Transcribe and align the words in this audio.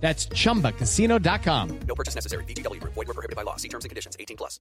That's 0.00 0.26
chumbacasino.com. 0.26 1.80
No 1.88 1.94
purchase 1.94 2.14
necessary. 2.14 2.44
VGW 2.44 2.80
Group. 2.80 2.94
Void 2.94 3.08
were 3.08 3.14
prohibited 3.14 3.36
by 3.36 3.42
law. 3.42 3.56
See 3.56 3.68
terms 3.68 3.84
and 3.84 3.90
conditions. 3.90 4.16
18 4.20 4.36
plus. 4.36 4.60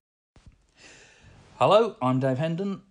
Hello, 1.57 1.95
I'm 2.01 2.19
Dave 2.19 2.37
Hendon. 2.37 2.81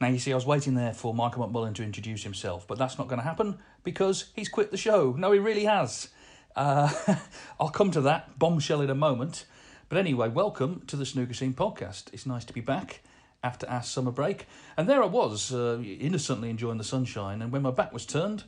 Now, 0.00 0.08
you 0.08 0.18
see, 0.18 0.32
I 0.32 0.34
was 0.36 0.46
waiting 0.46 0.74
there 0.74 0.94
for 0.94 1.12
Michael 1.12 1.46
McMullan 1.46 1.74
to 1.74 1.82
introduce 1.82 2.22
himself, 2.22 2.66
but 2.68 2.78
that's 2.78 2.98
not 2.98 3.08
going 3.08 3.18
to 3.18 3.24
happen 3.24 3.58
because 3.82 4.26
he's 4.36 4.48
quit 4.48 4.70
the 4.70 4.76
show. 4.76 5.14
No, 5.18 5.32
he 5.32 5.38
really 5.38 5.64
has. 5.64 6.08
Uh, 6.54 6.92
I'll 7.60 7.68
come 7.70 7.90
to 7.90 8.00
that 8.02 8.38
bombshell 8.38 8.80
in 8.80 8.90
a 8.90 8.94
moment. 8.94 9.44
But 9.88 9.98
anyway, 9.98 10.28
welcome 10.28 10.82
to 10.86 10.96
the 10.96 11.04
Snooker 11.04 11.34
Scene 11.34 11.52
podcast. 11.52 12.12
It's 12.12 12.26
nice 12.26 12.44
to 12.44 12.52
be 12.52 12.60
back 12.60 13.00
after 13.42 13.68
our 13.68 13.82
summer 13.82 14.10
break. 14.10 14.46
And 14.76 14.88
there 14.88 15.02
I 15.02 15.06
was, 15.06 15.52
uh, 15.52 15.80
innocently 15.82 16.50
enjoying 16.50 16.78
the 16.78 16.84
sunshine. 16.84 17.42
And 17.42 17.50
when 17.52 17.62
my 17.62 17.70
back 17.70 17.92
was 17.92 18.06
turned, 18.06 18.44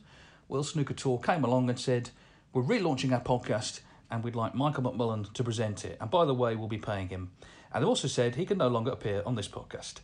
World 0.51 0.67
Snooker 0.67 0.93
Tour 0.93 1.17
came 1.17 1.45
along 1.45 1.69
and 1.69 1.79
said, 1.79 2.09
We're 2.51 2.61
relaunching 2.61 3.13
our 3.13 3.21
podcast 3.21 3.79
and 4.11 4.21
we'd 4.21 4.35
like 4.35 4.53
Michael 4.53 4.83
McMullan 4.83 5.31
to 5.31 5.43
present 5.45 5.85
it. 5.85 5.97
And 6.01 6.11
by 6.11 6.25
the 6.25 6.33
way, 6.33 6.57
we'll 6.57 6.67
be 6.67 6.77
paying 6.77 7.07
him. 7.07 7.31
And 7.73 7.81
they 7.81 7.87
also 7.87 8.09
said 8.09 8.35
he 8.35 8.45
can 8.45 8.57
no 8.57 8.67
longer 8.67 8.91
appear 8.91 9.23
on 9.25 9.35
this 9.35 9.47
podcast. 9.47 10.01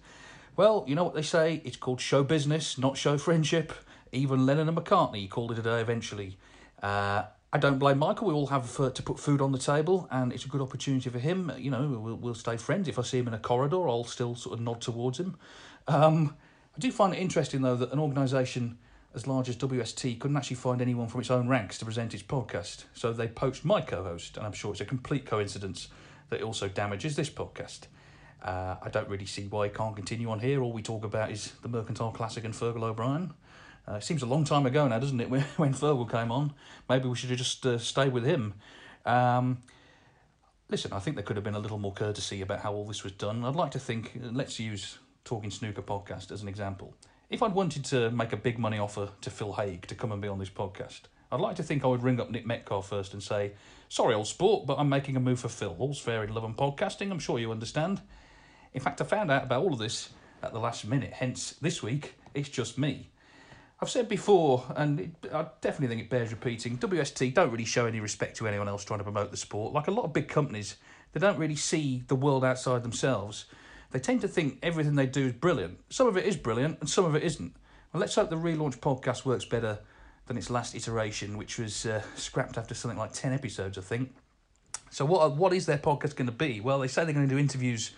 Well, 0.56 0.86
you 0.88 0.96
know 0.96 1.04
what 1.04 1.16
they 1.16 1.22
say? 1.22 1.62
It's 1.66 1.76
called 1.76 2.00
show 2.00 2.24
business, 2.24 2.78
not 2.78 2.96
show 2.96 3.18
friendship. 3.18 3.74
Even 4.14 4.46
Lennon 4.46 4.70
and 4.70 4.78
McCartney 4.78 5.30
called 5.30 5.52
it 5.52 5.60
a 5.60 5.62
day 5.62 5.82
eventually. 5.82 6.38
Uh, 6.82 7.24
I 7.52 7.58
don't 7.58 7.78
blame 7.78 7.98
Michael. 7.98 8.30
We 8.30 8.34
all 8.34 8.48
have 8.48 8.80
uh, 8.80 8.90
to 8.92 9.04
put 9.04 9.20
food 9.20 9.42
on 9.42 9.52
the 9.52 9.58
table, 9.58 10.08
and 10.12 10.32
it's 10.32 10.46
a 10.46 10.48
good 10.48 10.62
opportunity 10.62 11.10
for 11.10 11.20
him. 11.20 11.52
You 11.58 11.72
know, 11.72 12.00
we'll, 12.02 12.16
we'll 12.16 12.36
stay 12.36 12.56
friends. 12.56 12.88
If 12.88 12.98
I 12.98 13.02
see 13.02 13.20
him 13.20 13.28
in 13.28 13.34
a 13.34 13.40
corridor, 13.40 13.90
I'll 13.90 14.06
still 14.06 14.34
sort 14.34 14.58
of 14.58 14.64
nod 14.64 14.80
towards 14.80 15.20
him. 15.20 15.36
Um, 15.90 16.38
I 16.74 16.80
do 16.80 16.90
find 16.90 17.14
it 17.14 17.18
interesting, 17.18 17.64
though, 17.64 17.76
that 17.76 17.92
an 17.92 18.00
organisation 18.00 18.78
as 19.18 19.26
large 19.26 19.50
as 19.50 19.58
WST 19.58 20.20
couldn't 20.20 20.38
actually 20.38 20.58
find 20.58 20.80
anyone 20.80 21.08
from 21.08 21.22
its 21.22 21.32
own 21.32 21.48
ranks 21.48 21.80
to 21.80 21.86
present 21.86 22.14
its 22.14 22.22
podcast. 22.22 22.86
So 22.94 23.12
they 23.12 23.28
poached 23.28 23.66
my 23.66 23.82
co 23.82 24.04
host, 24.04 24.38
and 24.38 24.46
I'm 24.46 24.54
sure 24.54 24.72
it's 24.72 24.80
a 24.80 24.86
complete 24.86 25.26
coincidence 25.26 25.88
that 26.30 26.42
it 26.42 26.44
also 26.44 26.68
damages 26.68 27.16
this 27.16 27.30
podcast. 27.30 27.88
Uh, 28.44 28.76
I 28.80 28.90
don't 28.90 29.10
really 29.10 29.26
see 29.26 29.48
why 29.48 29.70
he 29.70 29.74
can't 29.74 29.96
continue 29.96 30.30
on 30.30 30.40
here. 30.40 30.62
All 30.62 30.72
we 30.72 30.84
talk 30.84 31.04
about 31.04 31.32
is 31.32 31.54
the 31.64 31.68
Mercantile 31.68 32.12
Classic 32.12 32.46
and 32.46 32.54
Fergal 32.54 32.84
O'Brien. 32.84 33.34
Uh, 33.90 33.96
it 33.96 34.04
seems 34.04 34.22
a 34.22 34.28
long 34.28 34.44
time 34.44 34.68
ago 34.68 34.88
now, 34.88 35.00
doesn't 35.00 35.20
it, 35.20 35.30
when, 35.32 35.42
when 35.58 35.74
Fergal 35.74 36.10
came 36.10 36.32
on? 36.32 36.54
Maybe 36.88 37.10
we 37.10 37.16
should 37.16 37.32
have 37.32 37.40
just 37.40 37.66
uh, 37.66 37.80
stayed 37.80 38.14
with 38.14 38.24
him. 38.24 38.54
Um, 39.04 39.64
listen, 40.70 40.94
I 40.94 41.00
think 41.00 41.16
there 41.16 41.24
could 41.24 41.38
have 41.38 41.44
been 41.44 41.56
a 41.56 41.60
little 41.60 41.80
more 41.80 41.94
courtesy 41.94 42.42
about 42.42 42.60
how 42.60 42.72
all 42.72 42.86
this 42.86 43.04
was 43.04 43.14
done. 43.14 43.44
I'd 43.44 43.56
like 43.56 43.72
to 43.72 43.80
think, 43.80 44.12
let's 44.32 44.60
use 44.60 45.00
Talking 45.24 45.50
Snooker 45.50 45.82
podcast 45.82 46.32
as 46.32 46.44
an 46.44 46.48
example. 46.48 46.94
If 47.30 47.44
I'd 47.44 47.54
wanted 47.54 47.84
to 47.86 48.10
make 48.12 48.32
a 48.32 48.38
big 48.38 48.58
money 48.58 48.80
offer 48.80 49.10
to 49.20 49.30
Phil 49.30 49.52
Haigh 49.52 49.82
to 49.88 49.96
come 49.96 50.14
and 50.14 50.22
be 50.22 50.30
on 50.30 50.40
this 50.40 50.50
podcast, 50.50 51.02
I'd 51.30 51.42
like 51.42 51.58
to 51.58 51.64
think 51.64 51.84
I 51.84 51.88
would 51.88 52.02
ring 52.02 52.22
up 52.22 52.32
Nick 52.32 52.46
Metcalfe 52.46 52.88
first 52.88 53.12
and 53.12 53.22
say, 53.22 53.52
Sorry, 53.90 54.16
old 54.16 54.28
sport, 54.28 54.66
but 54.66 54.80
I'm 54.80 54.88
making 54.88 55.18
a 55.18 55.20
move 55.20 55.42
for 55.42 55.50
Phil. 55.50 55.76
All's 55.78 56.00
fair 56.00 56.24
in 56.24 56.34
love 56.34 56.46
and 56.46 56.56
podcasting, 56.56 57.12
I'm 57.12 57.20
sure 57.20 57.38
you 57.38 57.52
understand. 57.52 58.02
In 58.74 58.80
fact, 58.80 59.02
I 59.02 59.04
found 59.04 59.30
out 59.30 59.44
about 59.44 59.62
all 59.62 59.74
of 59.74 59.80
this 59.80 60.12
at 60.42 60.54
the 60.54 60.60
last 60.60 60.88
minute, 60.88 61.12
hence, 61.12 61.56
this 61.62 61.84
week, 61.84 62.16
it's 62.34 62.48
just 62.48 62.78
me. 62.78 63.10
I've 63.82 63.90
said 63.90 64.08
before, 64.08 64.64
and 64.78 64.98
it, 65.02 65.12
I 65.34 65.48
definitely 65.60 65.88
think 65.94 66.08
it 66.08 66.10
bears 66.10 66.32
repeating, 66.32 66.78
WST 66.78 67.34
don't 67.34 67.52
really 67.52 67.66
show 67.66 67.88
any 67.88 68.00
respect 68.00 68.38
to 68.38 68.48
anyone 68.48 68.70
else 68.70 68.86
trying 68.86 69.00
to 69.00 69.04
promote 69.04 69.32
the 69.32 69.38
sport. 69.38 69.74
Like 69.74 69.90
a 69.90 69.92
lot 69.92 70.06
of 70.06 70.14
big 70.14 70.30
companies, 70.30 70.78
they 71.12 71.20
don't 71.20 71.38
really 71.38 71.58
see 71.58 72.06
the 72.08 72.16
world 72.16 72.46
outside 72.46 72.84
themselves. 72.84 73.48
They 73.92 74.00
tend 74.00 74.22
to 74.22 74.28
think 74.28 74.60
everything 74.62 74.96
they 74.96 75.06
do 75.06 75.28
is 75.28 75.34
brilliant. 75.34 75.80
Some 75.90 76.08
of 76.08 76.18
it 76.18 76.26
is 76.26 76.36
brilliant, 76.36 76.80
and 76.80 76.90
some 76.90 77.06
of 77.06 77.16
it 77.16 77.24
isn't. 77.24 77.56
Well, 77.94 78.02
let's 78.02 78.16
hope 78.16 78.30
the 78.30 78.36
relaunch 78.36 78.80
podcast 78.80 79.26
works 79.26 79.46
better 79.46 79.80
than 80.26 80.38
its 80.38 80.50
last 80.50 80.76
iteration, 80.76 81.38
which 81.38 81.58
was 81.58 81.86
uh, 81.86 82.02
scrapped 82.16 82.58
after 82.58 82.76
something 82.76 82.98
like 82.98 83.14
10 83.14 83.34
episodes, 83.34 83.78
I 83.78 83.82
think. 83.82 84.14
So, 84.90 85.06
what, 85.06 85.36
what 85.38 85.54
is 85.54 85.66
their 85.66 85.78
podcast 85.78 86.16
going 86.16 86.28
to 86.28 86.34
be? 86.34 86.60
Well, 86.60 86.80
they 86.80 86.88
say 86.88 87.06
they're 87.06 87.14
going 87.14 87.28
to 87.28 87.34
do 87.34 87.40
interviews 87.40 87.92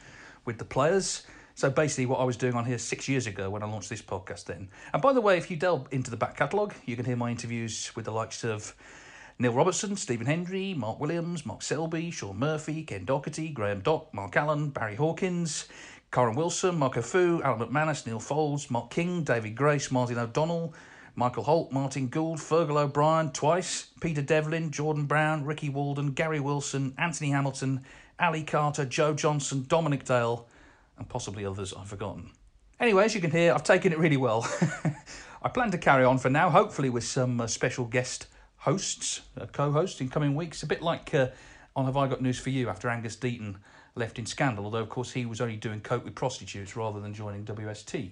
with 0.45 0.57
the 0.57 0.66
players. 0.66 1.23
So 1.55 1.69
basically, 1.69 2.05
what 2.05 2.22
I 2.22 2.23
was 2.23 2.38
doing 2.38 2.53
on 2.53 2.63
here 2.63 2.78
six 2.78 3.09
years 3.09 3.28
ago 3.28 3.49
when 3.49 3.63
I 3.63 3.66
launched 3.66 3.89
this 3.89 4.01
podcast, 4.01 4.45
then. 4.45 4.69
And 4.94 5.01
by 5.01 5.11
the 5.11 5.19
way, 5.19 5.38
if 5.38 5.51
you 5.51 5.57
delve 5.57 5.89
into 5.91 6.09
the 6.09 6.16
back 6.16 6.38
catalogue, 6.38 6.73
you 6.85 6.95
can 6.95 7.03
hear 7.03 7.17
my 7.17 7.29
interviews 7.31 7.91
with 7.97 8.05
the 8.05 8.11
likes 8.11 8.45
of 8.45 8.73
Neil 9.41 9.53
Robertson, 9.53 9.95
Stephen 9.95 10.25
Hendry, 10.25 10.73
Mark 10.73 11.00
Williams, 11.00 11.45
Mark 11.45 11.61
Selby, 11.61 12.11
Shaun 12.11 12.38
Murphy, 12.38 12.83
Ken 12.83 13.05
Doherty, 13.05 13.47
Graeme 13.47 13.79
Dott, 13.79 14.13
Mark 14.13 14.35
Allen, 14.35 14.67
Barry 14.67 14.95
Hawkins, 14.95 15.69
Kyren 16.11 16.35
Wilson, 16.35 16.77
Marco 16.77 17.01
Fu, 17.01 17.41
Alan 17.41 17.66
McManus, 17.66 18.05
Neal 18.05 18.19
Foulds, 18.19 18.69
Mark 18.69 18.89
King, 18.89 19.23
David 19.23 19.55
Grace, 19.55 19.91
Martin 19.91 20.17
O'Donnell, 20.17 20.73
Michael 21.16 21.44
Holt, 21.44 21.72
Martin 21.72 22.09
Gould, 22.09 22.39
Fergal 22.39 22.75
O'Brien, 22.75 23.31
twice, 23.31 23.88
Peter 24.01 24.22
Devlin, 24.22 24.72
Jordan 24.72 25.05
Brown, 25.05 25.45
Ricky 25.45 25.69
Walden, 25.69 26.11
Gary 26.11 26.41
Wilson, 26.41 26.94
Anthony 26.97 27.29
Hamilton, 27.29 27.85
Ali 28.19 28.44
Carter, 28.44 28.83
Joe 28.83 29.13
Johnson, 29.13 29.63
Dominic 29.69 30.03
Dale, 30.03 30.49
and 30.97 31.07
possibly 31.07 31.45
others 31.45 31.73
I've 31.73 31.88
forgotten. 31.88 32.31
Anyway, 32.78 33.05
as 33.05 33.16
you 33.16 33.22
can 33.22 33.31
hear, 33.31 33.53
I've 33.53 33.63
taken 33.63 33.94
it 33.94 33.99
really 33.99 34.17
well. 34.17 34.45
I 35.41 35.47
plan 35.47 35.72
to 35.72 35.78
carry 35.78 36.03
on 36.03 36.17
for 36.17 36.29
now, 36.29 36.49
hopefully 36.49 36.89
with 36.89 37.05
some 37.05 37.39
uh, 37.39 37.47
special 37.47 37.85
guest 37.85 38.28
hosts, 38.59 39.22
uh, 39.40 39.46
co 39.47 39.72
host 39.72 40.02
in 40.02 40.09
coming 40.09 40.36
weeks. 40.36 40.64
A 40.64 40.68
bit 40.68 40.81
like 40.81 41.14
uh, 41.14 41.28
on 41.75 41.86
Have 41.86 41.97
I 41.97 42.08
Got 42.08 42.22
News 42.22 42.40
for 42.40 42.50
You 42.50 42.70
after 42.70 42.90
Angus 42.90 43.16
Deayton 43.16 43.56
left 43.96 44.20
in 44.20 44.26
Scandal, 44.26 44.66
although 44.66 44.79
of 44.79 44.90
course 44.90 45.11
he 45.11 45.26
was 45.26 45.41
only 45.41 45.56
doing 45.56 45.82
coke 45.82 46.06
with 46.06 46.16
prostitutes 46.16 46.76
rather 46.76 47.00
than 47.00 47.14
joining 47.14 47.44
WST. 47.46 48.11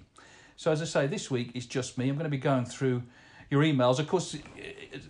So 0.56 0.72
as 0.72 0.82
I 0.82 0.84
say, 0.84 1.06
this 1.06 1.30
week 1.30 1.52
it's 1.54 1.66
just 1.66 1.98
me. 1.98 2.08
I'm 2.08 2.16
going 2.16 2.24
to 2.24 2.30
be 2.30 2.36
going 2.38 2.64
through 2.64 3.02
your 3.50 3.62
emails. 3.62 3.98
Of 3.98 4.08
course, 4.08 4.36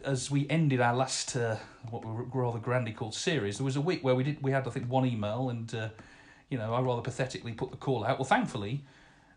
as 0.05 0.31
we 0.31 0.47
ended 0.49 0.81
our 0.81 0.95
last 0.95 1.37
uh, 1.37 1.57
what 1.91 2.05
we 2.05 2.25
rather 2.33 2.59
grandly 2.59 2.93
called 2.93 3.15
series, 3.15 3.59
there 3.59 3.65
was 3.65 3.77
a 3.77 3.81
week 3.81 4.05
where 4.05 4.15
we 4.15 4.25
did 4.25 4.43
we 4.43 4.51
had 4.53 4.67
I 4.67 4.71
think 4.71 4.91
one 4.91 5.07
email 5.07 5.51
and. 5.51 5.75
Uh, 5.75 5.89
you 6.51 6.59
know, 6.59 6.73
I 6.73 6.81
rather 6.81 7.03
pathetically 7.03 7.53
put 7.53 7.71
the 7.71 7.77
call 7.77 8.05
out. 8.05 8.19
Well, 8.19 8.25
thankfully, 8.25 8.85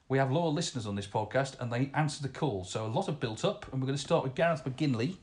we 0.07 0.17
have 0.17 0.31
loyal 0.31 0.53
listeners 0.53 0.85
on 0.85 0.95
this 0.95 1.07
podcast 1.07 1.59
and 1.59 1.71
they 1.71 1.91
answer 1.93 2.21
the 2.21 2.29
call. 2.29 2.63
So 2.63 2.85
a 2.85 2.87
lot 2.87 3.07
have 3.07 3.19
built 3.19 3.43
up, 3.43 3.65
and 3.71 3.81
we're 3.81 3.87
going 3.87 3.97
to 3.97 4.03
start 4.03 4.23
with 4.23 4.35
Gareth 4.35 4.63
McGinley. 4.63 5.17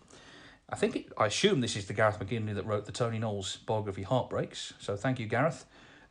I 0.71 0.77
think, 0.77 0.97
it, 0.97 1.13
I 1.17 1.27
assume 1.27 1.61
this 1.61 1.77
is 1.77 1.87
the 1.87 1.95
Gareth 1.95 2.19
McGinley 2.19 2.55
that 2.55 2.67
wrote 2.67 2.85
the 2.85 2.93
Tony 2.93 3.19
Knowles 3.19 3.57
biography 3.57 4.03
Heartbreaks. 4.03 4.75
So 4.79 4.97
thank 4.97 5.19
you, 5.19 5.27
Gareth. 5.27 5.65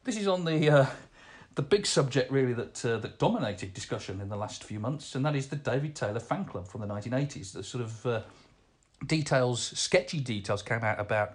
This 0.04 0.18
is 0.18 0.28
on 0.28 0.46
the 0.46 0.70
uh, 0.70 0.86
the 1.56 1.62
big 1.62 1.86
subject 1.86 2.32
really 2.32 2.54
that 2.54 2.86
uh, 2.86 2.98
that 2.98 3.20
dominated 3.20 3.74
discussion 3.74 4.22
in 4.22 4.30
the 4.30 4.36
last 4.36 4.64
few 4.64 4.80
months, 4.80 5.16
and 5.16 5.26
that 5.26 5.36
is 5.36 5.48
the 5.48 5.56
David 5.56 5.96
Taylor 5.96 6.20
fan 6.20 6.46
club 6.46 6.68
from 6.68 6.82
the 6.82 6.88
1980s. 6.88 7.52
The 7.52 7.64
sort 7.64 7.84
of 7.84 8.06
uh, 8.06 8.22
details, 9.06 9.62
sketchy 9.78 10.20
details, 10.20 10.64
came 10.64 10.84
out 10.84 11.00
about 11.00 11.34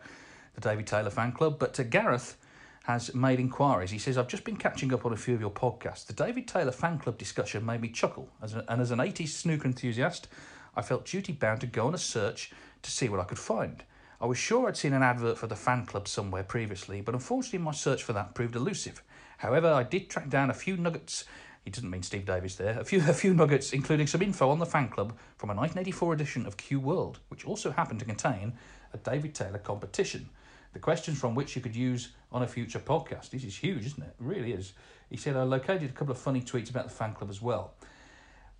the 0.54 0.60
David 0.60 0.86
Taylor 0.86 1.10
fan 1.10 1.32
club, 1.32 1.58
but 1.58 1.78
uh, 1.78 1.82
Gareth 1.84 2.36
has 2.84 3.14
made 3.14 3.38
inquiries. 3.38 3.90
He 3.90 3.98
says, 3.98 4.18
I've 4.18 4.26
just 4.26 4.44
been 4.44 4.56
catching 4.56 4.92
up 4.92 5.06
on 5.06 5.12
a 5.12 5.16
few 5.16 5.34
of 5.34 5.40
your 5.40 5.50
podcasts. 5.50 6.06
The 6.06 6.12
David 6.12 6.48
Taylor 6.48 6.72
fan 6.72 6.98
club 6.98 7.16
discussion 7.18 7.64
made 7.64 7.80
me 7.80 7.88
chuckle, 7.88 8.28
as 8.42 8.54
and 8.54 8.80
as 8.80 8.90
an 8.90 8.98
80s 8.98 9.28
snooker 9.28 9.66
enthusiast, 9.66 10.28
I 10.75 10.82
felt 10.82 11.04
duty 11.04 11.32
bound 11.32 11.60
to 11.60 11.66
go 11.66 11.86
on 11.86 11.94
a 11.94 11.98
search 11.98 12.52
to 12.82 12.90
see 12.90 13.08
what 13.08 13.20
I 13.20 13.25
could 13.25 13.38
find. 13.38 13.84
I 14.20 14.26
was 14.26 14.38
sure 14.38 14.69
I'd 14.69 14.76
seen 14.76 14.93
an 14.93 15.02
advert 15.02 15.37
for 15.37 15.49
the 15.49 15.56
fan 15.56 15.84
club 15.84 16.06
somewhere 16.06 16.44
previously, 16.44 17.00
but 17.00 17.14
unfortunately 17.14 17.58
my 17.58 17.73
search 17.73 18.02
for 18.02 18.12
that 18.12 18.34
proved 18.34 18.55
elusive. 18.55 19.02
However, 19.38 19.73
I 19.73 19.82
did 19.82 20.08
track 20.08 20.29
down 20.29 20.50
a 20.50 20.55
few 20.55 20.76
nuggets. 20.76 21.25
He 21.64 21.70
doesn't 21.70 21.90
mean 21.90 22.02
Steve 22.02 22.25
Davis 22.25 22.55
there. 22.55 22.79
A 22.79 22.84
few, 22.84 23.00
a 23.08 23.12
few 23.12 23.34
nuggets, 23.34 23.73
including 23.73 24.06
some 24.06 24.23
info 24.23 24.49
on 24.50 24.61
the 24.61 24.67
fan 24.67 24.88
club 24.88 25.17
from 25.37 25.50
a 25.50 25.55
1984 25.55 26.12
edition 26.12 26.46
of 26.46 26.56
Cue 26.56 26.79
World, 26.79 27.19
which 27.29 27.44
also 27.44 27.73
happened 27.73 27.99
to 28.00 28.06
contain 28.06 28.52
a 28.93 28.99
David 28.99 29.35
Taylor 29.35 29.58
competition. 29.58 30.28
The 30.73 30.78
questions 30.78 31.19
from 31.19 31.35
which 31.35 31.55
you 31.55 31.62
could 31.62 31.76
use 31.76 32.12
on 32.31 32.43
a 32.43 32.46
future 32.46 32.78
podcast. 32.78 33.31
This 33.31 33.44
is 33.44 33.56
huge, 33.56 33.87
isn't 33.87 34.02
it? 34.02 34.14
It 34.19 34.25
really 34.25 34.52
is. 34.52 34.73
He 35.11 35.17
said 35.17 35.37
I 35.37 35.43
located 35.43 35.90
a 35.90 35.93
couple 35.93 36.12
of 36.12 36.19
funny 36.19 36.40
tweets 36.40 36.70
about 36.70 36.85
the 36.85 36.94
fan 36.94 37.12
club 37.12 37.28
as 37.28 37.43
well. 37.43 37.75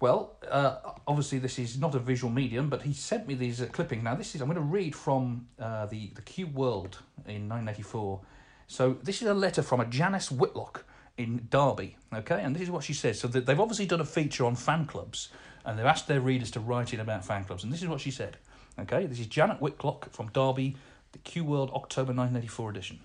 Well, 0.03 0.33
uh, 0.51 0.79
obviously 1.07 1.39
this 1.39 1.61
is 1.61 1.79
not 1.79 1.95
a 1.95 2.01
visual 2.01 2.33
medium, 2.33 2.69
but 2.69 2.83
he 2.83 2.93
sent 2.93 3.29
me 3.29 3.35
these 3.35 3.63
uh, 3.63 3.67
clippings. 3.67 4.03
Now 4.03 4.17
this 4.17 4.35
is 4.35 4.41
I'm 4.41 4.49
going 4.49 4.57
to 4.57 4.61
read 4.61 4.97
from 4.97 5.47
uh, 5.61 5.87
the 5.87 6.11
the 6.17 6.23
Cue 6.23 6.49
World 6.49 6.99
in 7.25 7.49
1984. 7.49 8.21
So 8.67 8.97
this 9.01 9.23
is 9.23 9.29
a 9.29 9.35
letter 9.35 9.63
from 9.63 9.79
a 9.79 9.85
Janice 9.87 10.33
Whitlock 10.33 10.85
in 11.17 11.47
Derby. 11.49 11.97
Okay, 12.13 12.43
and 12.43 12.53
this 12.53 12.63
is 12.63 12.71
what 12.71 12.83
she 12.83 12.95
says. 12.95 13.21
So 13.21 13.29
they've 13.29 13.61
obviously 13.61 13.87
done 13.87 14.01
a 14.01 14.05
feature 14.05 14.45
on 14.45 14.57
fan 14.57 14.87
clubs, 14.87 15.29
and 15.65 15.79
they've 15.79 15.87
asked 15.87 16.09
their 16.09 16.21
readers 16.21 16.51
to 16.51 16.59
write 16.59 16.93
in 16.93 16.99
about 16.99 17.25
fan 17.25 17.45
clubs. 17.45 17.63
And 17.63 17.73
this 17.73 17.81
is 17.81 17.87
what 17.87 18.01
she 18.01 18.11
said. 18.11 18.39
Okay, 18.81 19.07
this 19.07 19.21
is 19.21 19.29
Janet 19.29 19.61
Whitlock 19.61 20.11
from 20.11 20.31
Derby, 20.33 20.75
the 21.13 21.19
Cue 21.19 21.45
World 21.45 21.71
October 21.75 22.13
1984 22.13 22.71
edition. 22.71 22.99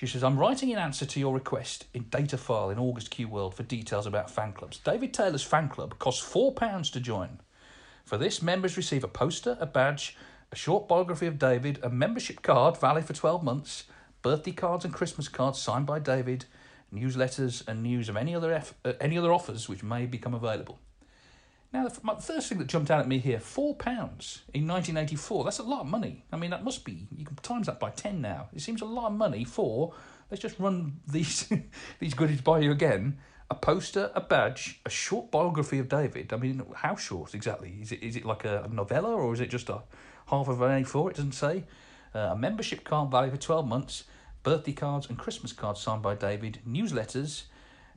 She 0.00 0.06
says, 0.06 0.24
I'm 0.24 0.38
writing 0.38 0.70
in 0.70 0.78
answer 0.78 1.04
to 1.04 1.20
your 1.20 1.34
request 1.34 1.84
in 1.92 2.04
data 2.04 2.38
file 2.38 2.70
in 2.70 2.78
August 2.78 3.10
Cue 3.10 3.28
World 3.28 3.54
for 3.54 3.64
details 3.64 4.06
about 4.06 4.30
fan 4.30 4.54
clubs. 4.54 4.78
David 4.78 5.12
Taylor's 5.12 5.42
fan 5.42 5.68
club 5.68 5.98
costs 5.98 6.26
£4 6.26 6.92
to 6.92 7.00
join. 7.00 7.38
For 8.06 8.16
this, 8.16 8.40
members 8.40 8.78
receive 8.78 9.04
a 9.04 9.08
poster, 9.08 9.58
a 9.60 9.66
badge, 9.66 10.16
a 10.50 10.56
short 10.56 10.88
biography 10.88 11.26
of 11.26 11.38
David, 11.38 11.80
a 11.82 11.90
membership 11.90 12.40
card 12.40 12.78
valid 12.78 13.04
for 13.04 13.12
12 13.12 13.42
months, 13.42 13.84
birthday 14.22 14.52
cards 14.52 14.86
and 14.86 14.94
Christmas 14.94 15.28
cards 15.28 15.58
signed 15.58 15.84
by 15.84 15.98
David, 15.98 16.46
newsletters, 16.90 17.62
and 17.68 17.82
news 17.82 18.08
of 18.08 18.16
any 18.16 18.34
other, 18.34 18.62
uh, 18.82 18.92
any 19.02 19.18
other 19.18 19.34
offers 19.34 19.68
which 19.68 19.82
may 19.82 20.06
become 20.06 20.32
available. 20.32 20.78
Now, 21.72 21.86
the, 21.86 22.16
first 22.20 22.48
thing 22.48 22.58
that 22.58 22.66
jumped 22.66 22.90
out 22.90 23.00
at 23.00 23.06
me 23.06 23.18
here, 23.18 23.38
four 23.38 23.76
pounds 23.76 24.42
in 24.52 24.66
1984. 24.66 25.44
That's 25.44 25.60
a 25.60 25.62
lot 25.62 25.82
of 25.82 25.86
money. 25.86 26.24
I 26.32 26.36
mean, 26.36 26.50
that 26.50 26.64
must 26.64 26.84
be 26.84 27.06
you 27.16 27.24
can 27.24 27.36
times 27.36 27.66
that 27.66 27.78
by 27.78 27.90
ten 27.90 28.20
now. 28.20 28.48
It 28.52 28.60
seems 28.60 28.82
a 28.82 28.86
lot 28.86 29.06
of 29.06 29.12
money 29.12 29.44
for. 29.44 29.94
Let's 30.30 30.42
just 30.42 30.58
run 30.58 31.00
these 31.06 31.52
these 32.00 32.14
goodies 32.14 32.40
by 32.40 32.60
you 32.60 32.72
again. 32.72 33.18
A 33.50 33.54
poster, 33.54 34.10
a 34.14 34.20
badge, 34.20 34.80
a 34.86 34.90
short 34.90 35.30
biography 35.30 35.78
of 35.80 35.88
David. 35.88 36.32
I 36.32 36.36
mean, 36.36 36.62
how 36.74 36.94
short 36.96 37.34
exactly? 37.34 37.78
Is 37.80 37.92
it 37.92 38.02
is 38.02 38.16
it 38.16 38.24
like 38.24 38.44
a 38.44 38.68
novella 38.70 39.14
or 39.14 39.32
is 39.32 39.40
it 39.40 39.50
just 39.50 39.68
a 39.68 39.82
half 40.26 40.48
of 40.48 40.60
an 40.62 40.84
A4? 40.84 41.10
It 41.10 41.16
doesn't 41.16 41.32
say. 41.32 41.64
Uh, 42.12 42.30
a 42.32 42.36
membership 42.36 42.82
card 42.82 43.12
valid 43.12 43.30
for 43.30 43.36
twelve 43.36 43.66
months. 43.66 44.04
Birthday 44.42 44.72
cards 44.72 45.08
and 45.08 45.18
Christmas 45.18 45.52
cards 45.52 45.80
signed 45.80 46.02
by 46.02 46.16
David. 46.16 46.58
Newsletters, 46.68 47.44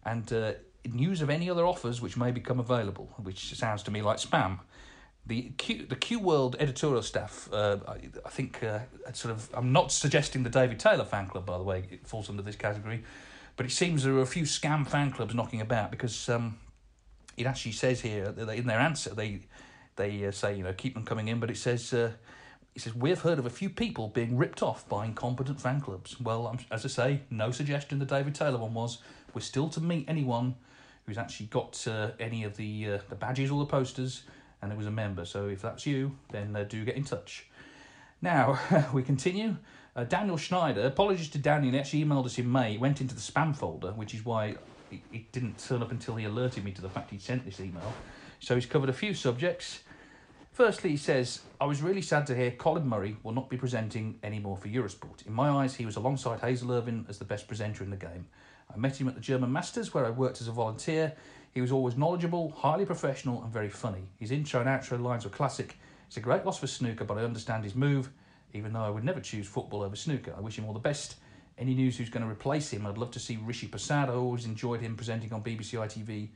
and. 0.05 0.31
Uh, 0.31 0.53
news 0.91 1.21
of 1.21 1.29
any 1.29 1.49
other 1.49 1.65
offers 1.65 2.01
which 2.01 2.17
may 2.17 2.31
become 2.31 2.59
available, 2.59 3.09
which 3.17 3.55
sounds 3.55 3.83
to 3.83 3.91
me 3.91 4.01
like 4.01 4.17
spam. 4.17 4.59
The 5.25 5.53
Q, 5.57 5.85
the 5.85 5.95
Cue 5.95 6.19
World 6.19 6.57
editorial 6.59 7.01
staff, 7.01 7.47
uh, 7.53 7.77
I, 7.87 8.09
I 8.25 8.29
think, 8.29 8.61
uh, 8.61 8.79
sort 9.13 9.33
of. 9.33 9.49
I'm 9.53 9.71
not 9.71 9.91
suggesting 9.91 10.43
the 10.43 10.49
David 10.49 10.79
Taylor 10.79 11.05
fan 11.05 11.27
club, 11.27 11.45
by 11.45 11.57
the 11.57 11.63
way, 11.63 11.85
it 11.89 12.05
falls 12.05 12.29
under 12.29 12.41
this 12.41 12.57
category, 12.57 13.03
but 13.55 13.65
it 13.65 13.71
seems 13.71 14.03
there 14.03 14.13
are 14.15 14.21
a 14.21 14.25
few 14.25 14.43
scam 14.43 14.85
fan 14.85 15.11
clubs 15.11 15.33
knocking 15.33 15.61
about 15.61 15.91
because 15.91 16.27
um, 16.27 16.57
it 17.37 17.45
actually 17.45 17.71
says 17.71 18.01
here 18.01 18.33
in 18.37 18.67
their 18.67 18.79
answer 18.79 19.13
they 19.13 19.41
they 19.95 20.25
uh, 20.25 20.31
say 20.31 20.55
you 20.57 20.63
know 20.63 20.73
keep 20.73 20.93
them 20.93 21.05
coming 21.05 21.29
in, 21.29 21.39
but 21.39 21.49
it 21.49 21.57
says 21.57 21.93
uh, 21.93 22.11
it 22.75 22.81
says 22.81 22.93
we've 22.93 23.21
heard 23.21 23.39
of 23.39 23.45
a 23.45 23.49
few 23.49 23.69
people 23.69 24.09
being 24.09 24.35
ripped 24.35 24.61
off 24.61 24.87
by 24.89 25.05
incompetent 25.05 25.61
fan 25.61 25.79
clubs. 25.79 26.19
Well, 26.19 26.47
I'm, 26.47 26.59
as 26.69 26.83
I 26.83 26.89
say, 26.89 27.21
no 27.29 27.51
suggestion 27.51 27.99
the 27.99 28.05
David 28.05 28.35
Taylor 28.35 28.57
one 28.57 28.73
was. 28.73 28.97
We're 29.33 29.41
still 29.41 29.69
to 29.69 29.81
meet 29.81 30.05
anyone 30.09 30.55
who's 31.05 31.17
actually 31.17 31.47
got 31.47 31.85
uh, 31.87 32.11
any 32.19 32.43
of 32.43 32.55
the 32.57 32.93
uh, 32.93 32.99
the 33.09 33.15
badges 33.15 33.51
or 33.51 33.59
the 33.59 33.69
posters, 33.69 34.23
and 34.61 34.71
it 34.71 34.77
was 34.77 34.87
a 34.87 34.91
member. 34.91 35.25
So 35.25 35.47
if 35.47 35.61
that's 35.61 35.85
you, 35.85 36.15
then 36.31 36.55
uh, 36.55 36.63
do 36.63 36.83
get 36.85 36.95
in 36.95 37.03
touch. 37.03 37.47
Now 38.21 38.59
we 38.93 39.03
continue. 39.03 39.57
Uh, 39.95 40.05
Daniel 40.05 40.37
Schneider, 40.37 40.81
apologies 40.87 41.29
to 41.29 41.37
Daniel. 41.37 41.73
He 41.73 41.79
actually 41.79 42.03
emailed 42.03 42.25
us 42.25 42.39
in 42.39 42.51
May. 42.51 42.73
It 42.73 42.79
went 42.79 42.99
into 42.99 43.13
the 43.13 43.21
spam 43.21 43.55
folder, 43.55 43.91
which 43.91 44.15
is 44.15 44.25
why 44.25 44.55
it, 44.89 45.01
it 45.11 45.31
didn't 45.31 45.59
turn 45.59 45.83
up 45.83 45.91
until 45.91 46.15
he 46.15 46.25
alerted 46.25 46.63
me 46.63 46.71
to 46.71 46.81
the 46.81 46.89
fact 46.89 47.11
he'd 47.11 47.21
sent 47.21 47.45
this 47.45 47.59
email. 47.59 47.93
So 48.39 48.55
he's 48.55 48.65
covered 48.65 48.89
a 48.89 48.93
few 48.93 49.13
subjects. 49.13 49.81
Firstly, 50.53 50.91
he 50.91 50.97
says, 50.97 51.41
I 51.59 51.65
was 51.65 51.81
really 51.81 52.03
sad 52.03 52.27
to 52.27 52.35
hear 52.35 52.51
Colin 52.51 52.87
Murray 52.87 53.17
will 53.23 53.31
not 53.31 53.49
be 53.49 53.57
presenting 53.57 54.19
anymore 54.21 54.55
for 54.55 54.67
Eurosport. 54.67 55.25
In 55.25 55.33
my 55.33 55.49
eyes, 55.49 55.73
he 55.73 55.85
was 55.87 55.95
alongside 55.95 56.41
Hazel 56.41 56.71
Irvine 56.71 57.07
as 57.09 57.17
the 57.17 57.25
best 57.25 57.47
presenter 57.47 57.83
in 57.83 57.89
the 57.89 57.97
game. 57.97 58.27
I 58.71 58.77
met 58.77 59.01
him 59.01 59.07
at 59.07 59.15
the 59.15 59.21
German 59.21 59.51
Masters 59.51 59.95
where 59.95 60.05
I 60.05 60.11
worked 60.11 60.41
as 60.41 60.47
a 60.47 60.51
volunteer. 60.51 61.13
He 61.55 61.61
was 61.61 61.71
always 61.71 61.97
knowledgeable, 61.97 62.51
highly 62.51 62.85
professional, 62.85 63.41
and 63.41 63.51
very 63.51 63.67
funny. 63.67 64.03
His 64.19 64.29
intro 64.29 64.59
and 64.59 64.69
outro 64.69 65.01
lines 65.01 65.23
were 65.23 65.31
classic. 65.31 65.79
It's 66.05 66.17
a 66.17 66.19
great 66.19 66.45
loss 66.45 66.59
for 66.59 66.67
snooker, 66.67 67.03
but 67.03 67.17
I 67.17 67.23
understand 67.23 67.63
his 67.63 67.73
move, 67.73 68.11
even 68.53 68.73
though 68.73 68.83
I 68.83 68.91
would 68.91 69.03
never 69.03 69.21
choose 69.21 69.47
football 69.47 69.81
over 69.81 69.95
snooker. 69.95 70.35
I 70.37 70.41
wish 70.41 70.59
him 70.59 70.65
all 70.65 70.73
the 70.73 70.79
best. 70.79 71.15
Any 71.57 71.73
news 71.73 71.97
who's 71.97 72.11
going 72.11 72.23
to 72.23 72.31
replace 72.31 72.69
him? 72.69 72.85
I'd 72.85 72.99
love 72.99 73.09
to 73.11 73.19
see 73.19 73.39
Rishi 73.43 73.69
Persad. 73.69 74.07
I 74.07 74.13
always 74.13 74.45
enjoyed 74.45 74.81
him 74.81 74.95
presenting 74.97 75.33
on 75.33 75.41
BBC 75.41 75.79
ITV, 75.79 76.27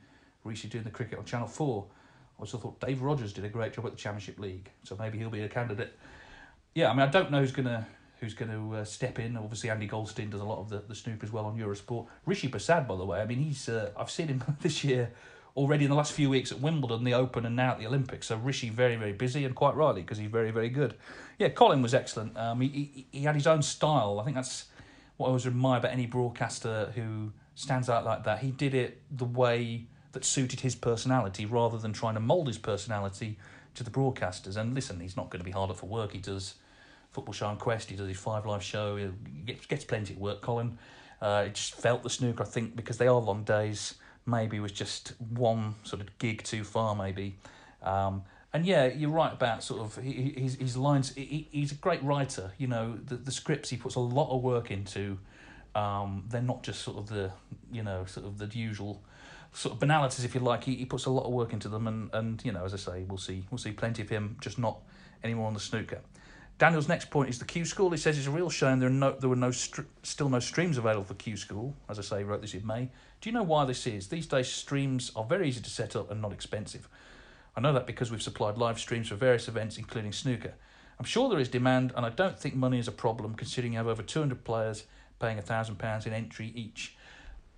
Rishi 0.42 0.66
doing 0.66 0.82
the 0.82 0.90
cricket 0.90 1.20
on 1.20 1.24
Channel 1.24 1.46
4. 1.46 1.86
I 2.38 2.42
also 2.42 2.58
thought 2.58 2.80
Dave 2.80 3.02
Rogers 3.02 3.32
did 3.32 3.44
a 3.44 3.48
great 3.48 3.72
job 3.72 3.86
at 3.86 3.92
the 3.92 3.98
Championship 3.98 4.38
League, 4.38 4.70
so 4.84 4.96
maybe 4.98 5.18
he'll 5.18 5.30
be 5.30 5.42
a 5.42 5.48
candidate. 5.48 5.92
Yeah, 6.74 6.90
I 6.90 6.92
mean, 6.92 7.00
I 7.00 7.10
don't 7.10 7.30
know 7.30 7.40
who's 7.40 7.52
going 7.52 7.66
to 7.66 7.84
who's 8.20 8.34
to 8.34 8.76
uh, 8.76 8.84
step 8.84 9.18
in. 9.18 9.36
Obviously, 9.36 9.70
Andy 9.70 9.86
Goldstein 9.86 10.30
does 10.30 10.40
a 10.40 10.44
lot 10.44 10.58
of 10.58 10.68
the, 10.68 10.82
the 10.88 10.94
snooker 10.94 11.24
as 11.24 11.32
well 11.32 11.46
on 11.46 11.56
Eurosport. 11.56 12.06
Rishi 12.26 12.48
Persad, 12.48 12.86
by 12.86 12.96
the 12.96 13.04
way, 13.04 13.20
I 13.20 13.26
mean, 13.26 13.38
he's 13.38 13.68
uh, 13.68 13.90
I've 13.96 14.10
seen 14.10 14.28
him 14.28 14.42
this 14.60 14.84
year 14.84 15.10
already 15.56 15.84
in 15.84 15.90
the 15.90 15.96
last 15.96 16.12
few 16.12 16.30
weeks 16.30 16.52
at 16.52 16.60
Wimbledon, 16.60 17.02
the 17.04 17.14
Open, 17.14 17.44
and 17.44 17.56
now 17.56 17.72
at 17.72 17.78
the 17.78 17.86
Olympics. 17.86 18.28
So 18.28 18.36
Rishi 18.36 18.70
very 18.70 18.96
very 18.96 19.12
busy 19.12 19.44
and 19.44 19.54
quite 19.54 19.74
rightly 19.74 20.02
because 20.02 20.18
he's 20.18 20.30
very 20.30 20.50
very 20.50 20.68
good. 20.68 20.94
Yeah, 21.38 21.48
Colin 21.48 21.82
was 21.82 21.94
excellent. 21.94 22.36
Um, 22.36 22.60
he, 22.60 22.68
he 22.68 23.06
he 23.10 23.22
had 23.24 23.34
his 23.34 23.46
own 23.46 23.62
style. 23.62 24.18
I 24.20 24.24
think 24.24 24.36
that's 24.36 24.66
what 25.16 25.26
I 25.26 25.28
always 25.28 25.46
admire 25.46 25.78
about 25.78 25.92
any 25.92 26.06
broadcaster 26.06 26.92
who 26.94 27.32
stands 27.54 27.88
out 27.88 28.04
like 28.04 28.24
that. 28.24 28.38
He 28.38 28.52
did 28.52 28.74
it 28.74 29.02
the 29.10 29.24
way 29.24 29.86
that 30.12 30.24
suited 30.24 30.60
his 30.60 30.74
personality 30.74 31.44
rather 31.44 31.78
than 31.78 31.92
trying 31.92 32.14
to 32.14 32.20
mould 32.20 32.46
his 32.46 32.58
personality 32.58 33.36
to 33.74 33.84
the 33.84 33.90
broadcasters. 33.90 34.56
And 34.56 34.74
listen, 34.74 35.00
he's 35.00 35.16
not 35.16 35.30
going 35.30 35.40
to 35.40 35.44
be 35.44 35.50
harder 35.50 35.74
for 35.74 35.86
work. 35.86 36.12
He 36.12 36.18
does 36.18 36.54
Football 37.10 37.34
Show 37.34 37.46
on 37.46 37.56
Quest. 37.56 37.90
He 37.90 37.96
does 37.96 38.08
his 38.08 38.18
Five 38.18 38.46
Live 38.46 38.62
show. 38.62 38.96
He 38.96 39.10
gets, 39.44 39.66
gets 39.66 39.84
plenty 39.84 40.14
of 40.14 40.20
work, 40.20 40.40
Colin. 40.40 40.78
Uh, 41.20 41.44
it 41.46 41.54
just 41.54 41.74
felt 41.74 42.02
the 42.02 42.10
snooker, 42.10 42.42
I 42.44 42.46
think, 42.46 42.76
because 42.76 42.98
they 42.98 43.06
are 43.06 43.18
long 43.18 43.44
days. 43.44 43.94
Maybe 44.24 44.60
was 44.60 44.72
just 44.72 45.14
one 45.18 45.74
sort 45.82 46.02
of 46.02 46.18
gig 46.18 46.42
too 46.42 46.64
far, 46.64 46.94
maybe. 46.94 47.36
Um, 47.82 48.22
and 48.52 48.64
yeah, 48.64 48.86
you're 48.86 49.10
right 49.10 49.32
about 49.32 49.62
sort 49.62 49.80
of 49.80 49.96
his 49.96 50.56
his 50.56 50.76
lines. 50.76 51.14
He, 51.14 51.48
he's 51.50 51.72
a 51.72 51.76
great 51.76 52.02
writer. 52.02 52.52
You 52.58 52.66
know, 52.66 52.98
the 53.04 53.16
the 53.16 53.30
scripts 53.30 53.70
he 53.70 53.76
puts 53.76 53.94
a 53.94 54.00
lot 54.00 54.34
of 54.34 54.42
work 54.42 54.70
into. 54.70 55.18
Um, 55.74 56.24
they're 56.28 56.40
not 56.40 56.62
just 56.62 56.82
sort 56.82 56.98
of 56.98 57.08
the 57.08 57.30
you 57.70 57.82
know 57.82 58.04
sort 58.06 58.26
of 58.26 58.38
the 58.38 58.46
usual 58.46 59.02
sort 59.52 59.74
of 59.74 59.80
banalities, 59.80 60.24
if 60.24 60.34
you 60.34 60.40
like. 60.40 60.64
He, 60.64 60.76
he 60.76 60.84
puts 60.84 61.06
a 61.06 61.10
lot 61.10 61.24
of 61.24 61.32
work 61.32 61.52
into 61.52 61.68
them, 61.68 61.86
and, 61.86 62.10
and 62.12 62.44
you 62.44 62.52
know, 62.52 62.64
as 62.64 62.74
I 62.74 62.76
say, 62.76 63.04
we'll 63.08 63.18
see 63.18 63.44
we'll 63.50 63.58
see 63.58 63.72
plenty 63.72 64.02
of 64.02 64.08
him, 64.08 64.36
just 64.40 64.58
not 64.58 64.80
anymore 65.22 65.46
on 65.46 65.54
the 65.54 65.60
snooker. 65.60 66.00
Daniel's 66.58 66.88
next 66.88 67.10
point 67.10 67.28
is 67.28 67.38
the 67.38 67.44
Q 67.44 67.64
School. 67.64 67.90
He 67.90 67.96
says 67.96 68.18
it's 68.18 68.26
a 68.26 68.32
real 68.32 68.50
shame 68.50 68.80
there 68.80 68.90
no 68.90 69.12
there 69.12 69.28
were 69.28 69.36
no 69.36 69.52
str- 69.52 69.82
still 70.02 70.28
no 70.28 70.40
streams 70.40 70.76
available 70.76 71.04
for 71.04 71.14
Q 71.14 71.36
School. 71.36 71.74
As 71.88 71.98
I 71.98 72.02
say, 72.02 72.24
wrote 72.24 72.40
this 72.40 72.54
in 72.54 72.66
May. 72.66 72.90
Do 73.20 73.30
you 73.30 73.32
know 73.32 73.42
why 73.42 73.64
this 73.64 73.86
is? 73.86 74.08
These 74.08 74.26
days, 74.26 74.48
streams 74.48 75.12
are 75.16 75.24
very 75.24 75.48
easy 75.48 75.60
to 75.60 75.70
set 75.70 75.96
up 75.96 76.10
and 76.10 76.20
not 76.20 76.32
expensive. 76.32 76.88
I 77.56 77.60
know 77.60 77.72
that 77.72 77.86
because 77.86 78.10
we've 78.10 78.22
supplied 78.22 78.58
live 78.58 78.78
streams 78.78 79.08
for 79.08 79.16
various 79.16 79.48
events, 79.48 79.78
including 79.78 80.12
snooker. 80.12 80.54
I'm 80.98 81.04
sure 81.04 81.28
there 81.28 81.38
is 81.38 81.48
demand, 81.48 81.92
and 81.96 82.04
I 82.04 82.10
don't 82.10 82.38
think 82.38 82.54
money 82.54 82.78
is 82.78 82.88
a 82.88 82.92
problem, 82.92 83.34
considering 83.34 83.72
you 83.72 83.78
have 83.78 83.86
over 83.86 84.02
200 84.02 84.44
players 84.44 84.84
paying 85.20 85.38
£1,000 85.38 86.06
in 86.06 86.12
entry 86.12 86.52
each. 86.54 86.96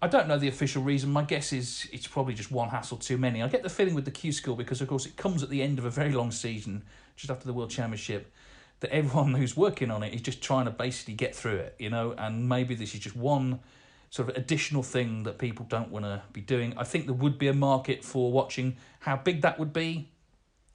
I 0.02 0.08
don't 0.08 0.28
know 0.28 0.38
the 0.38 0.48
official 0.48 0.82
reason. 0.82 1.10
My 1.10 1.22
guess 1.22 1.52
is 1.52 1.86
it's 1.92 2.06
probably 2.06 2.32
just 2.32 2.50
one 2.50 2.70
hassle 2.70 2.96
too 2.96 3.18
many. 3.18 3.42
I 3.42 3.48
get 3.48 3.62
the 3.62 3.68
feeling 3.68 3.94
with 3.94 4.06
the 4.06 4.10
Q 4.10 4.32
School 4.32 4.56
because, 4.56 4.80
of 4.80 4.88
course, 4.88 5.04
it 5.04 5.16
comes 5.16 5.42
at 5.42 5.50
the 5.50 5.62
end 5.62 5.78
of 5.78 5.84
a 5.84 5.90
very 5.90 6.12
long 6.12 6.30
season, 6.30 6.84
just 7.16 7.30
after 7.30 7.46
the 7.46 7.52
World 7.52 7.70
Championship, 7.70 8.32
that 8.80 8.90
everyone 8.90 9.34
who's 9.36 9.56
working 9.56 9.90
on 9.90 10.02
it 10.02 10.14
is 10.14 10.22
just 10.22 10.40
trying 10.40 10.64
to 10.64 10.70
basically 10.70 11.14
get 11.14 11.34
through 11.34 11.56
it, 11.56 11.76
you 11.78 11.90
know, 11.90 12.14
and 12.16 12.48
maybe 12.48 12.74
this 12.74 12.94
is 12.94 13.00
just 13.00 13.16
one 13.16 13.60
sort 14.08 14.28
of 14.28 14.36
additional 14.36 14.82
thing 14.82 15.22
that 15.24 15.38
people 15.38 15.66
don't 15.68 15.90
want 15.90 16.04
to 16.04 16.22
be 16.32 16.40
doing. 16.40 16.72
I 16.78 16.84
think 16.84 17.04
there 17.04 17.14
would 17.14 17.38
be 17.38 17.48
a 17.48 17.54
market 17.54 18.02
for 18.02 18.32
watching. 18.32 18.76
How 19.00 19.16
big 19.16 19.42
that 19.42 19.58
would 19.58 19.72
be, 19.72 20.08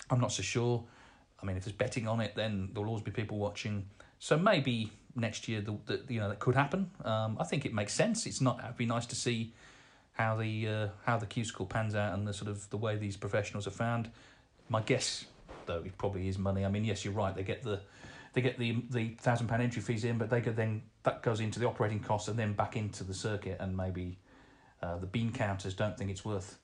I'm 0.10 0.20
not 0.20 0.32
so 0.32 0.44
sure. 0.44 0.84
I 1.42 1.46
mean, 1.46 1.58
if 1.58 1.66
there's 1.66 1.76
betting 1.76 2.08
on 2.08 2.22
it, 2.22 2.34
then 2.36 2.70
there'll 2.74 2.88
always 2.88 3.04
be 3.04 3.12
people 3.12 3.38
watching. 3.40 3.88
So 4.20 4.38
maybe 4.38 4.92
next 5.16 5.48
year 5.48 5.62
that, 5.62 6.10
you 6.10 6.20
know 6.20 6.30
that 6.30 6.40
could 6.40 6.56
happen. 6.56 6.92
Um, 7.04 7.38
I 7.40 7.44
think 7.44 7.66
it 7.66 7.74
makes 7.74 7.94
sense. 7.94 8.26
It's 8.26 8.42
not. 8.42 8.60
It'd 8.64 8.78
be 8.78 8.86
nice 8.86 9.06
to 9.08 9.16
see 9.16 9.54
how 10.14 10.36
the 10.36 10.68
uh, 10.68 10.88
how 11.06 11.18
the 11.18 11.26
Q 11.26 11.44
school 11.44 11.66
pans 11.66 11.96
out 11.96 12.14
and 12.14 12.28
the 12.28 12.34
sort 12.34 12.50
of 12.50 12.70
the 12.70 12.78
way 12.78 12.96
these 12.96 13.18
professionals 13.18 13.68
are 13.68 13.72
found. 13.72 14.10
My 14.70 14.82
guess, 14.82 15.26
though, 15.66 15.84
it 15.86 15.98
probably 15.98 16.28
is 16.28 16.38
money. 16.38 16.66
I 16.66 16.70
mean, 16.70 16.84
yes, 16.84 17.06
you're 17.06 17.14
right. 17.14 17.36
They 17.36 17.44
get 17.44 17.64
the 17.64 17.82
they 18.34 18.42
get 18.42 18.58
the 18.58 18.84
the 18.90 19.10
thousand 19.22 19.48
pound 19.48 19.62
entry 19.62 19.82
fees 19.82 20.04
in, 20.04 20.18
but 20.18 20.30
they 20.30 20.42
could 20.42 20.56
then 20.56 20.84
that 21.04 21.22
goes 21.22 21.40
into 21.40 21.60
the 21.60 21.68
operating 21.68 22.00
costs 22.00 22.28
and 22.28 22.38
then 22.38 22.54
back 22.54 22.76
into 22.76 23.04
the 23.04 23.14
circuit, 23.14 23.58
and 23.60 23.76
maybe 23.76 24.18
uh, 24.82 24.98
the 24.98 25.08
bean 25.08 25.32
counters 25.32 25.74
don't 25.74 25.98
think 25.98 26.10
it's 26.10 26.26
worth 26.26 26.58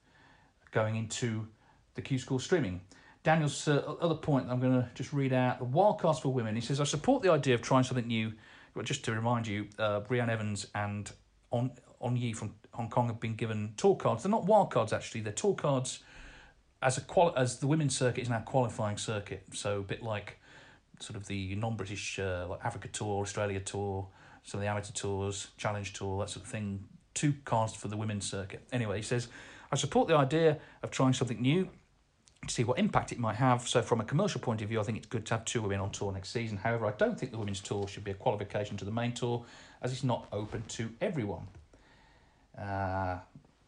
going 0.72 0.96
into 0.96 1.48
the 1.96 2.02
Q 2.02 2.18
School 2.18 2.40
streaming. 2.40 2.82
Daniel's 3.24 3.68
uh, 3.68 3.96
other 4.02 4.16
point, 4.16 4.48
I'm 4.50 4.60
going 4.60 4.74
to 4.74 4.90
just 4.96 5.14
read 5.14 5.32
out 5.32 5.60
the 5.60 5.66
wildcards 5.66 6.22
for 6.22 6.30
women. 6.30 6.56
He 6.56 6.62
says, 6.62 6.82
I 6.82 6.86
support 6.86 7.22
the 7.22 7.32
idea 7.32 7.54
of 7.54 7.62
trying 7.62 7.84
something 7.84 8.08
new. 8.08 8.34
Just 8.84 9.04
to 9.06 9.12
remind 9.12 9.48
you, 9.48 9.68
uh, 9.78 10.02
Evans 10.10 10.68
and 10.74 11.12
Ng 11.54 11.72
On 12.00 12.16
Yee 12.16 12.34
from 12.34 12.56
Hong 12.74 12.90
Kong 12.90 13.08
have 13.08 13.20
been 13.20 13.36
given 13.36 13.74
tour 13.78 13.96
cards. 13.96 14.24
They're 14.24 14.32
not 14.32 14.46
wildcards, 14.46 14.94
actually. 14.94 15.22
They're 15.22 15.34
tour 15.34 15.56
cards 15.56 16.00
as 16.82 16.98
a 16.98 17.02
quali- 17.02 17.34
as 17.36 17.60
the 17.60 17.68
women's 17.68 17.96
circuit 17.96 18.22
is 18.22 18.30
now 18.30 18.40
qualifying 18.40 18.98
circuit. 18.98 19.44
So 19.54 19.80
a 19.80 19.84
bit 19.84 20.02
like 20.02 20.40
sort 21.00 21.18
of 21.18 21.28
the 21.28 21.54
non-British 21.56 22.18
uh, 22.18 22.48
like 22.50 22.64
Africa 22.64 22.88
tour, 22.88 23.22
Australia 23.22 23.60
tour, 23.60 24.08
some 24.44 24.60
of 24.60 24.64
the 24.64 24.70
amateur 24.70 24.94
tours, 24.94 25.48
challenge 25.58 25.94
tour, 25.94 26.20
that 26.20 26.30
sort 26.30 26.46
of 26.46 26.52
thing. 26.52 26.86
Two 27.14 27.34
cards 27.44 27.74
for 27.74 27.90
the 27.90 27.98
women's 27.98 28.28
circuit. 28.28 28.66
Anyway, 28.72 28.96
he 28.96 29.04
says, 29.04 29.28
I 29.70 29.76
support 29.76 30.08
the 30.08 30.16
idea 30.16 30.60
of 30.82 30.92
trying 30.92 31.12
something 31.12 31.42
new 31.42 31.70
see 32.52 32.64
what 32.64 32.80
impact 32.80 33.12
it 33.12 33.20
might 33.20 33.36
have. 33.36 33.68
So, 33.68 33.82
from 33.82 34.02
a 34.02 34.04
commercial 34.04 34.42
point 34.42 34.62
of 34.62 34.70
view, 34.70 34.80
I 34.80 34.84
think 34.84 34.98
it's 34.98 35.08
good 35.08 35.26
to 35.28 35.36
have 35.36 35.46
two 35.46 35.62
women 35.62 35.80
on 35.80 35.92
tour 35.92 36.12
next 36.12 36.30
season. 36.30 36.58
However, 36.58 36.86
I 36.86 36.92
don't 36.92 37.20
think 37.20 37.32
the 37.32 37.38
women's 37.38 37.62
tour 37.62 37.88
should 37.88 38.04
be 38.04 38.12
a 38.12 38.16
qualification 38.16 38.78
to 38.78 38.86
the 38.86 38.92
main 38.92 39.14
tour, 39.14 39.46
as 39.82 39.92
it's 39.92 40.04
not 40.04 40.28
open 40.32 40.64
to 40.70 40.90
everyone. 41.02 41.48
Uh, 42.58 43.20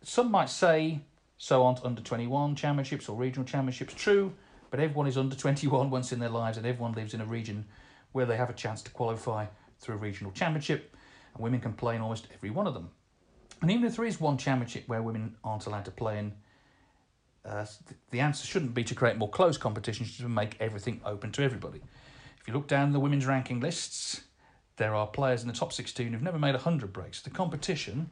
some 0.04 0.30
might 0.30 0.50
say 0.50 1.02
so 1.38 1.66
aren't 1.66 1.84
under 1.84 2.02
21 2.02 2.56
championships 2.56 3.10
or 3.10 3.18
regional 3.18 3.46
championships. 3.46 3.94
True, 3.94 4.34
but 4.70 4.80
everyone 4.80 5.08
is 5.08 5.18
under 5.18 5.36
21 5.36 5.90
once 5.90 6.12
in 6.12 6.20
their 6.20 6.30
lives, 6.30 6.58
and 6.58 6.66
everyone 6.66 6.94
lives 6.94 7.13
in 7.13 7.22
a 7.22 7.25
region 7.25 7.66
where 8.12 8.25
they 8.25 8.38
have 8.38 8.50
a 8.50 8.54
chance 8.54 8.82
to 8.84 8.92
qualify 8.92 9.46
through 9.80 9.96
a 9.96 9.98
regional 9.98 10.32
championship, 10.32 10.96
and 11.34 11.44
women 11.44 11.60
can 11.60 11.74
play 11.74 11.96
in 11.96 12.02
almost 12.02 12.28
every 12.34 12.50
one 12.50 12.68
of 12.68 12.74
them. 12.74 12.90
And 13.62 13.72
even 13.72 13.86
if 13.86 13.96
there 13.96 14.06
is 14.06 14.20
one 14.20 14.38
championship 14.38 14.88
where 14.88 15.02
women 15.02 15.36
aren't 15.44 15.66
allowed 15.66 15.86
to 15.86 15.92
play 15.92 16.20
in, 16.20 16.34
uh, 17.46 17.66
the 18.12 18.20
answer 18.20 18.46
shouldn't 18.46 18.74
be 18.74 18.84
to 18.84 18.96
create 18.96 19.18
more 19.18 19.30
closed 19.30 19.60
competitions, 19.60 20.18
to 20.18 20.30
make 20.30 20.56
everything 20.60 21.02
open 21.06 21.32
to 21.34 21.44
everybody. 21.44 21.82
If 22.40 22.48
you 22.48 22.54
look 22.54 22.68
down 22.68 22.92
the 22.92 23.00
women's 23.00 23.26
ranking 23.26 23.60
lists, 23.60 24.22
there 24.78 24.96
are 24.96 25.08
players 25.08 25.42
in 25.42 25.48
the 25.48 25.54
top 25.54 25.74
16 25.74 26.12
who've 26.12 26.22
never 26.22 26.40
made 26.40 26.54
100 26.54 26.92
breaks. 26.92 27.22
The 27.22 27.30
competition 27.30 28.10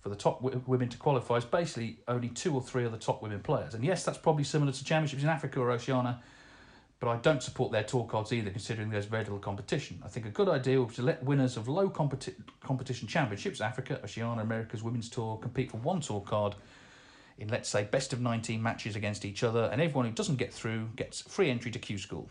for 0.00 0.08
the 0.08 0.16
top 0.16 0.42
w- 0.42 0.62
women 0.66 0.88
to 0.90 0.98
qualify 0.98 1.36
is 1.36 1.44
basically 1.44 1.98
only 2.06 2.28
two 2.28 2.54
or 2.54 2.62
three 2.62 2.84
of 2.84 2.92
the 2.92 2.98
top 2.98 3.22
women 3.22 3.40
players. 3.40 3.74
And 3.74 3.84
yes, 3.84 4.04
that's 4.04 4.18
probably 4.18 4.44
similar 4.44 4.72
to 4.72 4.84
championships 4.84 5.22
in 5.22 5.28
Africa 5.28 5.60
or 5.60 5.70
Oceania, 5.70 6.20
but 7.00 7.08
I 7.08 7.16
don't 7.16 7.42
support 7.42 7.72
their 7.72 7.82
tour 7.82 8.04
cards 8.04 8.32
either, 8.32 8.50
considering 8.50 8.90
there's 8.90 9.06
very 9.06 9.24
little 9.24 9.38
competition. 9.38 10.00
I 10.04 10.08
think 10.08 10.26
a 10.26 10.30
good 10.30 10.48
idea 10.48 10.78
would 10.78 10.90
be 10.90 10.94
to 10.96 11.02
let 11.02 11.22
winners 11.22 11.56
of 11.56 11.68
low 11.68 11.88
competi- 11.88 12.34
competition 12.60 13.08
championships, 13.08 13.60
Africa, 13.60 14.00
Oceania, 14.04 14.42
America's 14.42 14.82
women's 14.82 15.08
tour, 15.08 15.38
compete 15.38 15.70
for 15.70 15.78
one 15.78 16.00
tour 16.00 16.20
card 16.20 16.54
in, 17.38 17.48
let's 17.48 17.68
say, 17.68 17.84
best 17.84 18.12
of 18.12 18.20
19 18.20 18.62
matches 18.62 18.96
against 18.96 19.24
each 19.24 19.42
other, 19.42 19.68
and 19.72 19.80
everyone 19.80 20.06
who 20.06 20.12
doesn't 20.12 20.36
get 20.36 20.52
through 20.52 20.88
gets 20.96 21.20
free 21.22 21.50
entry 21.50 21.70
to 21.70 21.78
Q 21.78 21.98
School. 21.98 22.30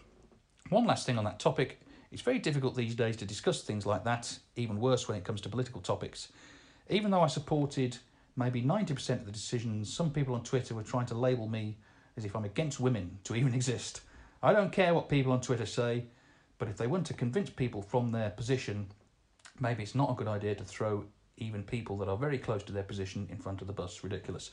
One 0.69 0.85
last 0.85 1.05
thing 1.05 1.17
on 1.17 1.25
that 1.25 1.39
topic 1.39 1.79
it's 2.13 2.21
very 2.21 2.37
difficult 2.37 2.75
these 2.75 2.93
days 2.93 3.17
to 3.17 3.25
discuss 3.25 3.63
things 3.63 3.87
like 3.87 4.03
that, 4.03 4.37
even 4.55 4.79
worse 4.79 5.07
when 5.07 5.17
it 5.17 5.23
comes 5.23 5.41
to 5.41 5.49
political 5.49 5.81
topics. 5.81 6.31
Even 6.87 7.09
though 7.09 7.21
I 7.21 7.27
supported 7.27 7.97
maybe 8.35 8.61
90% 8.61 9.21
of 9.21 9.25
the 9.25 9.31
decisions, 9.31 9.91
some 9.91 10.11
people 10.11 10.35
on 10.35 10.43
Twitter 10.43 10.75
were 10.75 10.83
trying 10.83 11.07
to 11.07 11.15
label 11.15 11.47
me 11.47 11.75
as 12.15 12.23
if 12.23 12.35
I'm 12.35 12.45
against 12.45 12.79
women 12.79 13.17
to 13.23 13.35
even 13.35 13.53
exist. 13.55 14.01
I 14.43 14.53
don't 14.53 14.71
care 14.71 14.93
what 14.93 15.09
people 15.09 15.31
on 15.31 15.41
Twitter 15.41 15.65
say, 15.65 16.05
but 16.59 16.67
if 16.67 16.77
they 16.77 16.85
want 16.85 17.07
to 17.07 17.15
convince 17.15 17.49
people 17.49 17.81
from 17.81 18.11
their 18.11 18.29
position, 18.29 18.85
maybe 19.59 19.81
it's 19.81 19.95
not 19.95 20.11
a 20.11 20.13
good 20.13 20.27
idea 20.27 20.53
to 20.53 20.63
throw 20.63 21.05
even 21.37 21.63
people 21.63 21.97
that 21.97 22.09
are 22.09 22.17
very 22.17 22.37
close 22.37 22.61
to 22.61 22.71
their 22.71 22.83
position 22.83 23.27
in 23.31 23.39
front 23.39 23.61
of 23.61 23.67
the 23.67 23.73
bus. 23.73 24.03
Ridiculous. 24.03 24.51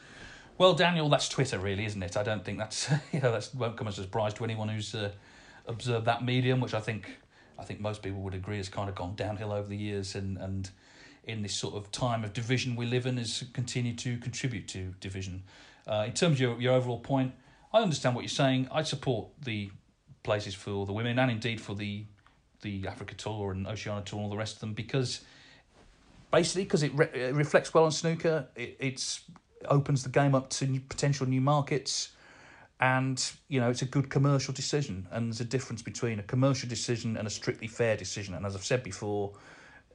Well, 0.61 0.75
Daniel, 0.75 1.09
that's 1.09 1.26
Twitter, 1.26 1.59
really, 1.59 1.87
isn't 1.87 2.02
it? 2.02 2.19
I 2.19 2.23
don't 2.23 2.45
think 2.45 2.59
that's 2.59 2.90
you 3.12 3.21
know 3.21 3.33
that 3.33 3.49
won't 3.55 3.79
come 3.79 3.88
as 3.88 3.99
a 3.99 4.02
surprise 4.02 4.35
to 4.35 4.45
anyone 4.45 4.69
who's 4.69 4.95
uh, 4.95 5.11
observed 5.67 6.05
that 6.05 6.23
medium, 6.23 6.61
which 6.61 6.75
I 6.75 6.81
think 6.81 7.09
I 7.59 7.64
think 7.64 7.81
most 7.81 8.02
people 8.02 8.21
would 8.21 8.35
agree 8.35 8.59
has 8.59 8.69
kind 8.69 8.90
of 8.90 8.95
gone 8.95 9.14
downhill 9.14 9.52
over 9.52 9.67
the 9.67 9.76
years, 9.79 10.14
and 10.17 10.37
and 10.37 10.69
in 11.25 11.40
this 11.40 11.55
sort 11.55 11.76
of 11.76 11.90
time 11.90 12.25
of 12.25 12.35
division 12.35 12.76
we 12.76 12.85
live 12.85 13.07
in, 13.07 13.17
has 13.17 13.43
continued 13.55 13.97
to 14.00 14.19
contribute 14.19 14.69
to 14.69 14.93
division. 15.00 15.45
Uh, 15.87 16.05
in 16.07 16.12
terms 16.12 16.35
of 16.35 16.40
your, 16.40 16.61
your 16.61 16.75
overall 16.75 17.00
point, 17.00 17.33
I 17.73 17.81
understand 17.81 18.14
what 18.14 18.21
you're 18.21 18.29
saying. 18.29 18.69
I 18.71 18.83
support 18.83 19.29
the 19.43 19.71
places 20.25 20.52
for 20.52 20.85
the 20.85 20.93
women 20.93 21.19
and 21.19 21.31
indeed 21.31 21.59
for 21.59 21.75
the 21.75 22.05
the 22.61 22.87
Africa 22.87 23.14
tour 23.14 23.52
and 23.52 23.67
Oceania 23.67 24.02
tour 24.05 24.19
and 24.19 24.25
all 24.26 24.31
the 24.31 24.37
rest 24.37 24.57
of 24.57 24.61
them 24.61 24.75
because 24.75 25.23
basically 26.31 26.64
because 26.64 26.83
it, 26.83 26.93
re- 26.95 27.09
it 27.14 27.35
reflects 27.35 27.73
well 27.73 27.85
on 27.85 27.93
snooker. 27.93 28.47
It 28.55 28.76
it's 28.79 29.23
opens 29.69 30.02
the 30.02 30.09
game 30.09 30.35
up 30.35 30.50
to 30.50 30.81
potential 30.88 31.26
new 31.26 31.40
markets, 31.40 32.11
and 32.81 33.33
you 33.49 33.61
know 33.61 33.71
it's 33.71 33.83
a 33.83 33.87
good 33.87 34.11
commercial 34.11 34.55
decision. 34.55 35.07
And 35.11 35.29
there's 35.29 35.40
a 35.40 35.45
difference 35.45 35.83
between 35.83 36.19
a 36.19 36.23
commercial 36.23 36.69
decision 36.69 37.17
and 37.17 37.26
a 37.26 37.31
strictly 37.31 37.69
fair 37.69 37.97
decision. 37.97 38.35
And 38.35 38.47
as 38.47 38.55
I've 38.55 38.64
said 38.64 38.83
before, 38.83 39.33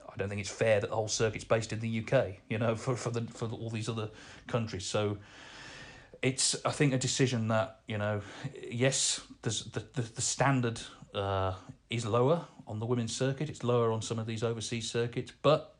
I 0.07 0.15
don't 0.17 0.29
think 0.29 0.41
it's 0.41 0.50
fair 0.50 0.79
that 0.79 0.89
the 0.89 0.95
whole 0.95 1.07
circuit's 1.07 1.45
based 1.45 1.74
in 1.74 1.79
the 1.79 2.03
UK. 2.03 2.36
You 2.50 2.57
know, 2.57 2.75
for 2.84 2.95
for 2.95 3.12
the 3.12 3.22
for 3.22 3.48
all 3.50 3.69
these 3.69 3.89
other 3.89 4.10
countries. 4.48 4.86
So 4.86 5.17
it's 6.22 6.55
I 6.65 6.72
think 6.72 6.93
a 6.93 6.98
decision 6.98 7.48
that 7.50 7.79
you 7.88 7.98
know 7.98 8.22
yes 8.69 9.22
there's 9.41 9.65
the 9.65 9.84
the, 9.93 10.01
the 10.01 10.22
standard 10.22 10.81
uh, 11.13 11.53
is 11.89 12.05
lower 12.05 12.45
on 12.67 12.79
the 12.79 12.86
women's 12.86 13.15
circuit 13.15 13.50
it's 13.50 13.63
lower 13.63 13.91
on 13.91 14.01
some 14.01 14.17
of 14.17 14.25
these 14.25 14.43
overseas 14.43 14.89
circuits 14.89 15.31
but 15.41 15.75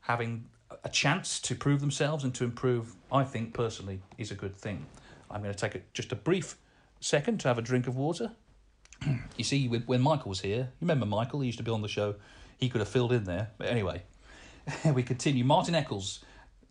having 0.00 0.46
a 0.84 0.88
chance 0.88 1.40
to 1.40 1.54
prove 1.54 1.80
themselves 1.80 2.24
and 2.24 2.34
to 2.34 2.44
improve 2.44 2.94
I 3.10 3.24
think 3.24 3.54
personally 3.54 4.00
is 4.18 4.30
a 4.30 4.34
good 4.34 4.56
thing 4.56 4.86
I'm 5.30 5.42
going 5.42 5.54
to 5.54 5.58
take 5.58 5.74
a, 5.74 5.80
just 5.92 6.12
a 6.12 6.16
brief 6.16 6.56
second 7.00 7.40
to 7.40 7.48
have 7.48 7.58
a 7.58 7.62
drink 7.62 7.86
of 7.86 7.96
water 7.96 8.32
you 9.36 9.44
see 9.44 9.68
when 9.68 10.00
Michael 10.00 10.28
was 10.28 10.40
here 10.40 10.58
you 10.80 10.82
remember 10.82 11.06
Michael 11.06 11.40
he 11.40 11.46
used 11.46 11.58
to 11.58 11.64
be 11.64 11.70
on 11.70 11.82
the 11.82 11.88
show 11.88 12.16
he 12.58 12.68
could 12.68 12.80
have 12.80 12.88
filled 12.88 13.12
in 13.12 13.24
there 13.24 13.50
but 13.58 13.68
anyway 13.68 14.02
we 14.94 15.02
continue 15.02 15.44
Martin 15.44 15.74
Eccles 15.74 16.20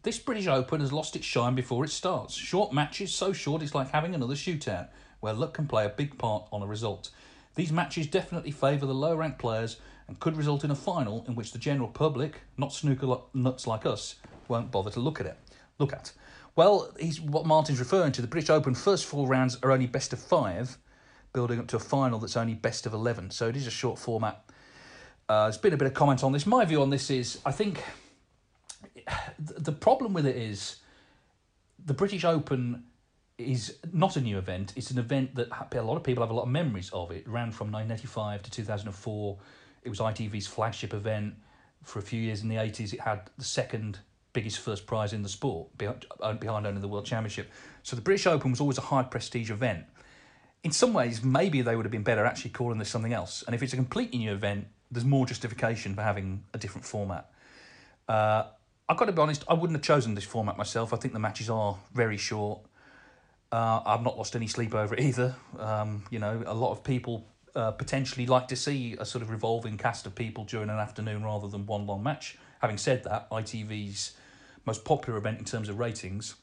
this 0.03 0.17
British 0.17 0.47
Open 0.47 0.81
has 0.81 0.91
lost 0.91 1.15
its 1.15 1.25
shine 1.25 1.53
before 1.53 1.85
it 1.85 1.91
starts. 1.91 2.33
Short 2.33 2.73
matches, 2.73 3.13
so 3.13 3.33
short 3.33 3.61
it's 3.61 3.75
like 3.75 3.91
having 3.91 4.15
another 4.15 4.33
shootout, 4.33 4.87
where 5.19 5.31
luck 5.31 5.53
can 5.53 5.67
play 5.67 5.85
a 5.85 5.89
big 5.89 6.17
part 6.17 6.47
on 6.51 6.63
a 6.63 6.67
result. 6.67 7.11
These 7.53 7.71
matches 7.71 8.07
definitely 8.07 8.49
favour 8.49 8.87
the 8.87 8.95
lower 8.95 9.17
ranked 9.17 9.37
players 9.37 9.77
and 10.11 10.19
could 10.19 10.35
result 10.35 10.65
in 10.65 10.71
a 10.71 10.75
final 10.75 11.23
in 11.29 11.35
which 11.35 11.53
the 11.53 11.57
general 11.57 11.87
public, 11.87 12.41
not 12.57 12.73
snooker 12.73 13.15
nuts 13.33 13.65
like 13.65 13.85
us, 13.85 14.15
won't 14.49 14.69
bother 14.69 14.91
to 14.91 14.99
look 14.99 15.21
at 15.21 15.25
it. 15.25 15.37
Look 15.79 15.93
at. 15.93 16.11
Well, 16.57 16.93
he's 16.99 17.21
what 17.21 17.45
Martin's 17.45 17.79
referring 17.79 18.11
to. 18.11 18.21
The 18.21 18.27
British 18.27 18.49
Open 18.49 18.75
first 18.75 19.05
four 19.05 19.25
rounds 19.25 19.57
are 19.63 19.71
only 19.71 19.87
best 19.87 20.11
of 20.11 20.19
five, 20.19 20.77
building 21.31 21.59
up 21.59 21.67
to 21.67 21.77
a 21.77 21.79
final 21.79 22.19
that's 22.19 22.35
only 22.35 22.55
best 22.55 22.85
of 22.85 22.93
eleven. 22.93 23.31
So 23.31 23.47
it 23.47 23.55
is 23.55 23.67
a 23.67 23.71
short 23.71 23.97
format. 23.97 24.43
Uh, 25.29 25.43
there's 25.43 25.57
been 25.57 25.71
a 25.71 25.77
bit 25.77 25.87
of 25.87 25.93
comment 25.93 26.25
on 26.25 26.33
this. 26.33 26.45
My 26.45 26.65
view 26.65 26.81
on 26.81 26.89
this 26.89 27.09
is, 27.09 27.39
I 27.45 27.53
think 27.53 27.81
the 29.39 29.71
problem 29.71 30.11
with 30.11 30.25
it 30.25 30.35
is 30.35 30.75
the 31.85 31.93
British 31.93 32.25
Open 32.25 32.83
is 33.37 33.77
not 33.93 34.17
a 34.17 34.21
new 34.21 34.37
event. 34.37 34.73
It's 34.75 34.91
an 34.91 34.99
event 34.99 35.35
that 35.35 35.47
a 35.73 35.81
lot 35.81 35.95
of 35.95 36.03
people 36.03 36.21
have 36.21 36.31
a 36.31 36.33
lot 36.33 36.43
of 36.43 36.49
memories 36.49 36.89
of. 36.91 37.11
It 37.11 37.25
ran 37.29 37.53
from 37.53 37.71
1985 37.71 38.43
to 38.43 38.51
2004. 38.51 39.37
It 39.83 39.89
was 39.89 39.99
ITV's 39.99 40.47
flagship 40.47 40.93
event. 40.93 41.35
For 41.83 41.99
a 41.99 42.01
few 42.03 42.21
years 42.21 42.43
in 42.43 42.49
the 42.49 42.57
80s, 42.57 42.93
it 42.93 42.99
had 42.99 43.29
the 43.37 43.43
second 43.43 43.99
biggest 44.33 44.59
first 44.59 44.85
prize 44.85 45.13
in 45.13 45.23
the 45.23 45.29
sport, 45.29 45.75
behind 45.77 46.07
only 46.67 46.79
the 46.79 46.87
World 46.87 47.05
Championship. 47.05 47.49
So 47.83 47.95
the 47.95 48.01
British 48.01 48.27
Open 48.27 48.51
was 48.51 48.61
always 48.61 48.77
a 48.77 48.81
high 48.81 49.03
prestige 49.03 49.51
event. 49.51 49.85
In 50.63 50.71
some 50.71 50.93
ways, 50.93 51.23
maybe 51.23 51.61
they 51.61 51.75
would 51.75 51.85
have 51.85 51.91
been 51.91 52.03
better 52.03 52.23
actually 52.23 52.51
calling 52.51 52.77
this 52.77 52.89
something 52.89 53.13
else. 53.13 53.43
And 53.45 53.55
if 53.55 53.63
it's 53.63 53.73
a 53.73 53.75
completely 53.75 54.19
new 54.19 54.31
event, 54.31 54.67
there's 54.91 55.05
more 55.05 55.25
justification 55.25 55.95
for 55.95 56.01
having 56.01 56.43
a 56.53 56.57
different 56.57 56.85
format. 56.85 57.31
Uh, 58.07 58.43
I've 58.87 58.97
got 58.97 59.05
to 59.05 59.11
be 59.11 59.21
honest, 59.21 59.43
I 59.47 59.53
wouldn't 59.53 59.77
have 59.77 59.83
chosen 59.83 60.15
this 60.15 60.23
format 60.23 60.57
myself. 60.57 60.93
I 60.93 60.97
think 60.97 61.13
the 61.13 61.19
matches 61.19 61.49
are 61.49 61.77
very 61.93 62.17
short. 62.17 62.59
Uh, 63.51 63.81
I've 63.85 64.03
not 64.03 64.17
lost 64.17 64.35
any 64.35 64.47
sleep 64.47 64.75
over 64.75 64.93
it 64.93 65.01
either. 65.01 65.35
Um, 65.57 66.03
you 66.09 66.19
know, 66.19 66.43
a 66.45 66.53
lot 66.53 66.71
of 66.71 66.83
people 66.83 67.25
uh, 67.55 67.71
potentially 67.71 68.25
like 68.25 68.47
to 68.47 68.55
see 68.55 68.95
a 68.99 69.05
sort 69.05 69.21
of 69.21 69.29
revolving 69.29 69.77
cast 69.77 70.05
of 70.05 70.15
people 70.15 70.43
during 70.45 70.69
an 70.69 70.77
afternoon 70.77 71.23
rather 71.23 71.47
than 71.47 71.65
one 71.65 71.85
long 71.85 72.03
match. 72.03 72.37
Having 72.61 72.77
said 72.77 73.03
that, 73.03 73.29
ITV's 73.29 74.13
most 74.65 74.85
popular 74.85 75.17
event 75.17 75.39
in 75.39 75.45
terms 75.45 75.69
of 75.69 75.79
ratings 75.79 76.35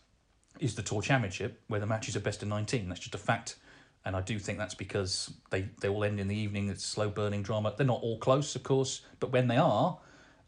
is 0.58 0.74
the 0.74 0.82
Tour 0.82 1.02
Championship, 1.02 1.60
where 1.68 1.80
the 1.80 1.86
matches 1.86 2.16
are 2.16 2.20
best 2.20 2.42
of 2.42 2.48
19. 2.48 2.88
That's 2.88 3.00
just 3.00 3.14
a 3.14 3.18
fact 3.18 3.56
And 4.04 4.16
I 4.16 4.20
do 4.20 4.38
think 4.38 4.58
that's 4.58 4.74
because 4.74 5.32
they, 5.50 5.68
they 5.80 5.88
all 5.88 6.04
end 6.04 6.18
in 6.20 6.28
the 6.28 6.36
evening. 6.36 6.68
It's 6.68 6.84
slow 6.84 7.08
burning 7.08 7.42
drama. 7.42 7.74
They're 7.76 7.86
not 7.86 8.00
all 8.02 8.18
close, 8.18 8.54
of 8.56 8.62
course, 8.62 9.02
but 9.20 9.32
when 9.32 9.48
they 9.48 9.56
are, 9.56 9.98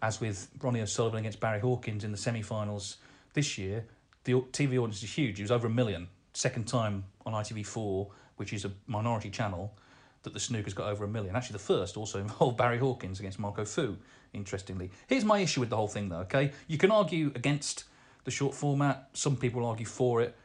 as 0.03 0.21
with 0.21 0.49
Ronnie 0.63 0.81
O'Sullivan 0.81 1.21
against 1.21 1.41
Barry 1.41 1.61
Hawkins 1.61 2.05
in 2.05 2.11
the 2.11 2.17
semi 2.17 2.43
finals 2.43 2.97
this 3.35 3.59
year, 3.59 3.85
the 4.25 4.33
TV 4.33 4.79
audience 4.79 5.03
is 5.03 5.13
huge. 5.13 5.39
It 5.39 5.43
was 5.43 5.51
over 5.51 5.67
a 5.67 5.71
million. 5.71 6.09
Second 6.33 6.67
time 6.67 7.05
on 7.27 7.33
ITV4, 7.33 8.09
which 8.37 8.53
is 8.53 8.65
a 8.65 8.73
minority 8.87 9.31
channel, 9.31 9.75
that 10.23 10.35
the 10.35 10.41
snooker's 10.41 10.75
got 10.75 10.89
over 10.89 11.05
a 11.05 11.09
million. 11.09 11.35
Actually, 11.37 11.55
the 11.55 11.61
first 11.61 11.97
also 11.97 12.19
involved 12.27 12.57
Barry 12.57 12.79
Hawkins 12.79 13.21
against 13.21 13.39
Marco 13.39 13.65
Fu, 13.65 13.97
interestingly. 14.33 14.91
Here's 15.07 15.25
my 15.25 15.39
issue 15.39 15.61
with 15.61 15.71
the 15.71 15.77
whole 15.77 15.89
thing, 15.89 16.09
though, 16.09 16.19
okay? 16.19 16.53
You 16.69 16.79
can 16.79 16.91
argue 16.91 17.33
against 17.35 17.85
the 18.25 18.31
short 18.31 18.55
format, 18.55 19.09
some 19.13 19.37
people 19.37 19.65
argue 19.65 19.87
for 19.87 20.21
it. 20.21 20.37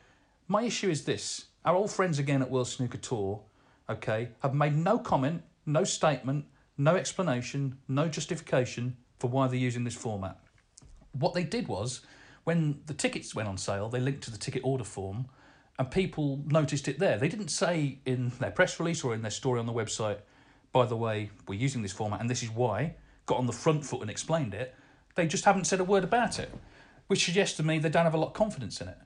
My 0.48 0.64
issue 0.64 0.90
is 0.90 1.04
this 1.06 1.46
our 1.66 1.76
old 1.76 1.92
friends 1.92 2.20
again 2.20 2.42
at 2.42 2.50
World 2.50 2.68
Snooker 2.68 3.00
Tour, 3.00 3.42
okay, 3.90 4.30
have 4.42 4.54
made 4.54 4.76
no 4.76 5.00
comment, 5.00 5.42
no 5.66 5.84
statement, 5.84 6.46
no 6.78 6.96
explanation, 6.96 7.78
no 7.88 8.08
justification 8.08 8.96
for 9.20 9.30
why 9.30 9.48
they're 9.48 9.58
using 9.58 9.84
this 9.84 9.96
format. 9.96 10.40
What 11.14 11.34
they 11.34 11.44
did 11.44 11.68
was, 11.68 12.02
when 12.44 12.82
the 12.86 12.94
tickets 12.94 13.34
went 13.34 13.50
on 13.50 13.58
sale, 13.58 13.90
they 13.90 14.00
linked 14.00 14.24
to 14.26 14.32
the 14.32 14.38
ticket 14.38 14.62
order 14.64 14.84
form 14.84 15.26
and 15.78 15.92
people 15.92 16.42
noticed 16.46 16.88
it 16.88 17.00
there. 17.00 17.18
They 17.18 17.28
didn't 17.28 17.50
say 17.50 18.00
in 18.06 18.32
their 18.40 18.52
press 18.52 18.80
release 18.80 19.04
or 19.04 19.14
in 19.14 19.22
their 19.22 19.32
story 19.32 19.60
on 19.60 19.66
the 19.66 19.74
website, 19.74 20.20
by 20.72 20.86
the 20.86 20.96
way, 20.96 21.32
we're 21.48 21.60
using 21.60 21.82
this 21.82 21.92
format 21.92 22.22
and 22.22 22.30
this 22.30 22.44
is 22.44 22.50
why, 22.50 22.96
got 23.26 23.38
on 23.38 23.46
the 23.46 23.54
front 23.54 23.86
foot 23.86 24.02
and 24.02 24.10
explained 24.10 24.54
it. 24.54 24.74
They 25.16 25.28
just 25.28 25.46
haven't 25.46 25.66
said 25.66 25.80
a 25.80 25.84
word 25.84 26.04
about 26.04 26.40
it, 26.40 26.54
which 27.08 27.24
suggests 27.24 27.58
to 27.58 27.64
me 27.64 27.80
they 27.80 27.90
don't 27.90 28.06
have 28.06 28.14
a 28.14 28.18
lot 28.18 28.28
of 28.28 28.34
confidence 28.34 28.82
in 28.82 28.88
it. 28.88 28.98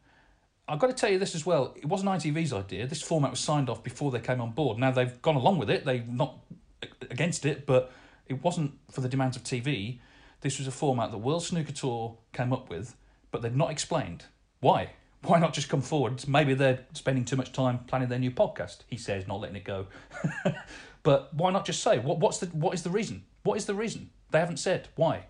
I've 0.67 0.79
got 0.79 0.87
to 0.87 0.93
tell 0.93 1.09
you 1.09 1.17
this 1.17 1.33
as 1.33 1.45
well. 1.45 1.75
It 1.75 1.85
wasn't 1.85 2.11
ITV's 2.11 2.53
idea. 2.53 2.85
This 2.85 3.01
format 3.01 3.31
was 3.31 3.39
signed 3.39 3.69
off 3.69 3.83
before 3.83 4.11
they 4.11 4.19
came 4.19 4.39
on 4.39 4.51
board. 4.51 4.77
Now 4.77 4.91
they've 4.91 5.19
gone 5.21 5.35
along 5.35 5.57
with 5.57 5.69
it. 5.69 5.83
They're 5.83 6.03
not 6.07 6.37
against 7.09 7.45
it, 7.45 7.65
but 7.65 7.91
it 8.27 8.43
wasn't 8.43 8.73
for 8.91 9.01
the 9.01 9.09
demands 9.09 9.35
of 9.35 9.43
TV. 9.43 9.99
This 10.41 10.59
was 10.59 10.67
a 10.67 10.71
format 10.71 11.09
that 11.11 11.17
World 11.17 11.43
Snooker 11.43 11.71
Tour 11.71 12.17
came 12.33 12.53
up 12.53 12.69
with, 12.69 12.95
but 13.31 13.41
they've 13.41 13.55
not 13.55 13.71
explained 13.71 14.25
why. 14.59 14.91
Why 15.23 15.39
not 15.39 15.53
just 15.53 15.69
come 15.69 15.81
forward? 15.81 16.27
Maybe 16.27 16.53
they're 16.53 16.85
spending 16.93 17.25
too 17.25 17.35
much 17.35 17.51
time 17.51 17.79
planning 17.87 18.07
their 18.07 18.19
new 18.19 18.31
podcast. 18.31 18.79
He 18.87 18.97
says, 18.97 19.27
not 19.27 19.41
letting 19.41 19.57
it 19.57 19.65
go. 19.65 19.87
but 21.03 21.33
why 21.33 21.51
not 21.51 21.65
just 21.65 21.83
say 21.83 21.99
what? 21.99 22.19
What's 22.19 22.37
the 22.39 22.47
what 22.47 22.73
is 22.73 22.83
the 22.83 22.89
reason? 22.89 23.23
What 23.43 23.57
is 23.57 23.65
the 23.65 23.75
reason? 23.75 24.11
They 24.31 24.39
haven't 24.39 24.57
said 24.57 24.87
why. 24.95 25.25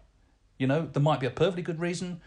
You 0.58 0.68
know, 0.68 0.88
there 0.92 1.02
might 1.02 1.20
be 1.20 1.28
a 1.28 1.32
perfectly 1.32 1.64
good 1.64 1.80
reason 1.80 2.22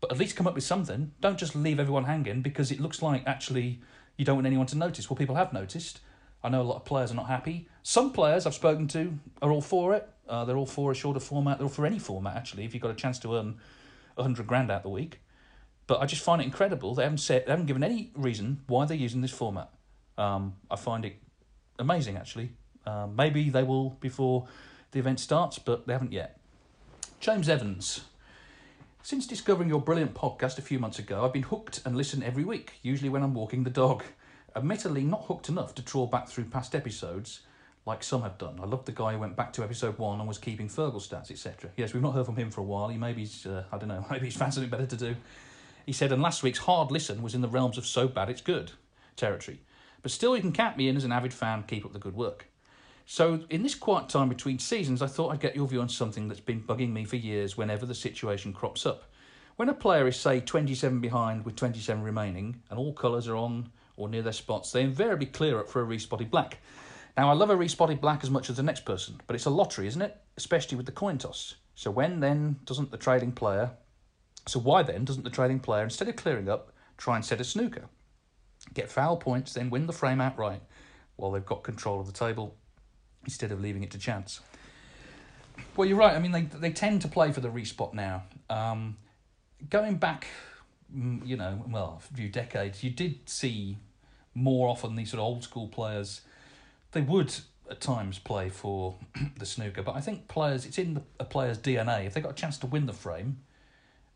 but 0.00 0.12
at 0.12 0.18
least 0.18 0.36
come 0.36 0.46
up 0.46 0.54
with 0.54 0.64
something. 0.64 1.12
Don't 1.20 1.38
just 1.38 1.54
leave 1.54 1.80
everyone 1.80 2.04
hanging 2.04 2.42
because 2.42 2.70
it 2.70 2.80
looks 2.80 3.02
like 3.02 3.22
actually 3.26 3.80
you 4.16 4.24
don't 4.24 4.36
want 4.36 4.46
anyone 4.46 4.66
to 4.66 4.76
notice. 4.76 5.08
Well, 5.10 5.16
people 5.16 5.34
have 5.34 5.52
noticed. 5.52 6.00
I 6.42 6.48
know 6.48 6.62
a 6.62 6.64
lot 6.64 6.76
of 6.76 6.84
players 6.84 7.10
are 7.10 7.16
not 7.16 7.26
happy. 7.26 7.68
Some 7.82 8.12
players 8.12 8.46
I've 8.46 8.54
spoken 8.54 8.86
to 8.88 9.18
are 9.42 9.50
all 9.50 9.60
for 9.60 9.94
it. 9.94 10.08
Uh, 10.28 10.44
they're 10.44 10.56
all 10.56 10.66
for 10.66 10.92
a 10.92 10.94
shorter 10.94 11.20
format. 11.20 11.58
They're 11.58 11.66
all 11.66 11.72
for 11.72 11.86
any 11.86 11.98
format 11.98 12.36
actually. 12.36 12.64
If 12.64 12.74
you've 12.74 12.82
got 12.82 12.92
a 12.92 12.94
chance 12.94 13.18
to 13.20 13.34
earn 13.36 13.56
hundred 14.16 14.46
grand 14.46 14.70
out 14.70 14.82
the 14.82 14.88
week, 14.88 15.20
but 15.88 16.00
I 16.00 16.06
just 16.06 16.22
find 16.22 16.40
it 16.40 16.44
incredible. 16.44 16.94
They 16.94 17.02
haven't 17.02 17.18
said 17.18 17.46
they 17.46 17.50
haven't 17.50 17.66
given 17.66 17.82
any 17.82 18.12
reason 18.14 18.60
why 18.68 18.84
they're 18.84 18.96
using 18.96 19.20
this 19.20 19.32
format. 19.32 19.70
Um, 20.16 20.54
I 20.70 20.76
find 20.76 21.04
it 21.04 21.16
amazing 21.80 22.16
actually. 22.16 22.50
Um, 22.86 23.16
maybe 23.16 23.50
they 23.50 23.64
will 23.64 23.90
before 24.00 24.46
the 24.92 25.00
event 25.00 25.18
starts, 25.18 25.58
but 25.58 25.88
they 25.88 25.92
haven't 25.92 26.12
yet. 26.12 26.38
James 27.18 27.48
Evans 27.48 28.02
since 29.08 29.26
discovering 29.26 29.70
your 29.70 29.80
brilliant 29.80 30.12
podcast 30.12 30.58
a 30.58 30.62
few 30.62 30.78
months 30.78 30.98
ago, 30.98 31.24
I've 31.24 31.32
been 31.32 31.44
hooked 31.44 31.80
and 31.86 31.96
listen 31.96 32.22
every 32.22 32.44
week, 32.44 32.74
usually 32.82 33.08
when 33.08 33.22
I'm 33.22 33.32
walking 33.32 33.64
the 33.64 33.70
dog. 33.70 34.04
Admittedly, 34.54 35.02
not 35.02 35.24
hooked 35.24 35.48
enough 35.48 35.74
to 35.76 35.82
trawl 35.82 36.06
back 36.06 36.28
through 36.28 36.44
past 36.44 36.74
episodes 36.74 37.40
like 37.86 38.02
some 38.02 38.20
have 38.20 38.36
done. 38.36 38.60
I 38.62 38.66
love 38.66 38.84
the 38.84 38.92
guy 38.92 39.14
who 39.14 39.18
went 39.18 39.34
back 39.34 39.54
to 39.54 39.62
episode 39.62 39.96
one 39.96 40.18
and 40.18 40.28
was 40.28 40.36
keeping 40.36 40.68
Fergal 40.68 40.96
stats, 40.96 41.30
etc. 41.30 41.70
Yes, 41.78 41.94
we've 41.94 42.02
not 42.02 42.12
heard 42.12 42.26
from 42.26 42.36
him 42.36 42.50
for 42.50 42.60
a 42.60 42.64
while. 42.64 42.88
He 42.88 42.98
maybe 42.98 43.22
he's, 43.22 43.46
uh, 43.46 43.64
I 43.72 43.78
don't 43.78 43.88
know, 43.88 44.04
maybe 44.10 44.26
he's 44.26 44.36
found 44.36 44.52
something 44.52 44.68
better 44.68 44.84
to 44.84 44.96
do. 44.96 45.16
He 45.88 45.94
said, 45.94 46.12
and 46.12 46.20
last 46.20 46.42
week's 46.42 46.58
hard 46.58 46.90
listen 46.90 47.22
was 47.22 47.34
in 47.34 47.40
the 47.40 47.48
realms 47.48 47.78
of 47.78 47.86
so 47.86 48.08
bad 48.08 48.28
it's 48.28 48.42
good 48.42 48.72
territory. 49.16 49.62
But 50.02 50.10
still, 50.10 50.36
you 50.36 50.42
can 50.42 50.52
count 50.52 50.76
me 50.76 50.86
in 50.86 50.98
as 50.98 51.04
an 51.04 51.12
avid 51.12 51.32
fan. 51.32 51.62
Keep 51.66 51.86
up 51.86 51.94
the 51.94 51.98
good 51.98 52.14
work. 52.14 52.46
So, 53.06 53.44
in 53.48 53.62
this 53.62 53.74
quiet 53.74 54.10
time 54.10 54.28
between 54.28 54.58
seasons, 54.58 55.00
I 55.00 55.06
thought 55.06 55.30
I'd 55.30 55.40
get 55.40 55.56
your 55.56 55.66
view 55.66 55.80
on 55.80 55.88
something 55.88 56.28
that's 56.28 56.40
been 56.42 56.60
bugging 56.60 56.92
me 56.92 57.06
for 57.06 57.16
years 57.16 57.56
whenever 57.56 57.86
the 57.86 57.94
situation 57.94 58.52
crops 58.52 58.84
up. 58.84 59.04
When 59.56 59.70
a 59.70 59.72
player 59.72 60.06
is, 60.06 60.20
say, 60.20 60.40
27 60.40 61.00
behind 61.00 61.46
with 61.46 61.56
27 61.56 62.02
remaining, 62.02 62.60
and 62.68 62.78
all 62.78 62.92
colours 62.92 63.26
are 63.26 63.36
on 63.36 63.70
or 63.96 64.10
near 64.10 64.20
their 64.20 64.34
spots, 64.34 64.70
they 64.70 64.82
invariably 64.82 65.24
clear 65.24 65.58
up 65.58 65.70
for 65.70 65.80
a 65.80 65.84
respotted 65.84 66.30
black. 66.30 66.58
Now, 67.16 67.30
I 67.30 67.32
love 67.32 67.48
a 67.48 67.56
respotted 67.56 68.02
black 68.02 68.22
as 68.22 68.30
much 68.30 68.50
as 68.50 68.58
the 68.58 68.62
next 68.62 68.84
person, 68.84 69.22
but 69.26 69.34
it's 69.36 69.46
a 69.46 69.50
lottery, 69.50 69.86
isn't 69.86 70.02
it? 70.02 70.18
Especially 70.36 70.76
with 70.76 70.84
the 70.84 70.92
coin 70.92 71.16
toss. 71.16 71.54
So, 71.76 71.90
when 71.90 72.20
then 72.20 72.58
doesn't 72.66 72.90
the 72.90 72.98
trailing 72.98 73.32
player, 73.32 73.70
so 74.48 74.58
why 74.58 74.82
then 74.82 75.04
doesn't 75.04 75.24
the 75.24 75.30
trading 75.30 75.60
player, 75.60 75.84
instead 75.84 76.08
of 76.08 76.16
clearing 76.16 76.48
up, 76.48 76.72
try 76.96 77.16
and 77.16 77.24
set 77.24 77.40
a 77.40 77.44
snooker? 77.44 77.88
Get 78.74 78.90
foul 78.90 79.16
points, 79.16 79.54
then 79.54 79.70
win 79.70 79.86
the 79.86 79.92
frame 79.92 80.20
outright 80.20 80.62
while 81.16 81.32
they've 81.32 81.44
got 81.44 81.62
control 81.62 82.00
of 82.00 82.06
the 82.06 82.12
table 82.12 82.54
instead 83.24 83.52
of 83.52 83.60
leaving 83.60 83.82
it 83.82 83.90
to 83.90 83.98
chance. 83.98 84.40
Well, 85.76 85.88
you're 85.88 85.98
right. 85.98 86.14
I 86.14 86.18
mean, 86.18 86.32
they 86.32 86.42
they 86.42 86.70
tend 86.70 87.02
to 87.02 87.08
play 87.08 87.32
for 87.32 87.40
the 87.40 87.48
respot 87.48 87.94
now. 87.94 88.24
Um, 88.48 88.96
going 89.70 89.96
back, 89.96 90.26
mm, 90.94 91.26
you 91.26 91.36
know, 91.36 91.64
well, 91.68 92.00
a 92.02 92.14
few 92.14 92.28
decades, 92.28 92.82
you 92.82 92.90
did 92.90 93.28
see 93.28 93.78
more 94.34 94.68
often 94.68 94.96
these 94.96 95.10
sort 95.10 95.20
of 95.20 95.26
old 95.26 95.42
school 95.42 95.68
players. 95.68 96.22
They 96.92 97.00
would 97.00 97.34
at 97.70 97.80
times 97.80 98.18
play 98.18 98.48
for 98.48 98.96
the 99.38 99.46
snooker, 99.46 99.82
but 99.82 99.94
I 99.94 100.00
think 100.00 100.28
players, 100.28 100.64
it's 100.64 100.78
in 100.78 100.94
the, 100.94 101.02
a 101.20 101.24
player's 101.24 101.58
DNA. 101.58 102.06
If 102.06 102.14
they 102.14 102.20
got 102.20 102.32
a 102.32 102.34
chance 102.34 102.58
to 102.58 102.66
win 102.66 102.86
the 102.86 102.92
frame, 102.92 103.40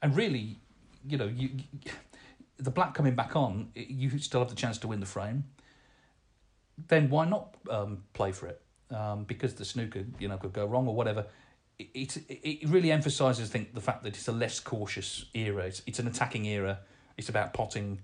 and 0.02 0.16
really, 0.16 0.58
you 1.06 1.16
know, 1.16 1.26
you, 1.26 1.50
the 2.58 2.70
black 2.70 2.94
coming 2.94 3.14
back 3.14 3.34
on, 3.36 3.70
you 3.74 4.18
still 4.18 4.40
have 4.40 4.50
the 4.50 4.56
chance 4.56 4.78
to 4.78 4.88
win 4.88 5.00
the 5.00 5.06
frame. 5.06 5.44
Then 6.88 7.08
why 7.08 7.26
not 7.26 7.54
um, 7.70 8.04
play 8.12 8.32
for 8.32 8.46
it? 8.48 8.60
um, 8.92 9.24
because 9.24 9.54
the 9.54 9.64
snooker 9.64 10.04
you 10.18 10.28
know 10.28 10.36
could 10.36 10.52
go 10.52 10.66
wrong 10.66 10.86
or 10.86 10.94
whatever. 10.94 11.26
It, 11.78 12.16
it, 12.28 12.40
it 12.44 12.68
really 12.68 12.92
emphasises, 12.92 13.48
I 13.48 13.52
think, 13.52 13.74
the 13.74 13.80
fact 13.80 14.04
that 14.04 14.14
it's 14.14 14.28
a 14.28 14.32
less 14.32 14.60
cautious 14.60 15.24
era. 15.34 15.64
It's, 15.64 15.82
it's 15.86 15.98
an 15.98 16.06
attacking 16.06 16.44
era. 16.44 16.78
It's 17.16 17.28
about 17.28 17.54
potting. 17.54 18.00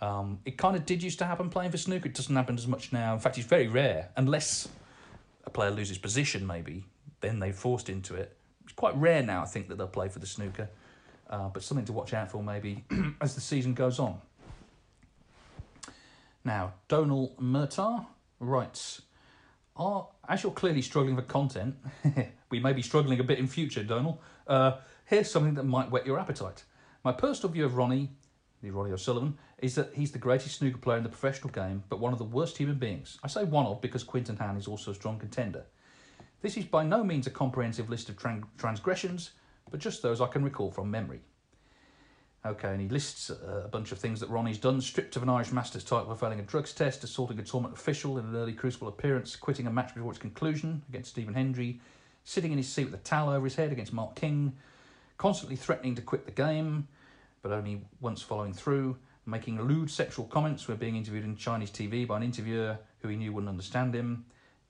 Um, 0.00 0.40
it 0.44 0.56
kind 0.56 0.74
of 0.74 0.86
did 0.86 1.02
used 1.02 1.18
to 1.20 1.24
happen 1.24 1.48
playing 1.48 1.70
for 1.70 1.76
snooker. 1.76 2.08
It 2.08 2.14
doesn't 2.14 2.34
happen 2.34 2.56
as 2.56 2.66
much 2.66 2.92
now. 2.92 3.14
In 3.14 3.20
fact, 3.20 3.38
it's 3.38 3.46
very 3.46 3.68
rare, 3.68 4.08
unless 4.16 4.68
a 5.44 5.50
player 5.50 5.70
loses 5.70 5.98
position, 5.98 6.46
maybe, 6.46 6.84
then 7.20 7.38
they're 7.38 7.52
forced 7.52 7.88
into 7.88 8.14
it. 8.14 8.36
It's 8.64 8.72
quite 8.72 8.96
rare 8.96 9.22
now, 9.22 9.42
I 9.42 9.46
think, 9.46 9.68
that 9.68 9.78
they'll 9.78 9.86
play 9.86 10.08
for 10.08 10.18
the 10.18 10.26
snooker. 10.26 10.68
Uh, 11.32 11.48
but 11.48 11.62
something 11.62 11.86
to 11.86 11.94
watch 11.94 12.12
out 12.12 12.30
for, 12.30 12.42
maybe, 12.42 12.84
as 13.22 13.34
the 13.34 13.40
season 13.40 13.72
goes 13.72 13.98
on. 13.98 14.20
Now, 16.44 16.74
Donal 16.88 17.34
Murtagh 17.40 18.04
writes 18.38 19.00
are, 19.74 20.08
as 20.28 20.42
you're 20.42 20.52
clearly 20.52 20.82
struggling 20.82 21.16
for 21.16 21.22
content, 21.22 21.74
we 22.50 22.60
may 22.60 22.74
be 22.74 22.82
struggling 22.82 23.18
a 23.18 23.24
bit 23.24 23.38
in 23.38 23.46
future, 23.46 23.82
Donal. 23.82 24.20
Uh, 24.46 24.72
here's 25.06 25.30
something 25.30 25.54
that 25.54 25.64
might 25.64 25.90
whet 25.90 26.04
your 26.04 26.20
appetite. 26.20 26.64
My 27.02 27.12
personal 27.12 27.50
view 27.50 27.64
of 27.64 27.78
Ronnie, 27.78 28.10
the 28.62 28.70
Ronnie 28.70 28.92
O'Sullivan, 28.92 29.38
is 29.56 29.74
that 29.76 29.94
he's 29.94 30.12
the 30.12 30.18
greatest 30.18 30.58
snooker 30.58 30.76
player 30.76 30.98
in 30.98 31.02
the 31.02 31.08
professional 31.08 31.50
game, 31.50 31.82
but 31.88 31.98
one 31.98 32.12
of 32.12 32.18
the 32.18 32.26
worst 32.26 32.58
human 32.58 32.76
beings. 32.76 33.18
I 33.22 33.28
say 33.28 33.44
one 33.44 33.64
of 33.64 33.80
because 33.80 34.04
Quinten 34.04 34.38
Hann 34.38 34.58
is 34.58 34.66
also 34.66 34.90
a 34.90 34.94
strong 34.94 35.18
contender. 35.18 35.64
This 36.42 36.58
is 36.58 36.64
by 36.66 36.84
no 36.84 37.02
means 37.02 37.26
a 37.26 37.30
comprehensive 37.30 37.88
list 37.88 38.10
of 38.10 38.18
transgressions, 38.58 39.30
but 39.72 39.80
just 39.80 40.02
those 40.02 40.20
I 40.20 40.28
can 40.28 40.44
recall 40.44 40.70
from 40.70 40.90
memory. 40.90 41.22
Okay, 42.44 42.68
and 42.68 42.80
he 42.80 42.88
lists 42.88 43.30
uh, 43.30 43.62
a 43.64 43.68
bunch 43.68 43.90
of 43.90 43.98
things 43.98 44.20
that 44.20 44.28
Ronnie's 44.28 44.58
done 44.58 44.80
stripped 44.80 45.16
of 45.16 45.22
an 45.22 45.28
Irish 45.28 45.50
Masters 45.50 45.84
title 45.84 46.06
for 46.06 46.16
failing 46.16 46.40
a 46.40 46.42
drugs 46.42 46.72
test, 46.72 47.02
assaulting 47.04 47.38
a 47.38 47.42
tournament 47.42 47.76
official 47.76 48.18
in 48.18 48.26
an 48.26 48.36
early 48.36 48.52
Crucible 48.52 48.88
appearance, 48.88 49.34
quitting 49.34 49.66
a 49.66 49.72
match 49.72 49.94
before 49.94 50.10
its 50.10 50.20
conclusion 50.20 50.82
against 50.88 51.10
Stephen 51.10 51.34
Hendry, 51.34 51.80
sitting 52.24 52.52
in 52.52 52.58
his 52.58 52.68
seat 52.68 52.84
with 52.84 52.94
a 52.94 52.98
towel 52.98 53.30
over 53.30 53.44
his 53.44 53.54
head 53.54 53.72
against 53.72 53.92
Mark 53.92 54.14
King, 54.14 54.52
constantly 55.16 55.56
threatening 55.56 55.94
to 55.94 56.02
quit 56.02 56.26
the 56.26 56.32
game, 56.32 56.88
but 57.40 57.52
only 57.52 57.82
once 58.00 58.22
following 58.22 58.52
through, 58.52 58.96
making 59.24 59.62
lewd 59.62 59.88
sexual 59.88 60.26
comments 60.26 60.66
when 60.66 60.76
being 60.76 60.96
interviewed 60.96 61.24
in 61.24 61.36
Chinese 61.36 61.70
TV 61.70 62.06
by 62.06 62.16
an 62.16 62.24
interviewer 62.24 62.76
who 62.98 63.08
he 63.08 63.16
knew 63.16 63.32
wouldn't 63.32 63.48
understand 63.48 63.94
him, 63.94 64.24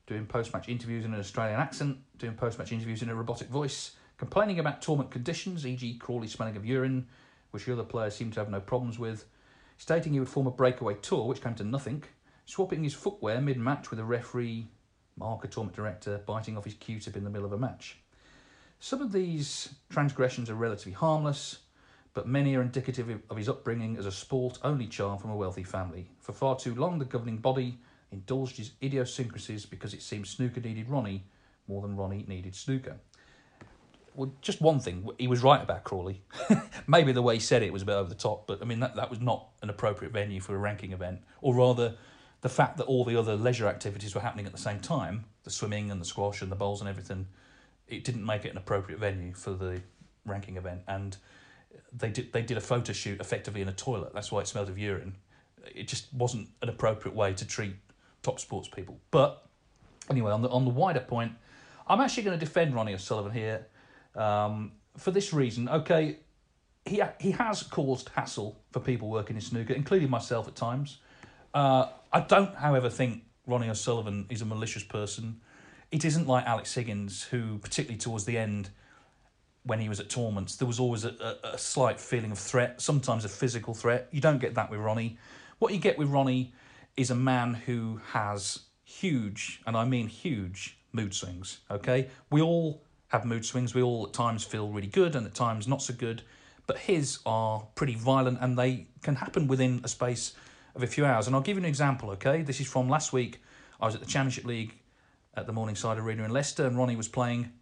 doing 0.07 0.27
post 0.27 0.53
match 0.53 0.69
interviews 0.69 1.07
in 1.07 1.15
an 1.15 1.21
Australian 1.21 1.59
accent, 1.59 1.97
doing 2.19 2.35
post 2.35 2.59
match 2.59 2.71
interviews 2.71 3.03
in 3.03 3.09
a 3.09 3.15
robotic 3.15 3.49
voice, 3.49 3.93
complaining 4.23 4.61
about 4.61 4.81
torment 4.81 5.11
conditions, 5.11 5.67
e.g., 5.67 5.95
Crawley 5.95 6.29
smelling 6.29 6.55
of 6.55 6.65
urine 6.65 7.09
which 7.51 7.65
the 7.65 7.73
other 7.73 7.83
players 7.83 8.15
seemed 8.15 8.33
to 8.33 8.39
have 8.39 8.49
no 8.49 8.61
problems 8.61 8.97
with, 8.97 9.25
stating 9.79 10.13
he 10.13 10.21
would 10.21 10.29
form 10.29 10.47
a 10.47 10.51
breakaway 10.53 10.95
tour, 10.95 11.27
which 11.27 11.43
came 11.43 11.57
to 11.57 11.65
nothing, 11.65 12.05
swapping 12.47 12.85
his 12.85 12.95
footwear 12.95 13.41
mid 13.41 13.57
match 13.57 13.91
with 13.91 13.99
a 13.99 14.05
referee, 14.05 14.69
Mark, 15.17 15.45
a 15.45 15.49
director, 15.49 16.23
biting 16.25 16.57
off 16.57 16.65
his 16.65 16.75
cue 16.75 17.01
tip 17.01 17.17
in 17.17 17.25
the 17.25 17.31
middle 17.31 17.45
of 17.45 17.53
a 17.53 17.59
match. 17.59 17.97
Some 18.79 19.03
of 19.03 19.11
these 19.11 19.75
transgressions 19.91 20.49
are 20.49 20.55
relatively 20.55 20.93
harmless, 20.93 21.59
but 22.15 22.29
many 22.29 22.55
are 22.55 22.63
indicative 22.63 23.21
of 23.29 23.37
his 23.37 23.49
upbringing 23.49 23.97
as 23.97 24.07
a 24.07 24.13
sport 24.13 24.57
only 24.63 24.87
child 24.87 25.21
from 25.21 25.33
a 25.33 25.37
wealthy 25.37 25.65
family. 25.65 26.07
For 26.21 26.33
far 26.33 26.57
too 26.57 26.77
long, 26.77 27.01
the 27.01 27.05
governing 27.07 27.39
body, 27.39 27.81
indulged 28.13 28.59
his 28.59 28.71
idiosyncrasies 28.81 29.67
because 29.67 29.93
it 29.93 30.03
seemed 30.03 30.29
snooker 30.29 30.61
needed 30.61 30.89
Ronnie 30.89 31.25
more 31.67 31.83
than 31.83 31.97
Ronnie 31.97 32.25
needed 32.29 32.55
snooker. 32.55 32.99
Well, 34.15 34.35
just 34.43 34.61
one 34.61 34.79
thing, 34.79 35.09
he 35.19 35.27
was 35.27 35.43
right 35.43 35.63
about 35.63 35.85
Crawley. 35.85 36.23
Maybe 36.87 37.13
the 37.13 37.23
way 37.23 37.35
he 37.35 37.41
said 37.41 37.63
it 37.63 37.73
was 37.73 37.83
a 37.83 37.87
bit 37.87 37.95
over 37.95 38.09
the 38.09 38.15
top, 38.15 38.47
but 38.47 38.61
I 38.61 38.67
mean, 38.67 38.81
that, 38.81 38.97
that 38.97 39.09
was 39.09 39.21
not 39.21 39.49
an 39.63 39.71
appropriate 39.71 40.13
venue 40.13 40.41
for 40.41 40.55
a 40.55 40.59
ranking 40.59 40.93
event. 40.93 41.21
Or 41.41 41.55
rather, 41.55 41.97
the 42.43 42.51
fact 42.51 42.77
that 42.77 42.85
all 42.85 43.05
the 43.05 43.17
other 43.17 43.37
leisure 43.37 43.69
activities 43.69 44.15
were 44.15 44.21
happening 44.21 44.47
at 44.47 44.53
the 44.53 44.59
same 44.59 44.81
time 44.81 45.25
the 45.45 45.51
swimming 45.51 45.91
and 45.91 46.01
the 46.01 46.05
squash 46.05 46.43
and 46.43 46.53
the 46.53 46.57
bowls 46.57 46.81
and 46.81 46.89
everything 46.89 47.27
it 47.89 48.05
didn't 48.05 48.25
make 48.25 48.45
it 48.45 48.51
an 48.51 48.57
appropriate 48.57 48.99
venue 48.99 49.33
for 49.35 49.53
the 49.53 49.83
ranking 50.25 50.57
event. 50.57 50.83
And 50.89 51.17
they 51.93 52.11
did, 52.11 52.33
they 52.33 52.43
did 52.43 52.57
a 52.57 52.61
photo 52.61 52.93
shoot 52.93 53.21
effectively 53.21 53.61
in 53.61 53.69
a 53.69 53.73
toilet. 53.73 54.13
That's 54.15 54.33
why 54.33 54.41
it 54.41 54.49
smelled 54.49 54.69
of 54.69 54.79
urine. 54.79 55.17
It 55.75 55.89
just 55.89 56.13
wasn't 56.13 56.49
an 56.63 56.69
appropriate 56.69 57.15
way 57.15 57.35
to 57.35 57.47
treat 57.47 57.75
top 58.23 58.41
sports 58.41 58.69
people. 58.69 58.99
But 59.11 59.47
anyway, 60.11 60.33
on 60.33 60.43
the, 60.43 60.49
on 60.49 60.65
the 60.65 60.71
wider 60.71 61.01
point, 61.01 61.33
I'm 61.87 62.01
actually 62.01 62.23
going 62.23 62.39
to 62.39 62.45
defend 62.45 62.75
Ronnie 62.75 62.95
O'Sullivan 62.95 63.33
here 63.33 63.67
um, 64.15 64.73
for 64.97 65.11
this 65.11 65.33
reason. 65.33 65.69
Okay, 65.69 66.19
he 66.85 67.03
he 67.21 67.31
has 67.33 67.63
caused 67.63 68.11
hassle 68.11 68.61
for 68.73 68.81
people 68.81 69.09
working 69.09 69.37
in 69.37 69.43
snooker, 69.43 69.73
including 69.73 70.11
myself 70.11 70.49
at 70.49 70.55
times. 70.55 70.99
Uh, 71.55 71.87
I 72.13 72.21
don't, 72.21 72.55
however, 72.55 72.89
think 72.89 73.25
Ronnie 73.47 73.69
O'Sullivan 73.69 74.27
is 74.31 74.43
a 74.43 74.47
malicious 74.47 74.83
person. 74.83 75.41
It 75.91 76.05
isn't 76.05 76.27
like 76.27 76.47
Alex 76.47 76.75
Higgins, 76.75 77.25
who, 77.25 77.59
particularly 77.59 77.99
towards 77.99 78.25
the 78.25 78.39
end, 78.39 78.71
when 79.65 79.79
he 79.79 79.89
was 79.89 80.01
at 80.01 80.09
tournaments, 80.09 80.57
there 80.57 80.67
was 80.67 80.81
always 80.81 81.05
a, 81.05 81.39
a, 81.45 81.49
a 81.55 81.59
slight 81.59 82.01
feeling 82.01 82.33
of 82.33 82.39
threat, 82.39 82.81
sometimes 82.81 83.25
a 83.25 83.29
physical 83.29 83.75
threat. 83.75 84.09
You 84.11 84.21
don't 84.21 84.39
get 84.39 84.55
that 84.55 84.71
with 84.71 84.81
Ronnie. 84.81 85.19
What 85.59 85.73
you 85.73 85.79
get 85.79 85.99
with 85.99 86.09
Ronnie 86.09 86.53
is 86.97 87.11
a 87.11 87.15
man 87.15 87.55
who 87.55 88.01
has 88.13 88.61
huge, 88.85 89.61
and 89.67 89.77
I 89.77 89.85
mean 89.85 90.09
huge, 90.09 90.79
mood 90.93 91.15
swings. 91.15 91.61
Okay, 91.71 92.09
we 92.31 92.41
all 92.41 92.83
have 93.13 93.25
mood 93.27 93.45
swings. 93.45 93.75
We 93.75 93.83
all 93.83 94.07
at 94.07 94.15
times 94.15 94.43
feel 94.43 94.71
really 94.71 94.87
good 94.87 95.15
and 95.15 95.27
at 95.27 95.35
times 95.35 95.69
not 95.69 95.83
so 95.83 95.93
good, 95.93 96.23
but 96.67 96.79
his 96.79 97.19
are 97.27 97.67
pretty 97.75 97.95
violent 97.95 98.39
and 98.41 98.59
they 98.59 98.87
can 99.03 99.17
happen 99.17 99.47
within 99.47 99.83
a 99.85 99.89
space 99.89 100.35
of 100.75 100.83
a 100.83 100.87
few 100.87 101.05
hours. 101.05 101.27
And 101.27 101.37
I'll 101.37 101.43
give 101.43 101.57
you 101.57 101.63
an 101.63 101.69
example. 101.69 102.11
Okay, 102.13 102.43
this 102.43 102.59
is 102.59 102.67
from 102.67 102.89
last 102.89 103.13
week. 103.13 103.43
I 103.81 103.87
was 103.87 103.95
at 103.95 104.01
the 104.01 104.07
Championship 104.07 104.45
League 104.45 104.75
at 105.35 105.47
the 105.47 105.53
Morningside 105.53 105.99
Arena 105.99 106.25
in 106.25 106.31
Leicester, 106.31 106.67
and 106.67 106.77
Ronnie 106.77 106.97
was 106.97 107.09
playing 107.09 107.53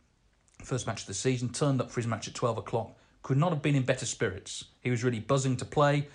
first 0.62 0.86
match 0.86 1.00
of 1.00 1.06
the 1.06 1.14
season. 1.14 1.48
Turned 1.48 1.80
up 1.80 1.90
for 1.90 2.00
his 2.00 2.06
match 2.06 2.28
at 2.28 2.34
twelve 2.34 2.56
o'clock. 2.56 2.96
Could 3.22 3.36
not 3.36 3.50
have 3.50 3.62
been 3.62 3.74
in 3.74 3.82
better 3.82 4.06
spirits. 4.06 4.64
He 4.80 4.90
was 4.90 5.02
really 5.02 5.20
buzzing 5.20 5.56
to 5.56 5.64
play. 5.64 6.08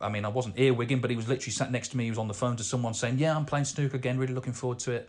I 0.00 0.08
mean, 0.08 0.24
I 0.24 0.28
wasn't 0.28 0.56
earwigging, 0.56 1.00
but 1.00 1.10
he 1.10 1.16
was 1.16 1.28
literally 1.28 1.52
sat 1.52 1.72
next 1.72 1.88
to 1.88 1.96
me. 1.96 2.04
He 2.04 2.10
was 2.10 2.18
on 2.18 2.28
the 2.28 2.34
phone 2.34 2.56
to 2.56 2.64
someone 2.64 2.92
saying, 2.92 3.18
"Yeah, 3.18 3.34
I'm 3.34 3.46
playing 3.46 3.64
snooker 3.64 3.96
again. 3.96 4.18
Really 4.18 4.34
looking 4.34 4.52
forward 4.52 4.80
to 4.80 4.92
it." 4.92 5.08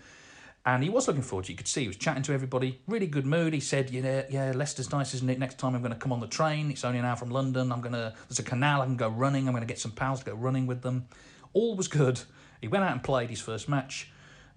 And 0.66 0.84
he 0.84 0.90
was 0.90 1.08
looking 1.08 1.22
forward 1.22 1.46
to 1.46 1.52
it. 1.52 1.54
You 1.54 1.58
could 1.58 1.68
see 1.68 1.82
he 1.82 1.88
was 1.88 1.98
chatting 1.98 2.24
to 2.24 2.34
everybody. 2.34 2.82
Really 2.88 3.06
good 3.06 3.26
mood. 3.26 3.54
He 3.54 3.60
said, 3.60 3.92
"You 3.92 4.02
know, 4.02 4.26
yeah, 4.30 4.52
Leicester's 4.52 4.92
nice, 4.92 5.14
isn't 5.14 5.30
it? 5.30 5.38
Next 5.38 5.60
time 5.60 5.76
I'm 5.76 5.82
going 5.82 5.94
to 5.94 6.00
come 6.00 6.12
on 6.12 6.20
the 6.20 6.28
train. 6.28 6.72
It's 6.72 6.84
only 6.84 6.98
an 6.98 7.06
hour 7.06 7.16
from 7.16 7.30
London. 7.30 7.72
I'm 7.72 7.82
going 7.82 7.94
to. 7.94 8.14
There's 8.28 8.40
a 8.40 8.44
canal. 8.44 8.82
I 8.82 8.86
can 8.86 8.98
go 8.98 9.10
running. 9.10 9.48
I'm 9.48 9.54
going 9.54 9.62
to 9.62 9.68
get 9.68 9.80
some 9.80 9.92
pals 9.92 10.20
to 10.20 10.26
go 10.26 10.36
running 10.36 10.66
with 10.66 10.82
them." 10.82 11.08
All 11.54 11.76
was 11.76 11.88
good. 11.88 12.20
He 12.62 12.68
went 12.68 12.84
out 12.84 12.92
and 12.92 13.04
played 13.04 13.30
his 13.30 13.40
first 13.40 13.70
match. 13.70 14.12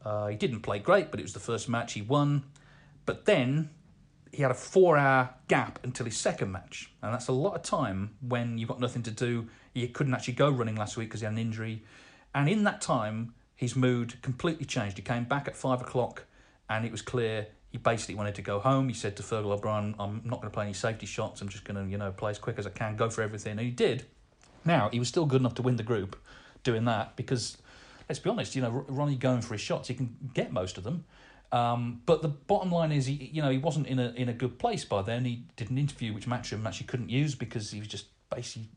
Uh, 0.05 0.29
he 0.29 0.37
didn't 0.37 0.61
play 0.61 0.79
great, 0.79 1.11
but 1.11 1.21
it 1.21 1.25
was 1.25 1.35
the 1.35 1.41
first 1.41 1.69
match 1.69 1.93
he 1.93 2.03
won. 2.03 2.45
But 3.05 3.27
then 3.27 3.71
he 4.33 4.43
had 4.43 4.51
a 4.51 4.55
four 4.55 4.97
hour 4.97 5.35
gap 5.49 5.79
until 5.85 6.07
his 6.07 6.17
second 6.17 6.53
match. 6.53 6.91
And 7.03 7.13
that's 7.13 7.29
a 7.29 7.33
lot 7.33 7.55
of 7.55 7.63
time 7.63 8.15
when 8.21 8.59
you've 8.59 8.69
got 8.69 8.81
nothing 8.81 9.03
to 9.05 9.11
do. 9.11 9.49
He 9.75 9.87
couldn't 9.89 10.15
actually 10.15 10.35
go 10.35 10.51
running 10.51 10.77
last 10.77 10.97
week 10.97 11.09
because 11.09 11.21
he 11.21 11.25
had 11.25 11.35
an 11.35 11.39
injury. 11.39 11.85
And 12.35 12.49
in 12.49 12.65
that 12.65 12.81
time, 12.81 13.35
his 13.59 13.75
mood 13.75 14.23
completely 14.23 14.65
changed. 14.65 14.97
He 14.97 15.03
came 15.03 15.25
back 15.25 15.49
at 15.49 15.57
five 15.57 15.81
o'clock 15.81 16.25
and 16.71 16.87
it 16.87 16.93
was 16.93 17.03
clear 17.03 17.49
he 17.71 17.77
basically 17.77 18.15
wanted 18.15 18.37
to 18.37 18.43
go 18.43 18.61
home. 18.61 18.89
He 18.89 18.95
said 18.95 19.17
to 19.17 19.23
Fergal 19.25 19.51
O'Brien, 19.51 19.97
I'm 19.99 20.23
not 20.25 20.41
going 20.41 20.49
to 20.49 20.55
play 20.55 20.65
any 20.65 20.73
safety 20.73 21.07
shots. 21.07 21.41
I'm 21.41 21.49
just 21.49 21.65
going 21.65 21.85
to, 21.85 21.91
you 21.91 21.99
know, 21.99 22.13
play 22.13 22.31
as 22.31 22.39
quick 22.39 22.57
as 22.57 22.69
I 22.69 22.71
can, 22.71 22.95
go 22.95 23.11
for 23.11 23.21
everything. 23.21 23.53
And 23.53 23.61
he 23.61 23.73
did. 23.73 24.07
Now, 24.65 24.89
he 24.91 25.01
was 25.01 25.09
still 25.09 25.27
good 25.27 25.41
enough 25.41 25.55
to 25.55 25.63
win 25.63 25.75
the 25.75 25.83
group 25.83 26.17
doing 26.63 26.85
that 26.85 27.17
because, 27.17 27.59
let's 28.09 28.21
be 28.21 28.31
honest, 28.31 28.55
you 28.55 28.63
know, 28.63 28.85
Ronnie 28.87 29.17
going 29.17 29.41
for 29.41 29.55
his 29.55 29.61
shots, 29.61 29.89
he 29.89 29.95
can 29.95 30.17
get 30.35 30.53
most 30.53 30.79
of 30.79 30.85
them. 30.85 31.05
Um, 31.51 32.03
but 32.07 32.23
the 32.23 32.29
bottom 32.29 32.71
line 32.71 32.93
is, 32.93 33.07
he, 33.07 33.15
you 33.33 33.43
know, 33.43 33.51
he 33.51 33.59
wasn't 33.59 33.89
in 33.89 33.99
a 33.99 34.11
in 34.11 34.29
a 34.29 34.35
good 34.35 34.59
place 34.59 34.85
by 34.85 35.03
then. 35.03 35.25
He 35.25 35.47
did 35.57 35.71
an 35.71 35.79
interview 35.79 36.13
which 36.15 36.27
Matchroom 36.27 36.65
actually 36.65 36.87
couldn't 36.87 37.09
use 37.09 37.35
because 37.35 37.73
he 37.73 37.81
was 37.81 37.89
just 37.89 38.07
basically, 38.31 38.69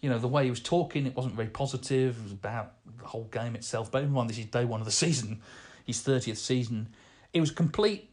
you 0.00 0.08
know, 0.08 0.18
the 0.18 0.28
way 0.28 0.44
he 0.44 0.50
was 0.50 0.60
talking, 0.60 1.06
it 1.06 1.16
wasn't 1.16 1.34
very 1.34 1.48
positive. 1.48 2.18
It 2.18 2.22
was 2.22 2.32
about 2.32 2.74
the 2.98 3.06
whole 3.06 3.24
game 3.24 3.54
itself. 3.54 3.90
But 3.90 4.02
everyone, 4.02 4.26
this 4.26 4.38
is 4.38 4.46
day 4.46 4.64
one 4.64 4.80
of 4.80 4.86
the 4.86 4.92
season, 5.04 5.40
his 5.84 6.00
thirtieth 6.00 6.38
season. 6.38 6.88
It 7.32 7.40
was 7.40 7.50
a 7.50 7.54
complete 7.54 8.10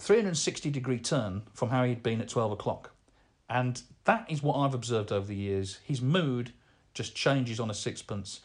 360 0.00 0.70
degree 0.70 0.98
turn 0.98 1.42
from 1.52 1.70
how 1.70 1.84
he'd 1.84 2.02
been 2.02 2.20
at 2.20 2.28
12 2.28 2.52
o'clock. 2.52 2.92
And 3.50 3.80
that 4.04 4.30
is 4.30 4.42
what 4.42 4.56
I've 4.56 4.74
observed 4.74 5.10
over 5.10 5.26
the 5.26 5.34
years. 5.34 5.78
His 5.84 6.00
mood 6.00 6.52
just 6.94 7.14
changes 7.14 7.58
on 7.58 7.70
a 7.70 7.74
sixpence. 7.74 8.40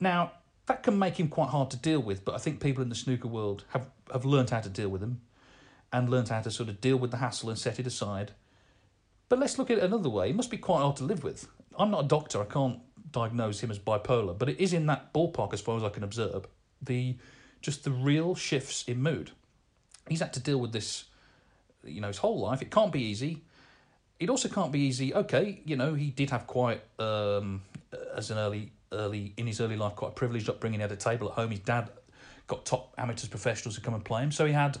Now, 0.00 0.32
that 0.66 0.82
can 0.82 0.98
make 0.98 1.18
him 1.18 1.28
quite 1.28 1.48
hard 1.48 1.70
to 1.72 1.76
deal 1.76 2.00
with, 2.00 2.24
but 2.24 2.34
I 2.34 2.38
think 2.38 2.60
people 2.60 2.82
in 2.82 2.88
the 2.88 2.94
snooker 2.94 3.28
world 3.28 3.64
have, 3.68 3.90
have 4.12 4.24
learned 4.24 4.50
how 4.50 4.60
to 4.60 4.68
deal 4.68 4.88
with 4.88 5.02
him 5.02 5.20
and 5.92 6.08
learned 6.08 6.28
how 6.28 6.40
to 6.40 6.50
sort 6.50 6.68
of 6.68 6.80
deal 6.80 6.96
with 6.96 7.10
the 7.10 7.16
hassle 7.18 7.50
and 7.50 7.58
set 7.58 7.78
it 7.78 7.86
aside. 7.86 8.32
But 9.28 9.38
let's 9.38 9.58
look 9.58 9.70
at 9.70 9.78
it 9.78 9.84
another 9.84 10.08
way. 10.08 10.30
It 10.30 10.36
must 10.36 10.50
be 10.50 10.58
quite 10.58 10.78
hard 10.78 10.96
to 10.96 11.04
live 11.04 11.24
with. 11.24 11.48
I'm 11.78 11.90
not 11.90 12.04
a 12.04 12.08
doctor, 12.08 12.40
I 12.40 12.44
can't 12.44 12.78
diagnose 13.10 13.60
him 13.60 13.70
as 13.70 13.78
bipolar, 13.78 14.36
but 14.38 14.48
it 14.48 14.60
is 14.60 14.72
in 14.72 14.86
that 14.86 15.12
ballpark 15.12 15.52
as 15.52 15.60
far 15.60 15.76
as 15.76 15.84
I 15.84 15.88
can 15.90 16.02
observe. 16.02 16.46
The 16.80 17.16
just 17.60 17.84
the 17.84 17.90
real 17.90 18.34
shifts 18.34 18.84
in 18.88 19.00
mood. 19.00 19.30
He's 20.08 20.20
had 20.20 20.32
to 20.32 20.40
deal 20.40 20.58
with 20.58 20.72
this, 20.72 21.04
you 21.84 22.00
know, 22.00 22.08
his 22.08 22.18
whole 22.18 22.40
life. 22.40 22.60
It 22.60 22.70
can't 22.70 22.92
be 22.92 23.02
easy. 23.02 23.42
It 24.18 24.28
also 24.28 24.48
can't 24.48 24.72
be 24.72 24.80
easy. 24.80 25.14
Okay, 25.14 25.60
you 25.64 25.76
know, 25.76 25.94
he 25.94 26.10
did 26.10 26.30
have 26.30 26.46
quite 26.46 26.82
um, 26.98 27.62
as 28.16 28.30
an 28.30 28.38
early 28.38 28.72
early 28.92 29.32
in 29.36 29.46
his 29.46 29.60
early 29.60 29.76
life 29.76 29.96
quite 29.96 30.08
a 30.08 30.14
privileged 30.14 30.48
upbringing. 30.48 30.80
He 30.80 30.82
had 30.82 30.92
a 30.92 30.96
table 30.96 31.28
at 31.28 31.34
home. 31.34 31.50
His 31.50 31.60
dad 31.60 31.90
got 32.46 32.64
top 32.64 32.94
amateurs 32.98 33.28
professionals 33.28 33.76
to 33.76 33.80
come 33.80 33.94
and 33.94 34.04
play 34.04 34.22
him, 34.22 34.32
so 34.32 34.44
he 34.44 34.52
had 34.52 34.78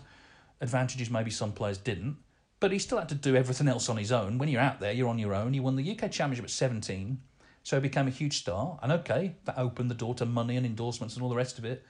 advantages 0.60 1.10
maybe 1.10 1.30
some 1.30 1.52
players 1.52 1.78
didn't. 1.78 2.16
But 2.62 2.70
he 2.70 2.78
still 2.78 2.98
had 2.98 3.08
to 3.08 3.16
do 3.16 3.34
everything 3.34 3.66
else 3.66 3.88
on 3.88 3.96
his 3.96 4.12
own. 4.12 4.38
When 4.38 4.48
you're 4.48 4.60
out 4.60 4.78
there, 4.78 4.92
you're 4.92 5.08
on 5.08 5.18
your 5.18 5.34
own. 5.34 5.52
He 5.52 5.58
won 5.58 5.74
the 5.74 5.90
UK 5.90 6.12
Championship 6.12 6.44
at 6.44 6.50
17, 6.52 7.20
so 7.64 7.76
he 7.76 7.80
became 7.80 8.06
a 8.06 8.10
huge 8.12 8.38
star. 8.38 8.78
And 8.80 8.92
okay, 8.92 9.34
that 9.46 9.58
opened 9.58 9.90
the 9.90 9.96
door 9.96 10.14
to 10.14 10.24
money 10.24 10.56
and 10.56 10.64
endorsements 10.64 11.16
and 11.16 11.24
all 11.24 11.28
the 11.28 11.34
rest 11.34 11.58
of 11.58 11.64
it. 11.64 11.84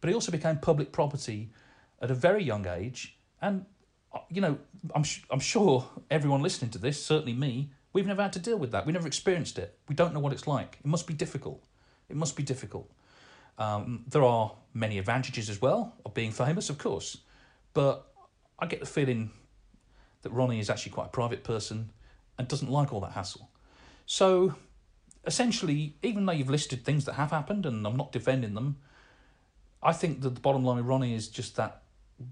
But 0.00 0.08
he 0.08 0.14
also 0.14 0.32
became 0.32 0.56
public 0.56 0.92
property 0.92 1.50
at 2.00 2.10
a 2.10 2.14
very 2.14 2.42
young 2.42 2.66
age. 2.66 3.18
And, 3.42 3.66
uh, 4.14 4.20
you 4.30 4.40
know, 4.40 4.56
I'm, 4.94 5.04
I'm 5.30 5.40
sure 5.40 5.86
everyone 6.10 6.40
listening 6.40 6.70
to 6.70 6.78
this, 6.78 7.04
certainly 7.04 7.34
me, 7.34 7.72
we've 7.92 8.06
never 8.06 8.22
had 8.22 8.32
to 8.32 8.38
deal 8.38 8.56
with 8.56 8.70
that. 8.72 8.86
We 8.86 8.94
never 8.94 9.06
experienced 9.06 9.58
it. 9.58 9.78
We 9.90 9.94
don't 9.94 10.14
know 10.14 10.20
what 10.20 10.32
it's 10.32 10.46
like. 10.46 10.78
It 10.82 10.86
must 10.86 11.06
be 11.06 11.12
difficult. 11.12 11.62
It 12.08 12.16
must 12.16 12.34
be 12.34 12.42
difficult. 12.42 12.90
Um, 13.58 14.06
there 14.08 14.24
are 14.24 14.52
many 14.72 14.96
advantages 14.96 15.50
as 15.50 15.60
well 15.60 15.92
of 16.06 16.14
being 16.14 16.32
famous, 16.32 16.70
of 16.70 16.78
course. 16.78 17.18
But 17.74 18.10
I 18.58 18.64
get 18.64 18.80
the 18.80 18.86
feeling 18.86 19.30
that 20.24 20.32
Ronnie 20.32 20.58
is 20.58 20.68
actually 20.68 20.92
quite 20.92 21.06
a 21.06 21.10
private 21.10 21.44
person 21.44 21.90
and 22.36 22.48
doesn't 22.48 22.70
like 22.70 22.92
all 22.92 23.00
that 23.00 23.12
hassle. 23.12 23.48
So, 24.06 24.56
essentially, 25.24 25.96
even 26.02 26.26
though 26.26 26.32
you've 26.32 26.50
listed 26.50 26.84
things 26.84 27.04
that 27.04 27.14
have 27.14 27.30
happened, 27.30 27.64
and 27.64 27.86
I'm 27.86 27.96
not 27.96 28.12
defending 28.12 28.54
them, 28.54 28.78
I 29.82 29.92
think 29.92 30.22
that 30.22 30.34
the 30.34 30.40
bottom 30.40 30.64
line 30.64 30.76
with 30.78 30.86
Ronnie 30.86 31.14
is 31.14 31.28
just 31.28 31.56
that 31.56 31.82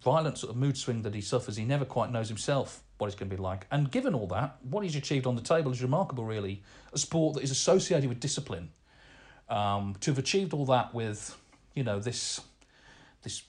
violent 0.02 0.38
sort 0.38 0.50
of 0.50 0.56
mood 0.56 0.76
swing 0.76 1.02
that 1.02 1.14
he 1.14 1.20
suffers. 1.20 1.56
He 1.56 1.64
never 1.64 1.84
quite 1.84 2.10
knows 2.10 2.28
himself 2.28 2.82
what 2.98 3.08
it's 3.08 3.16
going 3.16 3.28
to 3.30 3.36
be 3.36 3.42
like. 3.42 3.66
And 3.70 3.90
given 3.90 4.14
all 4.14 4.26
that, 4.28 4.56
what 4.62 4.84
he's 4.84 4.96
achieved 4.96 5.26
on 5.26 5.36
the 5.36 5.42
table 5.42 5.72
is 5.72 5.82
remarkable, 5.82 6.24
really. 6.24 6.62
A 6.92 6.98
sport 6.98 7.34
that 7.34 7.42
is 7.42 7.50
associated 7.50 8.08
with 8.08 8.20
discipline. 8.20 8.70
Um, 9.48 9.96
to 10.00 10.12
have 10.12 10.18
achieved 10.18 10.54
all 10.54 10.64
that 10.66 10.94
with, 10.94 11.36
you 11.74 11.82
know, 11.82 11.98
this, 11.98 12.40
this 13.22 13.42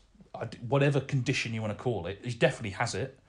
whatever 0.68 1.00
condition 1.00 1.54
you 1.54 1.62
want 1.62 1.78
to 1.78 1.82
call 1.82 2.08
it, 2.08 2.20
he 2.24 2.32
definitely 2.32 2.72
has 2.72 2.96
it. 2.96 3.20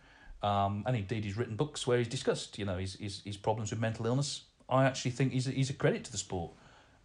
Um, 0.44 0.85
and 0.87 0.96
indeed, 0.96 1.24
he's 1.24 1.37
written 1.37 1.57
books 1.57 1.87
where 1.87 1.98
he's 1.98 2.09
discussed, 2.09 2.59
you 2.59 2.64
know, 2.64 2.76
his, 2.76 2.94
his, 2.94 3.22
his 3.24 3.37
problems 3.37 3.70
with 3.70 3.80
mental 3.80 4.07
illness. 4.07 4.42
I 4.68 4.85
actually 4.85 5.12
think 5.12 5.33
he's 5.33 5.46
a, 5.46 5.50
he's 5.50 5.70
a 5.70 5.74
credit 5.74 6.04
to 6.04 6.12
the 6.12 6.18
sport. 6.18 6.52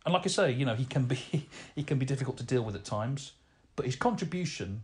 And 0.05 0.13
like 0.13 0.25
I 0.25 0.29
say, 0.29 0.51
you 0.51 0.65
know, 0.65 0.75
he 0.75 0.85
can 0.85 1.05
be 1.05 1.47
he 1.75 1.83
can 1.83 1.99
be 1.99 2.05
difficult 2.05 2.37
to 2.37 2.43
deal 2.43 2.63
with 2.63 2.75
at 2.75 2.85
times 2.85 3.33
but 3.79 3.85
his 3.85 3.95
contribution 3.95 4.81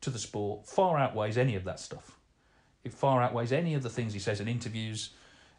to 0.00 0.08
the 0.08 0.18
sport 0.18 0.66
far 0.66 0.96
outweighs 0.96 1.36
any 1.36 1.54
of 1.54 1.64
that 1.64 1.78
stuff. 1.78 2.18
It 2.82 2.94
far 2.94 3.20
outweighs 3.20 3.52
any 3.52 3.74
of 3.74 3.82
the 3.82 3.90
things 3.90 4.14
he 4.14 4.18
says 4.18 4.40
in 4.40 4.48
interviews. 4.48 5.10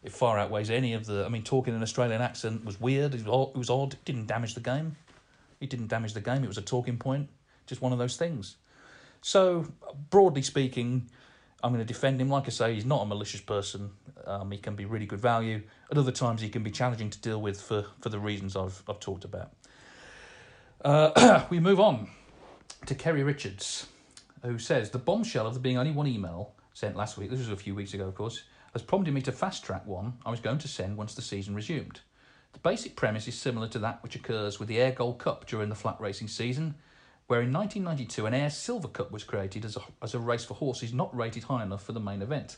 It 0.01 0.11
far 0.11 0.39
outweighs 0.39 0.71
any 0.71 0.95
of 0.95 1.05
the. 1.05 1.23
I 1.23 1.29
mean, 1.29 1.43
talking 1.43 1.73
in 1.73 1.77
an 1.77 1.83
Australian 1.83 2.19
accent 2.19 2.65
was 2.65 2.81
weird. 2.81 3.13
It 3.13 3.25
was 3.25 3.27
odd. 3.27 3.49
It, 3.49 3.57
was 3.59 3.69
odd. 3.69 3.93
it 3.93 4.05
didn't 4.05 4.25
damage 4.25 4.55
the 4.55 4.61
game. 4.61 4.95
It 5.61 5.69
didn't 5.69 5.85
damage 5.85 6.15
the 6.15 6.19
game. 6.19 6.43
It 6.43 6.47
was 6.47 6.57
a 6.57 6.63
talking 6.63 6.97
point. 6.97 7.29
Just 7.67 7.79
one 7.79 7.93
of 7.93 7.99
those 7.99 8.17
things. 8.17 8.55
So, 9.21 9.67
broadly 10.09 10.41
speaking, 10.41 11.11
I'm 11.63 11.73
going 11.73 11.85
to 11.85 11.93
defend 11.93 12.21
him. 12.21 12.29
Like 12.29 12.47
I 12.47 12.51
say, 12.51 12.73
he's 12.73 12.85
not 12.85 13.01
a 13.01 13.05
malicious 13.05 13.41
person. 13.41 13.91
Um, 14.25 14.51
he 14.51 14.57
can 14.57 14.75
be 14.75 14.85
really 14.85 15.05
good 15.05 15.19
value. 15.19 15.61
At 15.91 15.97
other 15.97 16.11
times, 16.11 16.41
he 16.41 16.49
can 16.49 16.63
be 16.63 16.71
challenging 16.71 17.09
to 17.09 17.19
deal 17.19 17.41
with 17.41 17.61
for, 17.61 17.85
for 17.99 18.09
the 18.09 18.19
reasons 18.19 18.55
I've, 18.55 18.81
I've 18.87 18.99
talked 18.99 19.25
about. 19.25 19.51
Uh, 20.83 21.45
we 21.49 21.59
move 21.59 21.79
on 21.79 22.09
to 22.85 22.95
Kerry 22.95 23.23
Richards, 23.23 23.87
who 24.43 24.57
says 24.57 24.91
the 24.91 24.99
bombshell 24.99 25.45
of 25.45 25.53
there 25.53 25.61
being 25.61 25.77
only 25.77 25.91
one 25.91 26.07
email 26.07 26.53
sent 26.73 26.95
last 26.95 27.17
week, 27.17 27.29
this 27.29 27.39
was 27.39 27.49
a 27.49 27.57
few 27.57 27.75
weeks 27.75 27.93
ago, 27.93 28.07
of 28.07 28.15
course, 28.15 28.43
has 28.73 28.81
prompted 28.81 29.13
me 29.13 29.21
to 29.21 29.31
fast 29.31 29.63
track 29.65 29.85
one 29.85 30.13
I 30.25 30.31
was 30.31 30.39
going 30.39 30.59
to 30.59 30.67
send 30.67 30.95
once 30.95 31.13
the 31.13 31.21
season 31.21 31.55
resumed. 31.55 31.99
The 32.53 32.59
basic 32.59 32.95
premise 32.95 33.27
is 33.27 33.37
similar 33.37 33.67
to 33.69 33.79
that 33.79 34.01
which 34.01 34.15
occurs 34.15 34.59
with 34.59 34.69
the 34.69 34.79
Ayr 34.79 34.91
Gold 34.91 35.19
Cup 35.19 35.45
during 35.45 35.69
the 35.69 35.75
flat 35.75 35.99
racing 35.99 36.29
season, 36.29 36.75
where 37.29 37.41
in 37.41 37.53
1992 37.53 38.25
an 38.25 38.33
Ayr 38.33 38.49
Silver 38.49 38.87
Cup 38.87 39.11
was 39.11 39.23
created 39.23 39.63
as 39.63 39.77
a, 39.77 39.81
as 40.01 40.15
a 40.15 40.19
race 40.19 40.43
for 40.43 40.55
horses 40.55 40.91
not 40.91 41.15
rated 41.15 41.43
high 41.43 41.61
enough 41.61 41.83
for 41.83 41.91
the 41.91 41.99
main 41.99 42.23
event. 42.23 42.57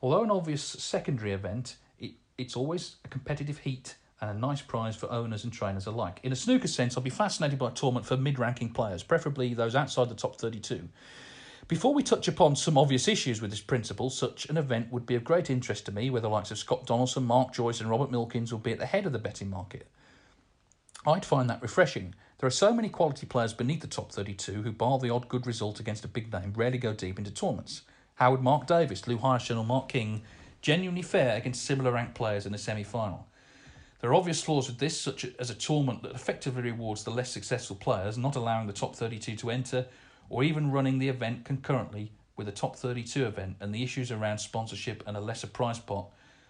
Although 0.00 0.24
an 0.24 0.30
obvious 0.30 0.62
secondary 0.62 1.34
event, 1.34 1.76
it, 1.98 2.12
it's 2.38 2.56
always 2.56 2.96
a 3.04 3.08
competitive 3.08 3.58
heat 3.58 3.96
and 4.22 4.30
a 4.30 4.32
nice 4.32 4.62
prize 4.62 4.96
for 4.96 5.12
owners 5.12 5.44
and 5.44 5.52
trainers 5.52 5.84
alike. 5.84 6.18
In 6.22 6.32
a 6.32 6.36
snooker 6.36 6.66
sense, 6.66 6.96
I'll 6.96 7.02
be 7.02 7.10
fascinated 7.10 7.58
by 7.58 7.68
a 7.68 7.72
tournament 7.72 8.06
for 8.06 8.16
mid 8.16 8.38
ranking 8.38 8.70
players, 8.70 9.02
preferably 9.02 9.52
those 9.52 9.74
outside 9.74 10.08
the 10.08 10.14
top 10.14 10.36
32. 10.36 10.88
Before 11.68 11.92
we 11.92 12.02
touch 12.02 12.26
upon 12.26 12.56
some 12.56 12.78
obvious 12.78 13.06
issues 13.06 13.42
with 13.42 13.50
this 13.50 13.60
principle, 13.60 14.08
such 14.08 14.46
an 14.46 14.56
event 14.56 14.90
would 14.90 15.04
be 15.04 15.14
of 15.14 15.24
great 15.24 15.50
interest 15.50 15.84
to 15.84 15.92
me, 15.92 16.08
where 16.08 16.22
the 16.22 16.30
likes 16.30 16.50
of 16.50 16.56
Scott 16.56 16.86
Donaldson, 16.86 17.24
Mark 17.24 17.52
Joyce, 17.52 17.82
and 17.82 17.90
Robert 17.90 18.10
Milkins 18.10 18.50
will 18.50 18.60
be 18.60 18.72
at 18.72 18.78
the 18.78 18.86
head 18.86 19.04
of 19.04 19.12
the 19.12 19.18
betting 19.18 19.50
market. 19.50 19.86
I'd 21.06 21.26
find 21.26 21.50
that 21.50 21.60
refreshing. 21.60 22.14
There 22.40 22.46
are 22.46 22.50
so 22.50 22.72
many 22.72 22.88
quality 22.88 23.26
players 23.26 23.52
beneath 23.52 23.82
the 23.82 23.86
top 23.86 24.12
32 24.12 24.62
who, 24.62 24.72
bar 24.72 24.98
the 24.98 25.10
odd 25.10 25.28
good 25.28 25.46
result 25.46 25.78
against 25.78 26.06
a 26.06 26.08
big 26.08 26.32
name, 26.32 26.54
rarely 26.56 26.78
go 26.78 26.94
deep 26.94 27.18
into 27.18 27.30
tournaments. 27.30 27.82
How 28.14 28.30
would 28.30 28.40
Mark 28.40 28.66
Davis, 28.66 29.06
Lou 29.06 29.18
Hirschen, 29.18 29.58
or 29.58 29.64
Mark 29.64 29.90
King 29.90 30.22
genuinely 30.62 31.02
fare 31.02 31.36
against 31.36 31.62
similar 31.62 31.92
ranked 31.92 32.14
players 32.14 32.46
in 32.46 32.54
a 32.54 32.58
semi 32.58 32.82
final? 32.82 33.26
There 34.00 34.08
are 34.08 34.14
obvious 34.14 34.42
flaws 34.42 34.68
with 34.68 34.78
this, 34.78 34.98
such 34.98 35.26
as 35.38 35.50
a 35.50 35.54
tournament 35.54 36.02
that 36.02 36.14
effectively 36.14 36.62
rewards 36.62 37.04
the 37.04 37.10
less 37.10 37.30
successful 37.30 37.76
players, 37.76 38.16
not 38.16 38.36
allowing 38.36 38.66
the 38.66 38.72
top 38.72 38.96
32 38.96 39.36
to 39.36 39.50
enter, 39.50 39.84
or 40.30 40.42
even 40.42 40.72
running 40.72 40.98
the 40.98 41.10
event 41.10 41.44
concurrently 41.44 42.10
with 42.38 42.48
a 42.48 42.52
top 42.52 42.74
32 42.74 43.26
event, 43.26 43.56
and 43.60 43.74
the 43.74 43.82
issues 43.82 44.10
around 44.10 44.38
sponsorship 44.38 45.02
and 45.06 45.14
a 45.14 45.20
lesser 45.20 45.46
prize 45.46 45.78
pot. 45.78 46.06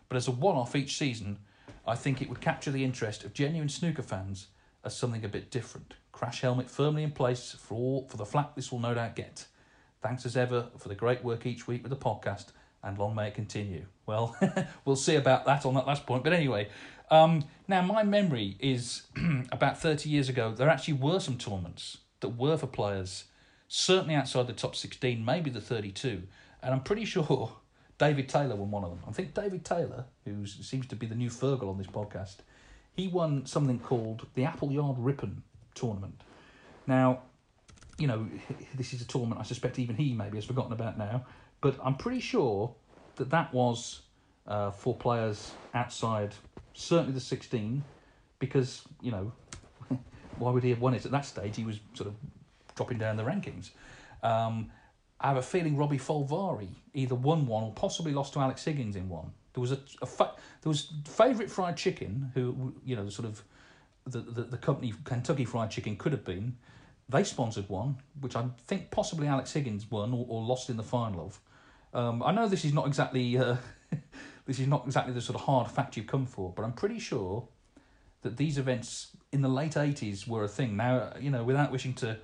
But 0.08 0.18
as 0.18 0.28
a 0.28 0.30
one 0.30 0.54
off 0.54 0.76
each 0.76 0.96
season, 0.96 1.38
I 1.84 1.96
think 1.96 2.22
it 2.22 2.28
would 2.28 2.40
capture 2.40 2.70
the 2.70 2.84
interest 2.84 3.24
of 3.24 3.34
genuine 3.34 3.68
snooker 3.68 4.02
fans 4.02 4.46
as 4.84 4.96
something 4.96 5.24
a 5.24 5.28
bit 5.28 5.50
different. 5.50 5.94
Crash 6.12 6.40
helmet 6.40 6.70
firmly 6.70 7.02
in 7.02 7.12
place 7.12 7.56
for 7.58 7.74
all 7.74 8.08
for 8.08 8.16
the 8.16 8.26
flat 8.26 8.52
this 8.54 8.70
will 8.70 8.78
no 8.78 8.94
doubt 8.94 9.16
get. 9.16 9.46
Thanks 10.02 10.24
as 10.24 10.36
ever 10.36 10.68
for 10.78 10.88
the 10.88 10.94
great 10.94 11.22
work 11.22 11.46
each 11.46 11.66
week 11.66 11.82
with 11.82 11.90
the 11.90 11.96
podcast, 11.96 12.46
and 12.82 12.98
long 12.98 13.14
may 13.14 13.28
it 13.28 13.34
continue. 13.34 13.86
Well, 14.06 14.36
we'll 14.84 14.96
see 14.96 15.16
about 15.16 15.44
that 15.44 15.66
on 15.66 15.74
that 15.74 15.86
last 15.86 16.06
point. 16.06 16.24
But 16.24 16.32
anyway, 16.32 16.68
um, 17.10 17.44
now 17.68 17.82
my 17.82 18.02
memory 18.02 18.56
is 18.60 19.02
about 19.52 19.80
30 19.80 20.08
years 20.08 20.28
ago, 20.28 20.52
there 20.52 20.68
actually 20.68 20.94
were 20.94 21.20
some 21.20 21.36
tournaments 21.36 21.98
that 22.20 22.30
were 22.30 22.56
for 22.56 22.66
players, 22.66 23.24
certainly 23.68 24.14
outside 24.14 24.46
the 24.46 24.52
top 24.52 24.76
16, 24.76 25.24
maybe 25.24 25.50
the 25.50 25.60
32. 25.60 26.22
And 26.62 26.74
I'm 26.74 26.82
pretty 26.82 27.04
sure 27.06 27.52
David 27.98 28.28
Taylor 28.28 28.56
won 28.56 28.70
one 28.70 28.84
of 28.84 28.90
them. 28.90 29.00
I 29.06 29.12
think 29.12 29.34
David 29.34 29.64
Taylor, 29.64 30.06
who 30.24 30.46
seems 30.46 30.86
to 30.86 30.96
be 30.96 31.06
the 31.06 31.14
new 31.14 31.28
Fergal 31.28 31.68
on 31.68 31.78
this 31.78 31.86
podcast, 31.86 32.36
he 33.00 33.08
won 33.08 33.46
something 33.46 33.78
called 33.78 34.26
the 34.34 34.44
Appleyard 34.44 34.96
Ripon 34.98 35.42
tournament. 35.74 36.22
Now, 36.86 37.22
you 37.98 38.06
know, 38.06 38.28
this 38.74 38.92
is 38.92 39.00
a 39.00 39.06
tournament 39.06 39.40
I 39.40 39.44
suspect 39.44 39.78
even 39.78 39.96
he 39.96 40.12
maybe 40.12 40.36
has 40.36 40.44
forgotten 40.44 40.72
about 40.72 40.98
now, 40.98 41.24
but 41.60 41.78
I'm 41.82 41.96
pretty 41.96 42.20
sure 42.20 42.74
that 43.16 43.30
that 43.30 43.52
was 43.54 44.02
uh, 44.46 44.70
for 44.70 44.94
players 44.94 45.52
outside 45.74 46.34
certainly 46.74 47.12
the 47.12 47.20
16, 47.20 47.82
because, 48.38 48.82
you 49.00 49.10
know, 49.10 49.32
why 50.38 50.50
would 50.50 50.62
he 50.62 50.70
have 50.70 50.80
won 50.80 50.94
it 50.94 51.04
at 51.04 51.10
that 51.10 51.24
stage? 51.24 51.56
He 51.56 51.64
was 51.64 51.80
sort 51.94 52.08
of 52.08 52.14
dropping 52.74 52.98
down 52.98 53.16
the 53.16 53.24
rankings. 53.24 53.70
Um, 54.22 54.70
I 55.20 55.28
have 55.28 55.36
a 55.36 55.42
feeling 55.42 55.76
Robbie 55.76 55.98
Foldvari 55.98 56.68
either 56.94 57.14
won 57.14 57.46
one 57.46 57.64
or 57.64 57.72
possibly 57.72 58.12
lost 58.12 58.32
to 58.34 58.40
Alex 58.40 58.64
Higgins 58.64 58.96
in 58.96 59.08
one. 59.08 59.32
There 59.54 59.60
was 59.60 59.72
a, 59.72 59.80
a 60.02 60.06
fa- 60.06 60.32
there 60.62 60.70
was 60.70 60.92
favourite 61.08 61.50
fried 61.50 61.76
chicken 61.76 62.30
who 62.34 62.74
you 62.84 62.96
know 62.96 63.04
the 63.04 63.10
sort 63.10 63.28
of 63.28 63.42
the, 64.06 64.20
the 64.20 64.42
the 64.42 64.56
company 64.56 64.92
Kentucky 65.04 65.44
Fried 65.44 65.70
Chicken 65.70 65.96
could 65.96 66.12
have 66.12 66.24
been. 66.24 66.56
They 67.08 67.24
sponsored 67.24 67.68
one, 67.68 67.96
which 68.20 68.36
I 68.36 68.44
think 68.66 68.90
possibly 68.90 69.26
Alex 69.26 69.52
Higgins 69.52 69.90
won 69.90 70.12
or, 70.12 70.24
or 70.28 70.42
lost 70.42 70.70
in 70.70 70.76
the 70.76 70.84
final 70.84 71.26
of. 71.26 71.40
Um, 71.92 72.22
I 72.22 72.30
know 72.30 72.46
this 72.46 72.64
is 72.64 72.72
not 72.72 72.86
exactly 72.86 73.36
uh, 73.36 73.56
this 74.46 74.60
is 74.60 74.68
not 74.68 74.84
exactly 74.86 75.12
the 75.12 75.20
sort 75.20 75.36
of 75.36 75.42
hard 75.42 75.70
fact 75.70 75.96
you've 75.96 76.06
come 76.06 76.26
for, 76.26 76.52
but 76.54 76.64
I'm 76.64 76.72
pretty 76.72 77.00
sure 77.00 77.48
that 78.22 78.36
these 78.36 78.58
events 78.58 79.16
in 79.32 79.42
the 79.42 79.48
late 79.48 79.76
eighties 79.76 80.28
were 80.28 80.44
a 80.44 80.48
thing. 80.48 80.76
Now 80.76 81.12
you 81.18 81.30
know 81.30 81.42
without 81.42 81.72
wishing 81.72 81.94
to 81.94 82.18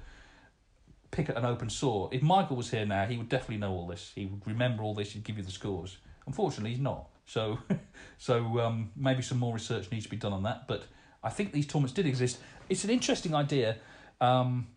pick 1.11 1.29
at 1.29 1.37
an 1.37 1.45
open 1.45 1.71
sore. 1.71 2.09
If 2.13 2.23
Michael 2.23 2.57
was 2.57 2.71
here 2.71 2.85
now, 2.85 3.07
he 3.07 3.17
would 3.17 3.29
definitely 3.29 3.59
know 3.59 3.73
all 3.73 3.87
this. 3.87 4.13
He 4.15 4.27
would 4.27 4.47
remember 4.47 4.83
all 4.83 4.95
this. 4.95 5.13
He'd 5.13 5.25
give 5.25 5.39
you 5.39 5.43
the 5.43 5.51
scores. 5.51 5.97
Unfortunately, 6.27 6.71
he's 6.71 6.81
not. 6.81 7.09
So, 7.27 7.59
so 8.19 8.61
um, 8.61 8.91
maybe 8.97 9.23
some 9.23 9.39
more 9.39 9.53
research 9.53 9.91
needs 9.91 10.05
to 10.05 10.11
be 10.11 10.17
done 10.17 10.33
on 10.33 10.45
that. 10.45 10.67
But 10.67 10.85
I 11.23 11.31
think 11.31 11.53
these 11.53 11.67
tournaments 11.67 11.93
did 11.93 12.07
exist. 12.07 12.39
It's 12.69 12.85
an 12.85 12.91
interesting 12.91 13.35
idea, 13.35 13.77
um, 14.21 14.69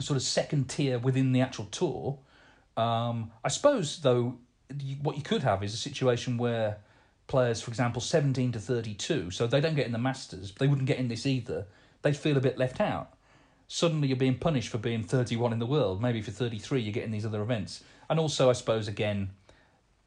sort 0.00 0.16
of 0.16 0.22
second 0.22 0.68
tier 0.68 0.98
within 0.98 1.32
the 1.32 1.40
actual 1.40 1.66
tour. 1.66 2.18
Um, 2.76 3.30
I 3.44 3.48
suppose, 3.48 4.00
though, 4.00 4.38
what 5.02 5.16
you 5.16 5.22
could 5.22 5.42
have 5.42 5.62
is 5.62 5.74
a 5.74 5.76
situation 5.76 6.38
where 6.38 6.78
players, 7.26 7.60
for 7.60 7.70
example, 7.70 8.00
17 8.00 8.52
to 8.52 8.58
32, 8.58 9.30
so 9.30 9.46
they 9.46 9.60
don't 9.60 9.74
get 9.74 9.86
in 9.86 9.92
the 9.92 9.98
Masters, 9.98 10.52
they 10.58 10.66
wouldn't 10.66 10.86
get 10.86 10.98
in 10.98 11.08
this 11.08 11.26
either, 11.26 11.66
they'd 12.02 12.16
feel 12.16 12.36
a 12.36 12.40
bit 12.40 12.58
left 12.58 12.80
out. 12.80 13.14
Suddenly 13.68 14.08
you're 14.08 14.16
being 14.16 14.38
punished 14.38 14.68
for 14.68 14.78
being 14.78 15.02
31 15.02 15.52
in 15.54 15.58
the 15.58 15.64
world. 15.64 16.02
Maybe 16.02 16.20
for 16.20 16.30
33 16.30 16.82
you 16.82 16.92
get 16.92 17.04
in 17.04 17.10
these 17.10 17.24
other 17.24 17.40
events. 17.40 17.82
And 18.10 18.20
also, 18.20 18.50
I 18.50 18.52
suppose, 18.52 18.86
again, 18.86 19.30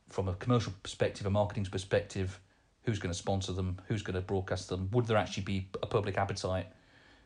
from 0.10 0.28
a 0.28 0.34
commercial 0.36 0.74
perspective, 0.84 1.26
a 1.26 1.30
marketing 1.30 1.66
perspective, 1.66 2.40
who's 2.84 3.00
going 3.00 3.12
to 3.12 3.18
sponsor 3.18 3.52
them, 3.52 3.82
who's 3.88 4.04
going 4.04 4.16
to 4.16 4.22
broadcast 4.22 4.70
them, 4.70 4.90
would 4.92 5.08
there 5.08 5.18
actually 5.18 5.44
be 5.44 5.68
a 5.82 5.88
public 5.88 6.18
appetite 6.18 6.68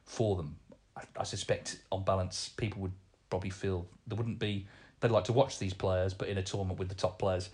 for 0.05 0.35
them? 0.35 0.55
I, 0.95 1.03
I 1.17 1.23
suspect, 1.23 1.79
on 1.91 2.03
balance, 2.03 2.49
people 2.49 2.81
would 2.81 2.93
probably 3.29 3.49
feel 3.49 3.85
there 4.07 4.17
wouldn't 4.17 4.39
be. 4.39 4.67
They'd 4.99 5.11
like 5.11 5.25
to 5.25 5.33
watch 5.33 5.59
these 5.59 5.73
players, 5.73 6.13
but 6.13 6.27
in 6.27 6.37
a 6.37 6.43
tournament 6.43 6.79
with 6.79 6.89
the 6.89 6.95
top 6.95 7.19
players. 7.19 7.49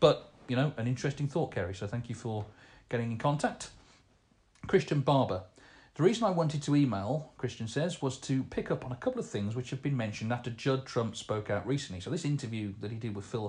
But 0.00 0.30
you 0.48 0.56
know, 0.56 0.72
an 0.76 0.86
interesting 0.86 1.28
thought, 1.28 1.54
Kerry. 1.54 1.74
So 1.74 1.86
thank 1.86 2.08
you 2.08 2.14
for 2.14 2.44
getting 2.88 3.12
in 3.12 3.18
contact. 3.18 3.70
Christian 4.66 5.00
Barber. 5.00 5.42
The 5.94 6.02
reason 6.04 6.24
I 6.24 6.30
wanted 6.30 6.62
to 6.62 6.76
email, 6.76 7.32
Christian 7.38 7.66
says, 7.66 8.00
was 8.00 8.18
to 8.18 8.44
pick 8.44 8.70
up 8.70 8.84
on 8.84 8.92
a 8.92 8.96
couple 8.96 9.18
of 9.18 9.28
things 9.28 9.56
which 9.56 9.70
have 9.70 9.82
been 9.82 9.96
mentioned 9.96 10.32
after 10.32 10.48
Judd 10.48 10.86
Trump 10.86 11.16
spoke 11.16 11.50
out 11.50 11.66
recently. 11.66 12.00
So 12.00 12.08
this 12.08 12.24
interview 12.24 12.72
that 12.80 12.92
he 12.92 12.96
did 12.96 13.16
with 13.16 13.24
Phil 13.24 13.48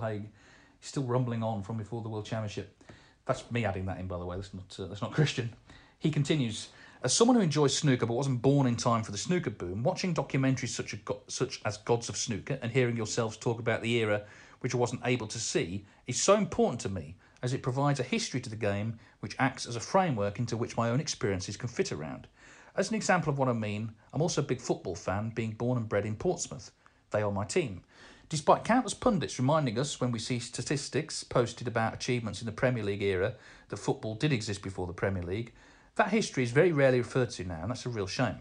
Haigh 0.79 0.87
still 0.87 1.03
rumbling 1.03 1.43
on 1.43 1.63
from 1.63 1.77
before 1.77 2.01
the 2.01 2.09
World 2.09 2.25
Championship. 2.25 2.83
That's 3.25 3.49
me 3.51 3.65
adding 3.65 3.85
that 3.85 3.99
in, 3.99 4.07
by 4.07 4.17
the 4.17 4.25
way. 4.25 4.35
That's 4.35 4.53
not 4.53 4.77
uh, 4.79 4.87
that's 4.87 5.01
not 5.01 5.11
Christian. 5.19 5.53
He 5.99 6.11
continues. 6.11 6.69
As 7.01 7.13
someone 7.13 7.37
who 7.37 7.43
enjoys 7.43 7.77
snooker 7.77 8.05
but 8.05 8.13
wasn't 8.13 8.41
born 8.41 8.67
in 8.67 8.75
time 8.75 9.03
for 9.03 9.11
the 9.11 9.17
snooker 9.17 9.51
boom, 9.51 9.83
watching 9.83 10.13
documentaries 10.13 10.69
such, 10.69 10.93
a, 10.93 10.99
such 11.27 11.61
as 11.63 11.77
Gods 11.77 12.09
of 12.09 12.17
Snooker 12.17 12.59
and 12.61 12.73
hearing 12.73 12.97
yourselves 12.97 13.37
talk 13.37 13.59
about 13.59 13.81
the 13.81 13.93
era 14.01 14.23
which 14.59 14.75
I 14.75 14.77
wasn't 14.77 15.03
able 15.05 15.27
to 15.27 15.39
see 15.39 15.85
is 16.07 16.21
so 16.21 16.35
important 16.35 16.81
to 16.81 16.89
me 16.89 17.15
as 17.41 17.53
it 17.53 17.63
provides 17.63 18.01
a 18.01 18.03
history 18.03 18.41
to 18.41 18.49
the 18.49 18.57
game 18.57 18.99
which 19.21 19.35
acts 19.39 19.65
as 19.65 19.77
a 19.77 19.79
framework 19.79 20.39
into 20.39 20.57
which 20.57 20.75
my 20.75 20.89
own 20.89 20.99
experiences 20.99 21.55
can 21.55 21.69
fit 21.69 21.93
around. 21.93 22.27
As 22.75 22.89
an 22.89 22.95
example 22.95 23.31
of 23.31 23.39
what 23.39 23.47
I 23.47 23.53
mean, 23.53 23.91
I'm 24.13 24.21
also 24.21 24.41
a 24.41 24.45
big 24.45 24.59
football 24.59 24.95
fan, 24.95 25.31
being 25.33 25.51
born 25.51 25.77
and 25.77 25.87
bred 25.87 26.05
in 26.05 26.15
Portsmouth. 26.15 26.71
They 27.11 27.21
are 27.21 27.31
my 27.31 27.45
team. 27.45 27.81
Despite 28.29 28.63
countless 28.63 28.93
pundits 28.93 29.39
reminding 29.39 29.79
us 29.79 29.99
when 29.99 30.11
we 30.11 30.19
see 30.19 30.37
statistics 30.37 31.23
posted 31.23 31.67
about 31.67 31.95
achievements 31.95 32.41
in 32.41 32.45
the 32.45 32.51
Premier 32.51 32.83
League 32.83 33.01
era 33.01 33.33
that 33.69 33.77
football 33.77 34.13
did 34.13 34.31
exist 34.31 34.61
before 34.61 34.85
the 34.85 34.93
Premier 34.93 35.23
League, 35.23 35.51
that 35.95 36.09
history 36.11 36.43
is 36.43 36.51
very 36.51 36.71
rarely 36.71 36.99
referred 36.99 37.31
to 37.31 37.43
now, 37.43 37.61
and 37.63 37.71
that's 37.71 37.87
a 37.87 37.89
real 37.89 38.05
shame. 38.05 38.37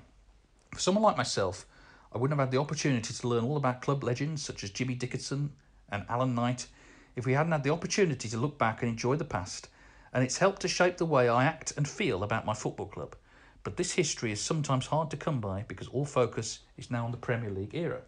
For 0.74 0.78
someone 0.78 1.02
like 1.02 1.16
myself, 1.16 1.64
I 2.12 2.18
wouldn't 2.18 2.38
have 2.38 2.48
had 2.48 2.52
the 2.52 2.60
opportunity 2.60 3.14
to 3.14 3.28
learn 3.28 3.44
all 3.44 3.56
about 3.56 3.80
club 3.80 4.04
legends 4.04 4.42
such 4.42 4.62
as 4.62 4.68
Jimmy 4.68 4.94
Dickinson 4.94 5.52
and 5.88 6.04
Alan 6.10 6.34
Knight 6.34 6.66
if 7.16 7.24
we 7.24 7.32
hadn't 7.32 7.52
had 7.52 7.64
the 7.64 7.72
opportunity 7.72 8.28
to 8.28 8.36
look 8.36 8.58
back 8.58 8.82
and 8.82 8.90
enjoy 8.90 9.16
the 9.16 9.24
past, 9.24 9.68
and 10.12 10.22
it's 10.22 10.36
helped 10.36 10.60
to 10.60 10.68
shape 10.68 10.98
the 10.98 11.06
way 11.06 11.30
I 11.30 11.44
act 11.44 11.72
and 11.78 11.88
feel 11.88 12.22
about 12.22 12.44
my 12.44 12.52
football 12.52 12.88
club. 12.88 13.16
But 13.64 13.78
this 13.78 13.92
history 13.92 14.32
is 14.32 14.40
sometimes 14.42 14.88
hard 14.88 15.10
to 15.12 15.16
come 15.16 15.40
by 15.40 15.64
because 15.66 15.88
all 15.88 16.04
focus 16.04 16.58
is 16.76 16.90
now 16.90 17.06
on 17.06 17.10
the 17.10 17.16
Premier 17.16 17.50
League 17.50 17.74
era. 17.74 18.02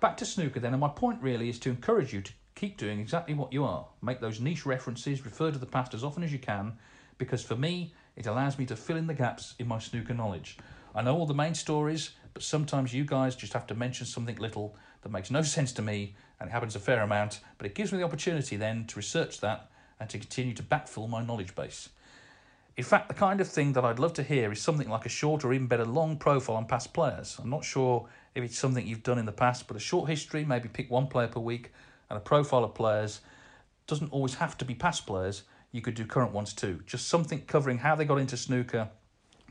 Back 0.00 0.16
to 0.18 0.24
snooker 0.24 0.60
then, 0.60 0.74
and 0.74 0.80
my 0.80 0.88
point 0.88 1.20
really 1.20 1.48
is 1.48 1.58
to 1.60 1.70
encourage 1.70 2.12
you 2.12 2.20
to 2.20 2.32
keep 2.54 2.76
doing 2.76 3.00
exactly 3.00 3.34
what 3.34 3.52
you 3.52 3.64
are. 3.64 3.86
Make 4.00 4.20
those 4.20 4.40
niche 4.40 4.64
references, 4.64 5.24
refer 5.24 5.50
to 5.50 5.58
the 5.58 5.66
past 5.66 5.92
as 5.92 6.04
often 6.04 6.22
as 6.22 6.32
you 6.32 6.38
can, 6.38 6.78
because 7.18 7.42
for 7.42 7.56
me, 7.56 7.92
it 8.14 8.26
allows 8.26 8.60
me 8.60 8.66
to 8.66 8.76
fill 8.76 8.96
in 8.96 9.08
the 9.08 9.14
gaps 9.14 9.54
in 9.58 9.66
my 9.66 9.80
snooker 9.80 10.14
knowledge. 10.14 10.56
I 10.94 11.02
know 11.02 11.16
all 11.16 11.26
the 11.26 11.34
main 11.34 11.54
stories, 11.54 12.12
but 12.32 12.44
sometimes 12.44 12.94
you 12.94 13.04
guys 13.04 13.34
just 13.34 13.54
have 13.54 13.66
to 13.66 13.74
mention 13.74 14.06
something 14.06 14.36
little 14.36 14.76
that 15.02 15.10
makes 15.10 15.32
no 15.32 15.42
sense 15.42 15.72
to 15.72 15.82
me, 15.82 16.14
and 16.38 16.48
it 16.48 16.52
happens 16.52 16.76
a 16.76 16.80
fair 16.80 17.02
amount, 17.02 17.40
but 17.56 17.66
it 17.66 17.74
gives 17.74 17.90
me 17.90 17.98
the 17.98 18.04
opportunity 18.04 18.54
then 18.54 18.84
to 18.86 18.96
research 18.96 19.40
that 19.40 19.68
and 19.98 20.08
to 20.10 20.18
continue 20.18 20.54
to 20.54 20.62
backfill 20.62 21.08
my 21.08 21.24
knowledge 21.24 21.56
base. 21.56 21.88
In 22.78 22.84
fact, 22.84 23.08
the 23.08 23.14
kind 23.14 23.40
of 23.40 23.48
thing 23.48 23.72
that 23.72 23.84
I'd 23.84 23.98
love 23.98 24.12
to 24.14 24.22
hear 24.22 24.52
is 24.52 24.62
something 24.62 24.88
like 24.88 25.04
a 25.04 25.08
short 25.08 25.44
or 25.44 25.52
even 25.52 25.66
better 25.66 25.84
long 25.84 26.16
profile 26.16 26.54
on 26.54 26.64
past 26.64 26.92
players. 26.92 27.36
I'm 27.42 27.50
not 27.50 27.64
sure 27.64 28.08
if 28.36 28.44
it's 28.44 28.56
something 28.56 28.86
you've 28.86 29.02
done 29.02 29.18
in 29.18 29.26
the 29.26 29.32
past, 29.32 29.66
but 29.66 29.76
a 29.76 29.80
short 29.80 30.08
history, 30.08 30.44
maybe 30.44 30.68
pick 30.68 30.88
one 30.88 31.08
player 31.08 31.26
per 31.26 31.40
week, 31.40 31.72
and 32.08 32.16
a 32.16 32.20
profile 32.20 32.62
of 32.62 32.76
players 32.76 33.20
doesn't 33.88 34.12
always 34.12 34.34
have 34.34 34.56
to 34.58 34.64
be 34.64 34.76
past 34.76 35.08
players. 35.08 35.42
You 35.72 35.80
could 35.80 35.96
do 35.96 36.06
current 36.06 36.30
ones 36.30 36.52
too. 36.52 36.78
Just 36.86 37.08
something 37.08 37.40
covering 37.48 37.78
how 37.78 37.96
they 37.96 38.04
got 38.04 38.18
into 38.18 38.36
snooker, 38.36 38.90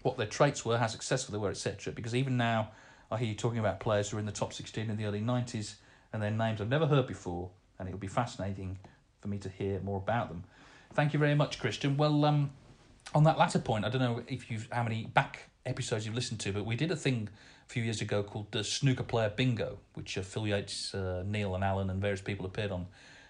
what 0.03 0.15
their 0.15 0.25
traits 0.25 0.63
were, 0.63 0.77
how 0.77 0.87
successful 0.87 1.33
they 1.33 1.37
were, 1.37 1.49
etc. 1.49 1.91
Because 1.91 2.15
even 2.15 2.37
now, 2.37 2.69
I 3.11 3.17
hear 3.17 3.27
you 3.27 3.35
talking 3.35 3.59
about 3.59 3.81
players 3.81 4.09
who 4.09 4.15
were 4.15 4.21
in 4.21 4.25
the 4.25 4.31
top 4.31 4.53
16 4.53 4.89
in 4.89 4.95
the 4.95 5.03
early 5.03 5.19
90s 5.19 5.75
and 6.13 6.23
their 6.23 6.31
names 6.31 6.61
I've 6.61 6.69
never 6.69 6.87
heard 6.87 7.07
before, 7.07 7.49
and 7.77 7.89
it'll 7.89 7.99
be 7.99 8.07
fascinating 8.07 8.79
for 9.19 9.27
me 9.27 9.37
to 9.39 9.49
hear 9.49 9.81
more 9.81 9.97
about 9.97 10.29
them. 10.29 10.45
Thank 10.93 11.11
you 11.11 11.19
very 11.19 11.35
much, 11.35 11.59
Christian. 11.59 11.97
Well, 11.97 12.23
um, 12.23 12.51
on 13.13 13.23
that 13.23 13.37
latter 13.37 13.59
point, 13.59 13.85
I 13.85 13.89
don't 13.89 14.01
know 14.01 14.23
if 14.27 14.51
you've 14.51 14.67
how 14.71 14.83
many 14.83 15.05
back 15.05 15.49
episodes 15.65 16.05
you've 16.05 16.15
listened 16.15 16.39
to, 16.41 16.51
but 16.51 16.65
we 16.65 16.75
did 16.75 16.91
a 16.91 16.95
thing 16.95 17.29
a 17.67 17.69
few 17.71 17.83
years 17.83 18.01
ago 18.01 18.23
called 18.23 18.51
the 18.51 18.63
Snooker 18.63 19.03
Player 19.03 19.29
Bingo, 19.29 19.79
which 19.93 20.17
Phil 20.17 20.47
Yates, 20.47 20.93
uh, 20.93 21.23
Neil, 21.25 21.55
and 21.55 21.63
Alan 21.63 21.89
and 21.89 22.01
various 22.01 22.21
people 22.21 22.45
appeared 22.45 22.71
on, 22.71 22.87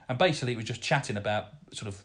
and 0.10 0.18
basically 0.18 0.54
it 0.54 0.58
was 0.58 0.66
just 0.66 0.82
chatting 0.82 1.18
about 1.18 1.46
sort 1.74 1.88
of. 1.88 2.04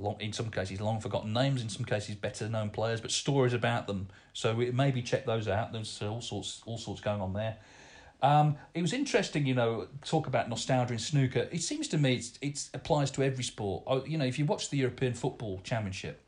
Long, 0.00 0.16
in 0.18 0.32
some 0.32 0.50
cases, 0.50 0.80
long 0.80 0.98
forgotten 0.98 1.32
names. 1.32 1.62
In 1.62 1.68
some 1.68 1.84
cases, 1.84 2.16
better 2.16 2.48
known 2.48 2.70
players, 2.70 3.00
but 3.00 3.12
stories 3.12 3.52
about 3.52 3.86
them. 3.86 4.08
So 4.32 4.52
maybe 4.52 5.00
check 5.00 5.26
those 5.26 5.46
out. 5.46 5.72
There's 5.72 6.02
all 6.02 6.20
sorts, 6.20 6.60
all 6.66 6.76
sorts 6.76 7.00
going 7.00 7.20
on 7.20 7.32
there. 7.34 7.56
Um, 8.20 8.56
it 8.74 8.82
was 8.82 8.92
interesting, 8.92 9.46
you 9.46 9.54
know, 9.54 9.86
talk 10.04 10.26
about 10.26 10.48
nostalgia 10.48 10.94
in 10.94 10.98
snooker. 10.98 11.48
It 11.52 11.62
seems 11.62 11.86
to 11.88 11.98
me 11.98 12.14
it's, 12.14 12.36
it 12.42 12.68
applies 12.74 13.12
to 13.12 13.22
every 13.22 13.44
sport. 13.44 13.84
Oh, 13.86 14.04
you 14.04 14.18
know, 14.18 14.24
if 14.24 14.40
you 14.40 14.44
watch 14.44 14.70
the 14.70 14.76
European 14.76 15.14
Football 15.14 15.60
Championship, 15.62 16.20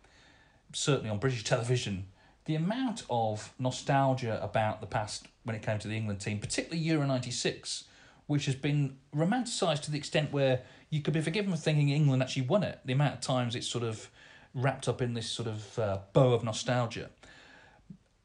certainly 0.73 1.11
on 1.11 1.19
British 1.19 1.45
television, 1.45 2.07
the 2.45 2.55
amount 2.55 3.05
of 3.11 3.53
nostalgia 3.59 4.43
about 4.43 4.81
the 4.81 4.87
past 4.87 5.27
when 5.45 5.55
it 5.55 5.63
came 5.63 5.79
to 5.79 5.89
the 5.89 5.97
England 5.97 6.21
team, 6.21 6.39
particularly 6.39 6.81
Euro 6.85 7.07
96, 7.07 7.85
which 8.27 8.47
has 8.47 8.55
been 8.55 8.97
romanticised 9.13 9.85
to 9.85 9.91
the 9.91 9.99
extent 9.99 10.33
where 10.33 10.61
you 10.91 11.03
could 11.03 11.15
be 11.15 11.21
forgiven 11.21 11.51
for 11.51 11.57
thinking 11.57 11.91
England 11.91 12.23
actually 12.23 12.43
won 12.43 12.63
it. 12.63 12.81
The 12.85 12.93
amount 12.93 13.15
of 13.15 13.21
times 13.21 13.55
it's 13.55 13.67
sort 13.67 13.85
of 13.85 14.09
wrapped 14.55 14.89
up 14.89 15.03
in 15.03 15.15
this 15.15 15.29
sort 15.29 15.49
of 15.49 15.79
uh, 15.79 15.99
bow 16.13 16.33
of 16.33 16.45
nostalgia. 16.45 17.11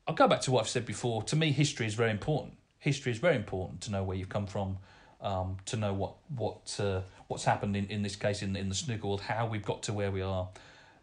I'll 0.07 0.15
go 0.15 0.27
back 0.27 0.41
to 0.41 0.51
what 0.51 0.61
I've 0.61 0.69
said 0.69 0.85
before. 0.85 1.23
To 1.23 1.35
me, 1.35 1.51
history 1.51 1.85
is 1.85 1.93
very 1.93 2.11
important. 2.11 2.57
History 2.79 3.11
is 3.11 3.17
very 3.17 3.35
important 3.35 3.81
to 3.81 3.91
know 3.91 4.03
where 4.03 4.17
you've 4.17 4.29
come 4.29 4.47
from, 4.47 4.77
um, 5.21 5.57
to 5.65 5.77
know 5.77 5.93
what 5.93 6.15
what 6.35 6.77
uh, 6.79 7.01
what's 7.27 7.45
happened 7.45 7.77
in, 7.77 7.85
in 7.85 8.03
this 8.03 8.17
case 8.17 8.41
in 8.41 8.57
in 8.57 8.67
the 8.67 8.75
snooker 8.75 9.07
world, 9.07 9.21
how 9.21 9.45
we've 9.47 9.63
got 9.63 9.83
to 9.83 9.93
where 9.93 10.11
we 10.11 10.21
are. 10.21 10.49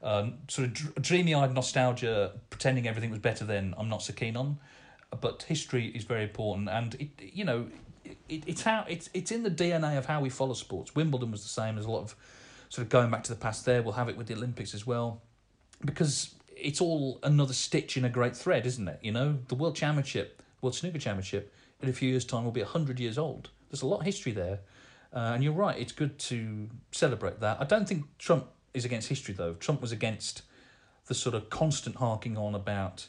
Um, 0.02 0.38
sort 0.48 0.68
of 0.68 0.74
dr- 0.74 1.02
dreamy-eyed 1.02 1.52
nostalgia, 1.52 2.32
pretending 2.48 2.88
everything 2.88 3.10
was 3.10 3.18
better 3.18 3.44
then. 3.44 3.74
I'm 3.76 3.88
not 3.88 4.02
so 4.02 4.14
keen 4.14 4.34
on, 4.34 4.58
but 5.20 5.42
history 5.42 5.88
is 5.88 6.04
very 6.04 6.22
important, 6.22 6.68
and 6.68 6.94
it 6.94 7.10
you 7.34 7.44
know 7.44 7.66
it, 8.28 8.44
it's 8.46 8.62
how 8.62 8.84
it's 8.88 9.10
it's 9.12 9.30
in 9.30 9.42
the 9.42 9.50
DNA 9.50 9.98
of 9.98 10.06
how 10.06 10.20
we 10.20 10.30
follow 10.30 10.54
sports. 10.54 10.94
Wimbledon 10.94 11.30
was 11.30 11.42
the 11.42 11.48
same. 11.48 11.74
There's 11.74 11.86
a 11.86 11.90
lot 11.90 12.02
of 12.02 12.16
sort 12.68 12.84
of 12.84 12.88
going 12.88 13.10
back 13.10 13.24
to 13.24 13.30
the 13.34 13.38
past 13.38 13.64
there. 13.64 13.82
We'll 13.82 13.94
have 13.94 14.08
it 14.08 14.16
with 14.16 14.26
the 14.26 14.34
Olympics 14.34 14.74
as 14.74 14.86
well, 14.86 15.20
because 15.84 16.34
it's 16.56 16.80
all 16.80 17.18
another 17.22 17.52
stitch 17.52 17.96
in 17.96 18.04
a 18.04 18.08
great 18.08 18.36
thread, 18.36 18.66
isn't 18.66 18.86
it? 18.88 19.00
You 19.02 19.12
know, 19.12 19.38
the 19.48 19.54
World 19.54 19.76
Championship, 19.76 20.42
World 20.60 20.74
Snooker 20.74 20.98
Championship, 20.98 21.52
in 21.82 21.88
a 21.88 21.92
few 21.92 22.08
years' 22.10 22.24
time 22.24 22.44
will 22.44 22.52
be 22.52 22.62
hundred 22.62 23.00
years 23.00 23.18
old. 23.18 23.50
There's 23.70 23.82
a 23.82 23.86
lot 23.86 24.00
of 24.00 24.06
history 24.06 24.32
there, 24.32 24.60
uh, 25.12 25.32
and 25.34 25.44
you're 25.44 25.52
right. 25.52 25.78
It's 25.78 25.92
good 25.92 26.18
to 26.20 26.68
celebrate 26.92 27.40
that. 27.40 27.60
I 27.60 27.64
don't 27.64 27.88
think 27.88 28.06
Trump 28.18 28.46
is 28.74 28.84
against 28.84 29.08
history 29.08 29.34
though. 29.34 29.54
Trump 29.54 29.80
was 29.80 29.92
against 29.92 30.42
the 31.06 31.14
sort 31.14 31.34
of 31.34 31.50
constant 31.50 31.96
harking 31.96 32.36
on 32.36 32.54
about 32.54 33.06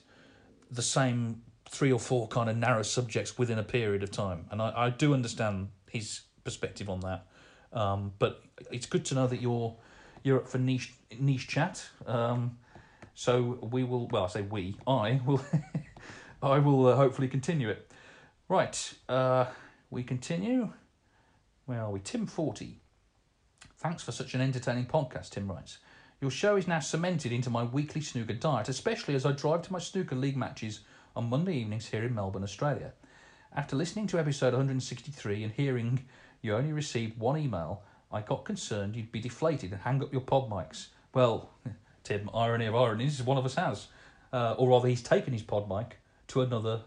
the 0.69 0.81
same 0.81 1.41
three 1.69 1.91
or 1.91 1.99
four 1.99 2.27
kind 2.27 2.49
of 2.49 2.57
narrow 2.57 2.83
subjects 2.83 3.37
within 3.37 3.59
a 3.59 3.63
period 3.63 4.03
of 4.03 4.11
time, 4.11 4.45
and 4.51 4.61
I, 4.61 4.73
I 4.75 4.89
do 4.89 5.13
understand 5.13 5.69
his 5.89 6.21
perspective 6.43 6.89
on 6.89 7.01
that. 7.01 7.27
Um, 7.73 8.13
but 8.19 8.43
it's 8.71 8.85
good 8.85 9.05
to 9.05 9.15
know 9.15 9.27
that 9.27 9.41
you're 9.41 9.75
you're 10.23 10.37
up 10.37 10.47
for 10.47 10.57
niche 10.57 10.93
niche 11.19 11.47
chat. 11.47 11.87
Um, 12.05 12.57
so 13.13 13.59
we 13.71 13.83
will. 13.83 14.07
Well, 14.07 14.25
I 14.25 14.27
say 14.27 14.41
we. 14.41 14.75
I 14.87 15.21
will. 15.25 15.43
I 16.43 16.57
will 16.57 16.87
uh, 16.87 16.95
hopefully 16.95 17.27
continue 17.27 17.69
it. 17.69 17.91
Right. 18.49 18.93
Uh, 19.07 19.45
we 19.89 20.03
continue. 20.03 20.73
Where 21.65 21.81
are 21.81 21.91
we? 21.91 21.99
Tim 21.99 22.25
forty. 22.25 22.80
Thanks 23.81 24.03
for 24.03 24.11
such 24.11 24.35
an 24.35 24.41
entertaining 24.41 24.85
podcast. 24.85 25.31
Tim 25.31 25.51
writes. 25.51 25.79
Your 26.19 26.29
show 26.29 26.55
is 26.55 26.67
now 26.67 26.81
cemented 26.81 27.31
into 27.31 27.49
my 27.49 27.63
weekly 27.63 27.99
snooker 27.99 28.33
diet, 28.33 28.69
especially 28.69 29.15
as 29.15 29.25
I 29.25 29.31
drive 29.31 29.63
to 29.63 29.73
my 29.73 29.79
snooker 29.79 30.15
league 30.15 30.37
matches 30.37 30.81
on 31.15 31.31
Monday 31.31 31.55
evenings 31.55 31.87
here 31.87 32.03
in 32.03 32.13
Melbourne, 32.13 32.43
Australia. 32.43 32.93
After 33.55 33.75
listening 33.75 34.05
to 34.07 34.19
episode 34.19 34.53
163 34.53 35.43
and 35.43 35.51
hearing 35.51 36.05
you 36.43 36.55
only 36.55 36.73
received 36.73 37.17
one 37.17 37.39
email, 37.39 37.81
I 38.11 38.21
got 38.21 38.45
concerned 38.45 38.95
you'd 38.95 39.11
be 39.11 39.19
deflated 39.19 39.71
and 39.71 39.81
hang 39.81 40.03
up 40.03 40.11
your 40.11 40.21
pod 40.21 40.47
mics. 40.47 40.89
Well, 41.15 41.49
Tim, 42.03 42.29
irony 42.35 42.67
of 42.67 42.75
ironies, 42.75 43.23
one 43.23 43.39
of 43.39 43.45
us 43.45 43.55
has. 43.55 43.87
Uh, 44.31 44.53
or 44.59 44.69
rather, 44.69 44.89
he's 44.89 45.01
taken 45.01 45.33
his 45.33 45.41
pod 45.41 45.67
mic 45.67 45.97
to 46.27 46.41
another 46.41 46.81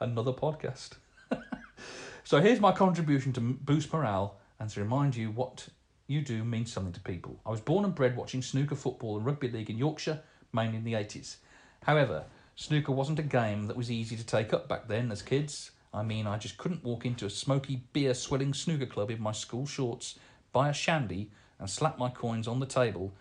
another 0.00 0.32
podcast. 0.32 0.94
so 2.24 2.40
here's 2.40 2.58
my 2.58 2.72
contribution 2.72 3.32
to 3.34 3.40
boost 3.40 3.92
morale 3.92 4.40
and 4.58 4.68
to 4.70 4.80
remind 4.80 5.14
you 5.14 5.30
what 5.30 5.68
you 6.06 6.20
do 6.20 6.44
means 6.44 6.72
something 6.72 6.92
to 6.92 7.00
people. 7.00 7.40
I 7.46 7.50
was 7.50 7.60
born 7.60 7.84
and 7.84 7.94
bred 7.94 8.16
watching 8.16 8.42
snooker 8.42 8.74
football 8.74 9.16
and 9.16 9.24
rugby 9.24 9.48
league 9.48 9.70
in 9.70 9.78
Yorkshire, 9.78 10.20
mainly 10.52 10.76
in 10.76 10.84
the 10.84 10.92
80s. 10.92 11.36
However, 11.84 12.24
snooker 12.56 12.92
wasn't 12.92 13.18
a 13.18 13.22
game 13.22 13.66
that 13.66 13.76
was 13.76 13.90
easy 13.90 14.16
to 14.16 14.24
take 14.24 14.52
up 14.52 14.68
back 14.68 14.88
then 14.88 15.10
as 15.10 15.22
kids. 15.22 15.70
I 15.92 16.02
mean, 16.02 16.26
I 16.26 16.38
just 16.38 16.58
couldn't 16.58 16.84
walk 16.84 17.06
into 17.06 17.26
a 17.26 17.30
smoky, 17.30 17.82
beer 17.92 18.14
swilling 18.14 18.52
snooker 18.52 18.86
club 18.86 19.10
in 19.10 19.22
my 19.22 19.32
school 19.32 19.66
shorts, 19.66 20.18
buy 20.52 20.68
a 20.68 20.74
shandy, 20.74 21.30
and 21.58 21.70
slap 21.70 21.98
my 21.98 22.10
coins 22.10 22.48
on 22.48 22.60
the 22.60 22.66
table, 22.66 23.12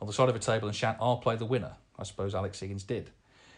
on 0.00 0.06
the 0.06 0.12
side 0.12 0.28
of 0.28 0.36
a 0.36 0.40
table, 0.40 0.68
and 0.68 0.76
shout, 0.76 0.96
I'll 1.00 1.16
play 1.16 1.36
the 1.36 1.46
winner. 1.46 1.72
I 1.98 2.02
suppose 2.02 2.34
Alex 2.34 2.60
Higgins 2.60 2.82
did. 2.82 3.10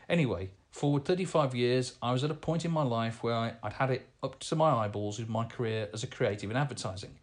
Anyway, 0.09 0.51
forward 0.71 1.05
35 1.05 1.55
years, 1.55 1.95
I 2.01 2.13
was 2.13 2.23
at 2.23 2.31
a 2.31 2.35
point 2.35 2.65
in 2.65 2.71
my 2.71 2.83
life 2.83 3.23
where 3.23 3.35
I, 3.35 3.55
I'd 3.63 3.73
had 3.73 3.91
it 3.91 4.09
up 4.23 4.39
to 4.41 4.57
my 4.57 4.71
eyeballs 4.71 5.19
with 5.19 5.29
my 5.29 5.45
career 5.45 5.89
as 5.93 6.05
a 6.05 6.07
creative 6.07 6.51
in 6.51 6.57
advertising. 6.57 7.17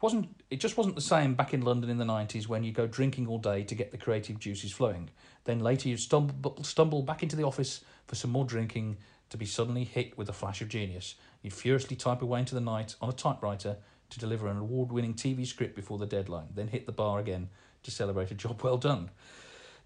Wasn't 0.00 0.34
it 0.48 0.60
just 0.60 0.76
wasn't 0.76 0.94
the 0.94 1.02
same 1.02 1.34
back 1.34 1.52
in 1.52 1.62
London 1.62 1.90
in 1.90 1.98
the 1.98 2.04
90s 2.04 2.48
when 2.48 2.64
you 2.64 2.72
go 2.72 2.86
drinking 2.86 3.26
all 3.26 3.38
day 3.38 3.62
to 3.64 3.74
get 3.74 3.90
the 3.90 3.98
creative 3.98 4.38
juices 4.38 4.72
flowing. 4.72 5.10
Then 5.44 5.60
later 5.60 5.88
you 5.88 5.96
stumble, 5.96 6.62
stumble 6.62 7.02
back 7.02 7.22
into 7.22 7.36
the 7.36 7.44
office 7.44 7.82
for 8.06 8.14
some 8.14 8.30
more 8.30 8.44
drinking 8.44 8.96
to 9.28 9.36
be 9.36 9.46
suddenly 9.46 9.84
hit 9.84 10.16
with 10.16 10.28
a 10.28 10.32
flash 10.32 10.60
of 10.62 10.68
genius. 10.68 11.14
You'd 11.42 11.52
furiously 11.52 11.96
type 11.96 12.22
away 12.22 12.40
into 12.40 12.54
the 12.54 12.60
night 12.60 12.96
on 13.00 13.08
a 13.08 13.12
typewriter 13.12 13.76
to 14.10 14.18
deliver 14.18 14.48
an 14.48 14.58
award 14.58 14.90
winning 14.90 15.14
TV 15.14 15.46
script 15.46 15.76
before 15.76 15.98
the 15.98 16.06
deadline, 16.06 16.48
then 16.54 16.68
hit 16.68 16.86
the 16.86 16.92
bar 16.92 17.20
again 17.20 17.48
to 17.82 17.90
celebrate 17.90 18.30
a 18.30 18.34
job 18.34 18.62
well 18.62 18.76
done. 18.76 19.10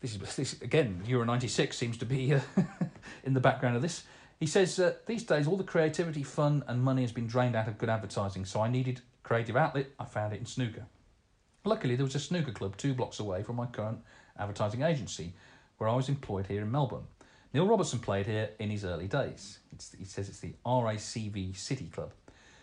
This 0.00 0.14
is 0.14 0.36
this 0.36 0.60
again. 0.60 1.02
Euro 1.06 1.24
'96 1.24 1.76
seems 1.76 1.96
to 1.98 2.06
be 2.06 2.34
uh, 2.34 2.40
in 3.24 3.34
the 3.34 3.40
background 3.40 3.76
of 3.76 3.82
this. 3.82 4.04
He 4.40 4.46
says 4.46 4.78
uh, 4.78 4.94
these 5.06 5.22
days 5.22 5.46
all 5.46 5.56
the 5.56 5.64
creativity, 5.64 6.22
fun, 6.22 6.64
and 6.66 6.82
money 6.82 7.02
has 7.02 7.12
been 7.12 7.26
drained 7.26 7.56
out 7.56 7.68
of 7.68 7.78
good 7.78 7.88
advertising. 7.88 8.44
So 8.44 8.60
I 8.60 8.68
needed 8.68 9.00
creative 9.24 9.56
outlet. 9.56 9.88
I 9.98 10.04
found 10.04 10.32
it 10.32 10.38
in 10.38 10.46
snooker. 10.46 10.86
Luckily, 11.64 11.96
there 11.96 12.04
was 12.04 12.14
a 12.14 12.20
snooker 12.20 12.52
club 12.52 12.76
two 12.76 12.94
blocks 12.94 13.18
away 13.18 13.42
from 13.42 13.56
my 13.56 13.66
current 13.66 13.98
advertising 14.38 14.82
agency, 14.82 15.32
where 15.78 15.88
I 15.88 15.96
was 15.96 16.08
employed 16.08 16.46
here 16.46 16.62
in 16.62 16.70
Melbourne. 16.70 17.08
Neil 17.52 17.66
Robertson 17.66 17.98
played 17.98 18.26
here 18.26 18.50
in 18.58 18.70
his 18.70 18.84
early 18.84 19.08
days. 19.08 19.58
It's, 19.72 19.92
he 19.98 20.04
says 20.04 20.28
it's 20.28 20.40
the 20.40 20.54
RACV 20.66 21.56
City 21.56 21.86
Club. 21.86 22.12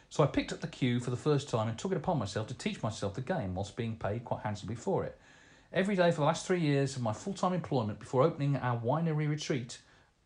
So 0.09 0.23
I 0.23 0.27
picked 0.27 0.51
up 0.51 0.59
the 0.59 0.67
cue 0.67 0.99
for 0.99 1.09
the 1.09 1.17
first 1.17 1.49
time 1.49 1.69
and 1.69 1.77
took 1.77 1.93
it 1.93 1.97
upon 1.97 2.19
myself 2.19 2.47
to 2.47 2.53
teach 2.53 2.83
myself 2.83 3.13
the 3.13 3.21
game 3.21 3.55
whilst 3.55 3.77
being 3.77 3.95
paid 3.95 4.25
quite 4.25 4.43
handsomely 4.43 4.75
for 4.75 5.05
it. 5.05 5.17
Every 5.71 5.95
day 5.95 6.11
for 6.11 6.17
the 6.17 6.25
last 6.25 6.45
three 6.45 6.59
years 6.59 6.97
of 6.97 7.01
my 7.01 7.13
full 7.13 7.33
time 7.33 7.53
employment 7.53 7.99
before 7.99 8.23
opening 8.23 8.57
our 8.57 8.77
winery 8.77 9.29
retreat, 9.29 9.79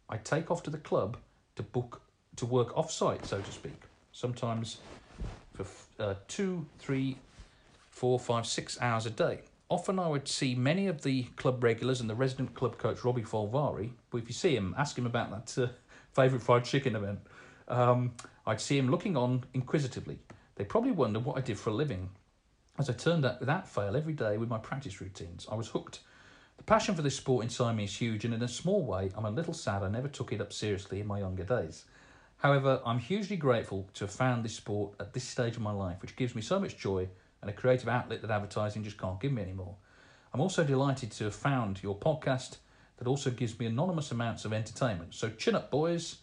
I 0.10 0.18
take 0.18 0.50
off 0.50 0.64
to 0.64 0.72
the 0.72 0.80
club 0.80 1.18
to 1.56 1.64
book 1.64 2.02
to 2.38 2.48
work 2.48 2.76
off 2.76 2.92
site, 2.92 3.26
so 3.26 3.40
to 3.40 3.52
speak. 3.52 3.80
Sometimes 4.12 4.80
for 5.56 6.04
uh, 6.04 6.16
two, 6.28 6.66
three, 6.80 7.18
four, 7.90 8.20
five, 8.20 8.46
six 8.46 8.80
hours 8.82 9.06
a 9.06 9.10
day. 9.10 9.40
Often 9.70 10.00
I 10.00 10.08
would 10.08 10.28
see 10.28 10.54
many 10.54 10.88
of 10.88 11.02
the 11.02 11.24
club 11.38 11.64
regulars 11.64 12.02
and 12.02 12.10
the 12.10 12.16
resident 12.16 12.54
club 12.54 12.78
coach 12.78 13.04
Robbie 13.04 13.24
Foldvari. 13.24 13.92
But 14.12 14.20
if 14.20 14.28
you 14.28 14.34
see 14.34 14.56
him, 14.56 14.76
ask 14.78 14.98
him 14.98 15.06
about 15.06 15.32
that 15.32 15.64
uh, 15.64 15.68
favourite 16.14 16.44
fried 16.44 16.66
chicken 16.66 16.96
event. 16.96 17.20
Um, 17.68 18.14
I'd 18.46 18.62
see 18.62 18.78
him 18.78 18.92
looking 18.92 19.18
on 19.18 19.44
inquisitively. 19.54 20.20
They 20.56 20.66
probably 20.66 20.92
wonder 20.92 21.20
what 21.20 21.38
I 21.38 21.42
did 21.42 21.58
for 21.58 21.72
a 21.72 21.74
living. 21.74 22.10
As 22.78 22.90
I 22.90 22.94
turned 22.94 23.26
out 23.26 23.40
without 23.40 23.68
fail 23.68 23.96
every 23.96 24.14
day 24.14 24.38
with 24.38 24.50
my 24.50 24.58
practice 24.58 25.02
routines, 25.02 25.48
I 25.52 25.56
was 25.56 25.70
hooked. 25.70 26.00
The 26.58 26.64
passion 26.64 26.96
for 26.96 27.02
this 27.02 27.16
sport 27.16 27.44
inside 27.44 27.76
me 27.76 27.86
is 27.86 27.96
huge, 27.96 28.26
and 28.26 28.34
in 28.34 28.42
a 28.42 28.48
small 28.48 28.86
way, 28.86 29.12
I'm 29.16 29.26
a 29.26 29.32
little 29.32 29.54
sad 29.54 29.84
I 29.84 29.90
never 29.90 30.08
took 30.08 30.32
it 30.32 30.42
up 30.42 30.54
seriously 30.54 31.00
in 31.00 31.08
my 31.08 31.20
younger 31.20 31.44
days. 31.44 31.86
However, 32.38 32.82
I'm 32.86 33.00
hugely 33.00 33.38
grateful 33.38 33.90
to 33.94 34.04
have 34.06 34.12
found 34.12 34.44
this 34.44 34.56
sport 34.56 34.94
at 35.00 35.14
this 35.14 35.24
stage 35.24 35.56
of 35.56 35.62
my 35.62 35.72
life, 35.72 36.02
which 36.02 36.16
gives 36.16 36.36
me 36.36 36.42
so 36.42 36.60
much 36.60 36.78
joy 36.78 37.08
and 37.42 37.50
a 37.50 37.54
creative 37.54 37.88
outlet 37.88 38.22
that 38.22 38.32
advertising 38.32 38.84
just 38.84 38.98
can't 38.98 39.20
give 39.20 39.32
me 39.32 39.42
anymore. 39.42 39.76
I'm 40.34 40.42
also 40.42 40.64
delighted 40.64 41.12
to 41.12 41.26
have 41.26 41.36
found 41.36 41.82
your 41.82 41.98
podcast 41.98 42.58
that 42.98 43.08
also 43.08 43.30
gives 43.30 43.58
me 43.60 43.66
anonymous 43.66 44.12
amounts 44.12 44.46
of 44.46 44.54
entertainment. 44.54 45.14
So 45.14 45.30
chin 45.30 45.56
up, 45.56 45.72
boys. 45.72 46.18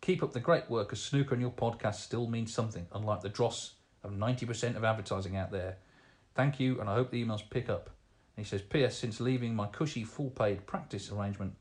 Keep 0.00 0.22
up 0.22 0.32
the 0.32 0.40
great 0.40 0.70
work, 0.70 0.92
as 0.92 1.02
snooker 1.02 1.34
and 1.34 1.42
your 1.42 1.50
podcast 1.50 1.96
still 1.96 2.28
means 2.28 2.54
something, 2.54 2.86
unlike 2.92 3.20
the 3.20 3.28
dross 3.28 3.74
of 4.04 4.12
90% 4.12 4.76
of 4.76 4.84
advertising 4.84 5.36
out 5.36 5.50
there. 5.50 5.78
Thank 6.34 6.60
you, 6.60 6.80
and 6.80 6.88
I 6.88 6.94
hope 6.94 7.10
the 7.10 7.24
emails 7.24 7.48
pick 7.50 7.68
up. 7.68 7.90
And 8.36 8.46
he 8.46 8.48
says, 8.48 8.62
P.S. 8.62 8.96
Since 8.96 9.20
leaving 9.20 9.56
my 9.56 9.66
cushy 9.66 10.04
full 10.04 10.30
paid 10.30 10.66
practice 10.66 11.10
arrangement, 11.10 11.56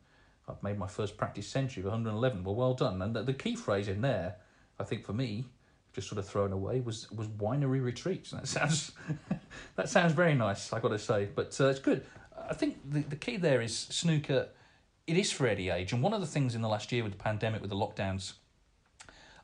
I've 0.48 0.64
made 0.64 0.78
my 0.78 0.88
first 0.88 1.18
practice 1.18 1.48
century 1.48 1.82
of 1.82 1.86
111. 1.86 2.44
Well, 2.44 2.56
well 2.56 2.74
done. 2.74 3.02
And 3.02 3.16
the, 3.16 3.34
key 3.34 3.56
phrase 3.56 3.88
in 3.88 4.02
there, 4.02 4.36
I 4.80 4.84
think 4.84 5.06
for 5.06 5.14
me, 5.14 5.46
just 5.94 6.08
sort 6.08 6.20
of 6.20 6.28
thrown 6.28 6.54
away, 6.54 6.80
was 6.80 7.12
was 7.12 7.28
winery 7.28 7.84
retreats. 7.84 8.32
And 8.32 8.42
that 8.42 8.48
sounds 8.48 8.92
that 9.76 9.90
sounds 9.90 10.14
very 10.14 10.36
nice, 10.36 10.72
I 10.72 10.80
got 10.80 10.90
to 10.90 11.00
say. 11.00 11.28
But 11.34 11.60
uh, 11.60 11.68
it's 11.68 11.80
good. 11.80 12.06
I 12.50 12.54
think 12.54 12.78
the, 12.90 13.02
the 13.02 13.16
key 13.16 13.38
there 13.38 13.62
is 13.62 13.78
snooker. 13.78 14.50
It 15.06 15.18
is 15.18 15.32
for 15.32 15.48
any 15.48 15.70
age, 15.70 15.94
and 15.94 16.04
one 16.04 16.14
of 16.14 16.22
the 16.22 16.28
things 16.28 16.54
in 16.54 16.62
the 16.62 16.68
last 16.68 16.92
year 16.92 17.04
with 17.04 17.14
the 17.14 17.18
pandemic, 17.18 17.62
with 17.62 17.70
the 17.70 17.78
lockdowns, 17.78 18.34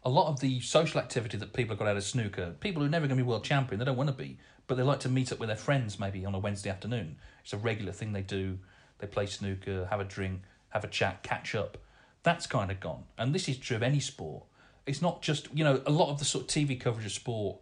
a 0.04 0.10
lot 0.10 0.28
of 0.28 0.42
the 0.42 0.60
social 0.60 1.00
activity 1.00 1.38
that 1.38 1.54
people 1.54 1.74
have 1.74 1.80
got 1.80 1.88
out 1.88 1.98
of 1.98 2.04
snooker, 2.04 2.54
people 2.60 2.82
who 2.82 2.88
are 2.88 2.92
never 2.92 3.08
going 3.08 3.18
to 3.18 3.24
be 3.24 3.28
world 3.28 3.46
champion, 3.46 3.80
they 3.80 3.86
don't 3.86 3.96
want 3.96 4.10
to 4.10 4.16
be, 4.16 4.38
but 4.68 4.76
they 4.76 4.84
like 4.84 5.00
to 5.00 5.10
meet 5.10 5.32
up 5.32 5.40
with 5.40 5.48
their 5.48 5.56
friends 5.56 5.98
maybe 6.00 6.26
on 6.26 6.36
a 6.36 6.40
Wednesday 6.40 6.70
afternoon. 6.70 7.16
It's 7.44 7.54
a 7.54 7.58
regular 7.58 7.94
thing 7.94 8.12
they 8.12 8.22
do. 8.22 8.60
They 9.00 9.08
play 9.08 9.26
snooker, 9.26 9.88
have 9.90 10.02
a 10.02 10.04
drink, 10.04 10.42
have 10.74 10.84
a 10.84 10.88
chat, 10.88 11.24
catch 11.24 11.54
up. 11.56 11.78
That's 12.24 12.48
kind 12.48 12.72
of 12.72 12.80
gone. 12.80 13.04
And 13.18 13.34
this 13.34 13.48
is 13.48 13.58
true 13.58 13.78
of 13.78 13.84
any 13.84 14.00
sport. 14.00 14.44
It's 14.86 15.02
not 15.02 15.22
just, 15.22 15.48
you 15.54 15.64
know, 15.64 15.82
a 15.86 15.92
lot 15.92 16.10
of 16.10 16.20
the 16.20 16.26
sort 16.26 16.46
of 16.46 16.50
TV 16.50 16.80
coverage 16.80 17.06
of 17.06 17.12
sport 17.12 17.58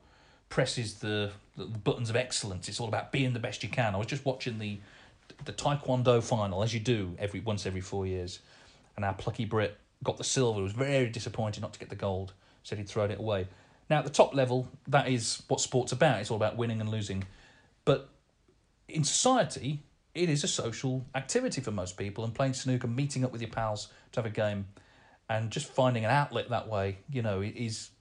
presses 0.49 0.95
the, 0.95 1.31
the 1.57 1.65
buttons 1.65 2.09
of 2.09 2.15
excellence. 2.15 2.69
It's 2.69 2.79
all 2.79 2.87
about 2.87 3.11
being 3.11 3.33
the 3.33 3.39
best 3.39 3.63
you 3.63 3.69
can. 3.69 3.93
I 3.93 3.97
was 3.97 4.07
just 4.07 4.25
watching 4.25 4.59
the 4.59 4.79
the 5.45 5.53
Taekwondo 5.53 6.21
final, 6.21 6.61
as 6.61 6.73
you 6.73 6.79
do 6.79 7.15
every 7.17 7.39
once 7.39 7.65
every 7.65 7.81
four 7.81 8.05
years, 8.05 8.39
and 8.95 9.05
our 9.05 9.13
plucky 9.13 9.45
Brit 9.45 9.77
got 10.03 10.17
the 10.17 10.23
silver. 10.23 10.61
Was 10.61 10.73
very 10.73 11.09
disappointed 11.09 11.61
not 11.61 11.73
to 11.73 11.79
get 11.79 11.89
the 11.89 11.95
gold. 11.95 12.33
Said 12.63 12.77
he'd 12.77 12.89
thrown 12.89 13.11
it 13.11 13.19
away. 13.19 13.47
Now 13.89 13.99
at 13.99 14.03
the 14.03 14.11
top 14.11 14.35
level, 14.35 14.67
that 14.87 15.07
is 15.07 15.41
what 15.47 15.59
sport's 15.59 15.91
about. 15.91 16.19
It's 16.19 16.29
all 16.31 16.37
about 16.37 16.57
winning 16.57 16.79
and 16.79 16.89
losing. 16.89 17.23
But 17.85 18.09
in 18.87 19.03
society, 19.03 19.81
it 20.13 20.29
is 20.29 20.43
a 20.43 20.47
social 20.47 21.05
activity 21.15 21.61
for 21.61 21.71
most 21.71 21.97
people, 21.97 22.23
and 22.23 22.33
playing 22.33 22.53
snooker, 22.53 22.87
meeting 22.87 23.23
up 23.23 23.31
with 23.31 23.41
your 23.41 23.49
pals 23.51 23.89
to 24.11 24.21
have 24.21 24.25
a 24.25 24.33
game, 24.33 24.67
and 25.29 25.51
just 25.51 25.67
finding 25.67 26.03
an 26.05 26.11
outlet 26.11 26.49
that 26.49 26.67
way, 26.67 26.97
you 27.09 27.21
know, 27.21 27.41
is 27.41 27.91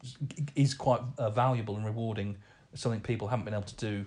is 0.55 0.75
quite 0.75 1.01
uh, 1.19 1.31
valuable 1.31 1.77
and 1.77 1.85
rewarding. 1.85 2.37
Something 2.75 3.01
people 3.01 3.29
haven't 3.29 3.45
been 3.45 3.55
able 3.55 3.65
to 3.65 3.77
do 3.77 4.07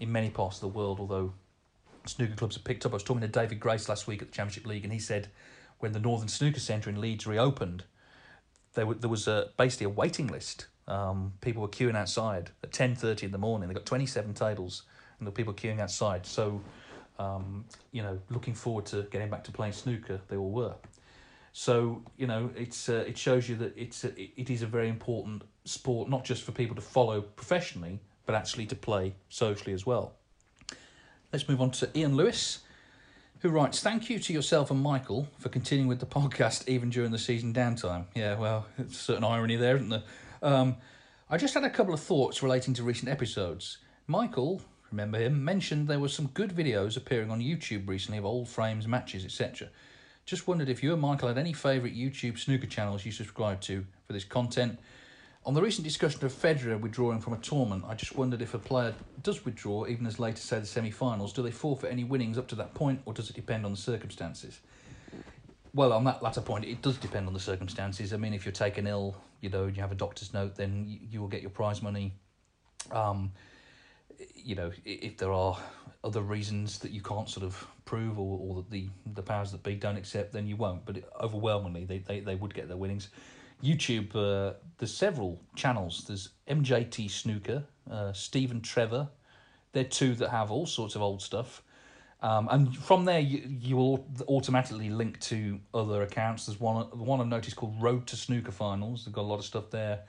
in 0.00 0.10
many 0.10 0.30
parts 0.30 0.56
of 0.56 0.60
the 0.62 0.78
world, 0.78 1.00
although 1.00 1.34
snooker 2.06 2.34
clubs 2.34 2.56
have 2.56 2.64
picked 2.64 2.84
up. 2.84 2.92
I 2.92 2.94
was 2.94 3.02
talking 3.02 3.22
to 3.22 3.28
David 3.28 3.60
Grace 3.60 3.88
last 3.88 4.06
week 4.06 4.22
at 4.22 4.28
the 4.28 4.34
Championship 4.34 4.66
League, 4.66 4.84
and 4.84 4.92
he 4.92 4.98
said 4.98 5.28
when 5.78 5.92
the 5.92 6.00
Northern 6.00 6.28
Snooker 6.28 6.60
Centre 6.60 6.90
in 6.90 7.00
Leeds 7.00 7.26
reopened, 7.26 7.84
there, 8.74 8.86
there 8.94 9.10
was 9.10 9.26
a, 9.26 9.50
basically 9.56 9.86
a 9.86 9.90
waiting 9.90 10.26
list. 10.28 10.66
Um, 10.86 11.32
people 11.40 11.62
were 11.62 11.68
queuing 11.68 11.96
outside 11.96 12.50
at 12.62 12.72
ten 12.72 12.94
thirty 12.94 13.26
in 13.26 13.32
the 13.32 13.38
morning. 13.38 13.68
They 13.68 13.74
got 13.74 13.86
twenty 13.86 14.06
seven 14.06 14.34
tables, 14.34 14.82
and 15.18 15.26
there 15.26 15.30
were 15.30 15.36
people 15.36 15.54
queuing 15.54 15.80
outside. 15.80 16.26
So, 16.26 16.60
um, 17.18 17.64
you 17.92 18.02
know, 18.02 18.18
looking 18.30 18.54
forward 18.54 18.86
to 18.86 19.02
getting 19.10 19.30
back 19.30 19.44
to 19.44 19.52
playing 19.52 19.72
snooker. 19.72 20.20
They 20.28 20.36
all 20.36 20.50
were. 20.50 20.74
So 21.52 22.02
you 22.16 22.26
know, 22.26 22.50
it's 22.56 22.88
uh, 22.88 23.04
it 23.06 23.16
shows 23.16 23.48
you 23.48 23.56
that 23.56 23.76
it's 23.76 24.04
a, 24.04 24.12
it 24.18 24.50
is 24.50 24.62
a 24.62 24.66
very 24.66 24.88
important 24.88 25.42
sport, 25.64 26.08
not 26.08 26.24
just 26.24 26.42
for 26.42 26.52
people 26.52 26.74
to 26.76 26.82
follow 26.82 27.20
professionally, 27.20 28.00
but 28.26 28.34
actually 28.34 28.66
to 28.66 28.76
play 28.76 29.14
socially 29.28 29.72
as 29.72 29.86
well. 29.86 30.14
Let's 31.32 31.48
move 31.48 31.60
on 31.60 31.70
to 31.72 31.90
Ian 31.98 32.16
Lewis, 32.16 32.60
who 33.40 33.48
writes, 33.48 33.80
Thank 33.80 34.08
you 34.08 34.18
to 34.18 34.32
yourself 34.32 34.70
and 34.70 34.80
Michael 34.80 35.28
for 35.38 35.48
continuing 35.48 35.88
with 35.88 36.00
the 36.00 36.06
podcast 36.06 36.68
even 36.68 36.90
during 36.90 37.10
the 37.10 37.18
season 37.18 37.52
downtime. 37.52 38.06
Yeah, 38.14 38.38
well, 38.38 38.66
it's 38.78 38.94
a 38.94 39.02
certain 39.02 39.24
irony 39.24 39.56
there, 39.56 39.76
isn't 39.76 39.88
there? 39.88 40.02
Um, 40.42 40.76
I 41.28 41.36
just 41.36 41.54
had 41.54 41.64
a 41.64 41.70
couple 41.70 41.92
of 41.92 42.00
thoughts 42.00 42.42
relating 42.42 42.74
to 42.74 42.82
recent 42.82 43.10
episodes. 43.10 43.78
Michael, 44.06 44.62
remember 44.94 45.18
him, 45.18 45.44
mentioned 45.44 45.88
there 45.88 46.00
were 46.00 46.08
some 46.08 46.28
good 46.28 46.50
videos 46.50 46.96
appearing 46.96 47.30
on 47.30 47.40
YouTube 47.40 47.88
recently 47.88 48.18
of 48.18 48.24
old 48.24 48.48
frames, 48.48 48.86
matches, 48.88 49.24
etc. 49.24 49.68
Just 50.24 50.48
wondered 50.48 50.68
if 50.68 50.82
you 50.82 50.92
and 50.92 51.02
Michael 51.02 51.28
had 51.28 51.38
any 51.38 51.52
favourite 51.52 51.94
YouTube 51.94 52.38
snooker 52.38 52.66
channels 52.66 53.04
you 53.04 53.12
subscribe 53.12 53.60
to 53.62 53.84
for 54.06 54.12
this 54.12 54.24
content 54.24 54.78
on 55.46 55.52
the 55.52 55.60
recent 55.60 55.84
discussion 55.84 56.24
of 56.24 56.32
Federer 56.32 56.80
withdrawing 56.80 57.20
from 57.20 57.34
a 57.34 57.38
tournament, 57.38 57.84
I 57.86 57.94
just 57.94 58.16
wondered 58.16 58.40
if 58.40 58.54
a 58.54 58.58
player 58.58 58.94
does 59.22 59.44
withdraw, 59.44 59.86
even 59.86 60.06
as 60.06 60.18
late 60.18 60.36
as, 60.36 60.42
say, 60.42 60.58
the 60.58 60.66
semi 60.66 60.90
finals, 60.90 61.32
do 61.32 61.42
they 61.42 61.50
forfeit 61.50 61.92
any 61.92 62.04
winnings 62.04 62.38
up 62.38 62.48
to 62.48 62.54
that 62.56 62.72
point, 62.72 63.02
or 63.04 63.12
does 63.12 63.28
it 63.28 63.36
depend 63.36 63.66
on 63.66 63.72
the 63.72 63.76
circumstances? 63.76 64.60
Well, 65.74 65.92
on 65.92 66.04
that 66.04 66.22
latter 66.22 66.40
point, 66.40 66.64
it 66.64 66.80
does 66.80 66.96
depend 66.96 67.26
on 67.26 67.34
the 67.34 67.40
circumstances. 67.40 68.12
I 68.14 68.16
mean, 68.16 68.32
if 68.32 68.46
you're 68.46 68.52
taken 68.52 68.86
ill, 68.86 69.16
you 69.40 69.50
know, 69.50 69.64
and 69.64 69.76
you 69.76 69.82
have 69.82 69.92
a 69.92 69.96
doctor's 69.96 70.32
note, 70.32 70.54
then 70.54 70.86
you, 70.86 70.98
you 71.10 71.20
will 71.20 71.28
get 71.28 71.42
your 71.42 71.50
prize 71.50 71.82
money. 71.82 72.14
Um, 72.90 73.32
you 74.34 74.54
know, 74.54 74.70
if 74.84 75.16
there 75.16 75.32
are 75.32 75.58
other 76.02 76.20
reasons 76.20 76.78
that 76.80 76.90
you 76.90 77.00
can't 77.00 77.28
sort 77.28 77.44
of 77.44 77.66
prove 77.84 78.18
or, 78.18 78.38
or 78.40 78.56
that 78.56 78.70
the, 78.70 78.88
the 79.14 79.22
powers 79.22 79.50
that 79.52 79.62
be 79.62 79.74
don't 79.74 79.96
accept, 79.96 80.32
then 80.32 80.46
you 80.46 80.56
won't. 80.56 80.84
But 80.84 81.04
overwhelmingly, 81.20 81.84
they, 81.84 81.98
they, 81.98 82.20
they 82.20 82.34
would 82.34 82.54
get 82.54 82.68
their 82.68 82.76
winnings. 82.76 83.08
YouTube, 83.62 84.14
uh, 84.14 84.54
there's 84.78 84.94
several 84.94 85.40
channels. 85.54 86.04
There's 86.06 86.30
MJT 86.48 87.10
Snooker, 87.10 87.64
uh, 87.90 88.12
Stephen 88.12 88.60
Trevor. 88.60 89.08
They're 89.72 89.84
two 89.84 90.14
that 90.16 90.30
have 90.30 90.50
all 90.50 90.66
sorts 90.66 90.94
of 90.94 91.02
old 91.02 91.22
stuff. 91.22 91.62
Um, 92.24 92.48
and 92.50 92.74
from 92.76 93.04
there, 93.04 93.20
you, 93.20 93.42
you 93.46 93.76
will 93.76 94.06
automatically 94.28 94.88
link 94.88 95.20
to 95.20 95.60
other 95.74 96.02
accounts. 96.02 96.46
There's 96.46 96.58
one 96.58 96.86
one 96.98 97.20
I've 97.20 97.26
noticed 97.26 97.56
called 97.56 97.80
Road 97.82 98.06
to 98.06 98.16
Snooker 98.16 98.52
Finals. 98.52 99.04
They've 99.04 99.12
got 99.12 99.22
a 99.22 99.28
lot 99.28 99.38
of 99.38 99.44
stuff 99.44 99.70
there, 99.70 100.00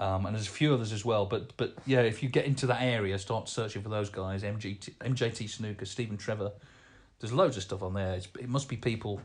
um, 0.00 0.26
and 0.26 0.34
there's 0.34 0.48
a 0.48 0.50
few 0.50 0.74
others 0.74 0.92
as 0.92 1.04
well. 1.04 1.26
But 1.26 1.56
but 1.56 1.74
yeah, 1.86 2.00
if 2.00 2.22
you 2.22 2.28
get 2.28 2.46
into 2.46 2.66
that 2.66 2.82
area, 2.82 3.18
start 3.18 3.48
searching 3.48 3.82
for 3.82 3.88
those 3.88 4.10
guys. 4.10 4.42
MGT, 4.42 4.96
MJT 4.98 5.48
Snooker, 5.48 5.84
Stephen 5.84 6.16
Trevor. 6.16 6.50
There's 7.20 7.32
loads 7.32 7.56
of 7.56 7.62
stuff 7.62 7.82
on 7.82 7.94
there. 7.94 8.14
It's, 8.14 8.28
it 8.38 8.48
must 8.48 8.68
be 8.68 8.76
people 8.76 9.20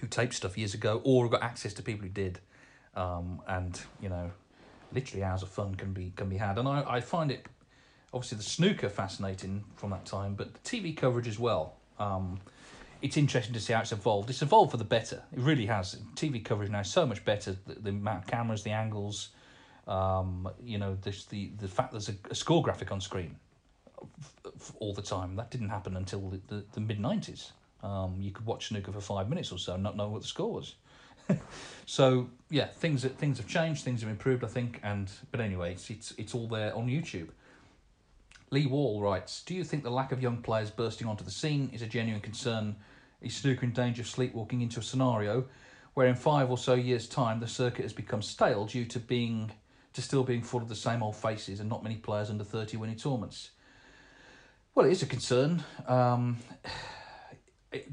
who 0.00 0.06
taped 0.06 0.34
stuff 0.34 0.56
years 0.56 0.74
ago, 0.74 1.00
or 1.02 1.28
got 1.28 1.42
access 1.42 1.72
to 1.74 1.82
people 1.82 2.02
who 2.02 2.10
did 2.10 2.38
um, 2.94 3.40
and 3.48 3.80
you 4.00 4.08
know, 4.08 4.30
literally 4.92 5.24
hours 5.24 5.42
of 5.42 5.48
fun 5.48 5.74
can 5.74 5.92
be 5.92 6.12
can 6.16 6.28
be 6.28 6.36
had. 6.36 6.58
And 6.58 6.68
I, 6.68 6.84
I 6.86 7.00
find 7.00 7.30
it 7.30 7.46
obviously 8.12 8.36
the 8.36 8.44
snooker 8.44 8.88
fascinating 8.88 9.64
from 9.76 9.90
that 9.90 10.04
time, 10.04 10.34
but 10.34 10.52
the 10.52 10.60
TV 10.60 10.96
coverage 10.96 11.28
as 11.28 11.38
well. 11.38 11.76
Um, 11.98 12.40
it's 13.00 13.16
interesting 13.16 13.54
to 13.54 13.60
see 13.60 13.72
how 13.72 13.80
it's 13.80 13.90
evolved. 13.90 14.30
It's 14.30 14.42
evolved 14.42 14.70
for 14.70 14.76
the 14.76 14.84
better. 14.84 15.22
It 15.32 15.40
really 15.40 15.66
has. 15.66 15.96
TV 16.14 16.44
coverage 16.44 16.70
now 16.70 16.82
so 16.82 17.04
much 17.04 17.24
better. 17.24 17.56
The, 17.66 17.74
the 17.74 17.90
amount 17.90 18.24
of 18.24 18.26
cameras, 18.28 18.62
the 18.62 18.70
angles, 18.70 19.30
um, 19.86 20.48
you 20.62 20.78
know, 20.78 20.96
this, 21.02 21.24
the 21.24 21.50
the 21.58 21.68
fact 21.68 21.92
there's 21.92 22.08
a, 22.08 22.14
a 22.30 22.34
score 22.34 22.62
graphic 22.62 22.92
on 22.92 23.00
screen 23.00 23.36
all 24.78 24.94
the 24.94 25.02
time. 25.02 25.36
That 25.36 25.50
didn't 25.50 25.70
happen 25.70 25.96
until 25.96 26.20
the, 26.30 26.40
the, 26.48 26.64
the 26.72 26.80
mid 26.80 27.00
nineties. 27.00 27.52
Um, 27.82 28.16
you 28.20 28.30
could 28.30 28.46
watch 28.46 28.68
snooker 28.68 28.92
for 28.92 29.00
five 29.00 29.28
minutes 29.28 29.50
or 29.50 29.58
so 29.58 29.74
and 29.74 29.82
not 29.82 29.96
know 29.96 30.08
what 30.08 30.22
the 30.22 30.28
score 30.28 30.52
was. 30.52 30.76
so 31.86 32.28
yeah, 32.50 32.66
things 32.66 33.04
things 33.04 33.38
have 33.38 33.48
changed, 33.48 33.84
things 33.84 34.02
have 34.02 34.10
improved, 34.10 34.44
I 34.44 34.48
think. 34.48 34.80
And 34.82 35.10
but 35.30 35.40
anyway, 35.40 35.72
it's 35.72 35.90
it's, 35.90 36.14
it's 36.16 36.34
all 36.34 36.48
there 36.48 36.74
on 36.76 36.86
YouTube. 36.86 37.28
Lee 38.50 38.66
Wall 38.66 39.00
writes, 39.00 39.42
"Do 39.42 39.54
you 39.54 39.64
think 39.64 39.82
the 39.82 39.90
lack 39.90 40.12
of 40.12 40.22
young 40.22 40.42
players 40.42 40.70
bursting 40.70 41.08
onto 41.08 41.24
the 41.24 41.30
scene 41.30 41.70
is 41.72 41.82
a 41.82 41.86
genuine 41.86 42.20
concern? 42.20 42.76
Is 43.20 43.36
snooker 43.36 43.64
in 43.64 43.72
danger 43.72 44.02
of 44.02 44.08
sleepwalking 44.08 44.62
into 44.62 44.80
a 44.80 44.82
scenario 44.82 45.44
where 45.94 46.06
in 46.06 46.14
five 46.14 46.50
or 46.50 46.58
so 46.58 46.74
years' 46.74 47.08
time 47.08 47.38
the 47.38 47.46
circuit 47.46 47.82
has 47.82 47.92
become 47.92 48.22
stale 48.22 48.64
due 48.64 48.84
to 48.86 48.98
being 48.98 49.52
to 49.92 50.02
still 50.02 50.24
being 50.24 50.42
full 50.42 50.60
of 50.60 50.68
the 50.68 50.76
same 50.76 51.02
old 51.02 51.16
faces 51.16 51.60
and 51.60 51.68
not 51.68 51.82
many 51.82 51.96
players 51.96 52.30
under 52.30 52.44
thirty 52.44 52.76
winning 52.76 52.96
tournaments?" 52.96 53.50
Well, 54.74 54.86
it 54.86 54.92
is 54.92 55.02
a 55.02 55.06
concern. 55.06 55.62
Um, 55.86 56.38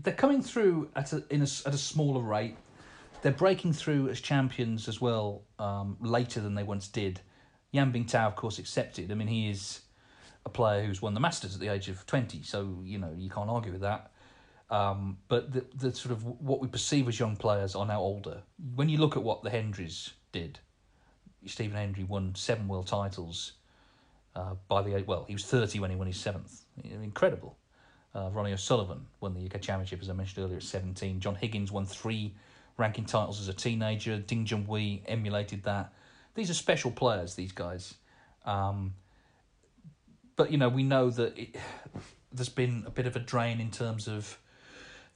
they're 0.01 0.13
coming 0.13 0.41
through 0.41 0.89
at 0.95 1.13
a 1.13 1.23
in 1.29 1.41
a, 1.41 1.47
at 1.65 1.73
a 1.73 1.77
smaller 1.77 2.21
rate 2.21 2.55
they're 3.21 3.31
breaking 3.31 3.73
through 3.73 4.09
as 4.09 4.21
champions 4.21 4.87
as 4.87 5.01
well 5.01 5.43
um, 5.57 5.97
later 5.99 6.39
than 6.39 6.55
they 6.55 6.63
once 6.63 6.87
did. 6.87 7.19
Yan 7.71 7.91
Bingtao, 7.91 8.27
of 8.27 8.35
course, 8.35 8.59
accepted. 8.59 9.11
I 9.11 9.15
mean, 9.15 9.27
he 9.27 9.49
is 9.49 9.81
a 10.45 10.49
player 10.49 10.83
who's 10.83 11.01
won 11.01 11.13
the 11.13 11.19
Masters 11.19 11.53
at 11.53 11.59
the 11.59 11.67
age 11.67 11.89
of 11.89 12.05
20, 12.05 12.43
so, 12.43 12.79
you 12.83 12.97
know, 12.97 13.13
you 13.15 13.29
can't 13.29 13.49
argue 13.49 13.71
with 13.71 13.81
that. 13.81 14.11
Um, 14.69 15.17
but 15.27 15.51
the, 15.51 15.65
the 15.75 15.93
sort 15.93 16.11
of 16.11 16.23
what 16.23 16.61
we 16.61 16.67
perceive 16.67 17.07
as 17.07 17.19
young 17.19 17.35
players 17.35 17.75
are 17.75 17.85
now 17.85 17.99
older. 17.99 18.43
When 18.75 18.87
you 18.87 18.97
look 18.97 19.17
at 19.17 19.23
what 19.23 19.43
the 19.43 19.49
Hendrys 19.49 20.13
did, 20.31 20.59
Stephen 21.45 21.77
Hendry 21.77 22.03
won 22.03 22.35
seven 22.35 22.67
world 22.67 22.87
titles 22.87 23.53
uh, 24.35 24.55
by 24.67 24.81
the 24.81 25.03
well, 25.03 25.25
he 25.27 25.33
was 25.33 25.45
30 25.45 25.79
when 25.79 25.89
he 25.89 25.95
won 25.95 26.07
his 26.07 26.17
seventh. 26.17 26.63
Incredible. 26.83 27.57
Uh, 28.13 28.29
Ronnie 28.31 28.53
O'Sullivan 28.53 29.05
won 29.21 29.33
the 29.33 29.45
UK 29.45 29.61
Championship, 29.61 30.01
as 30.01 30.09
I 30.09 30.13
mentioned 30.13 30.43
earlier, 30.43 30.57
at 30.57 30.63
17. 30.63 31.19
John 31.19 31.35
Higgins 31.35 31.71
won 31.71 31.85
three 31.85 32.33
ranking 32.77 33.05
titles 33.05 33.39
as 33.39 33.47
a 33.47 33.53
teenager. 33.53 34.17
Ding 34.17 34.45
Junhui 34.45 35.01
emulated 35.07 35.63
that. 35.63 35.93
These 36.35 36.49
are 36.49 36.55
special 36.55 36.91
players, 36.91 37.35
these 37.35 37.51
guys. 37.51 37.95
Um, 38.45 38.93
but, 40.35 40.51
you 40.51 40.57
know, 40.57 40.69
we 40.69 40.83
know 40.83 41.09
that 41.11 41.37
it, 41.37 41.55
there's 42.31 42.49
been 42.49 42.83
a 42.87 42.89
bit 42.89 43.05
of 43.05 43.15
a 43.15 43.19
drain 43.19 43.59
in 43.59 43.69
terms 43.69 44.07
of 44.07 44.39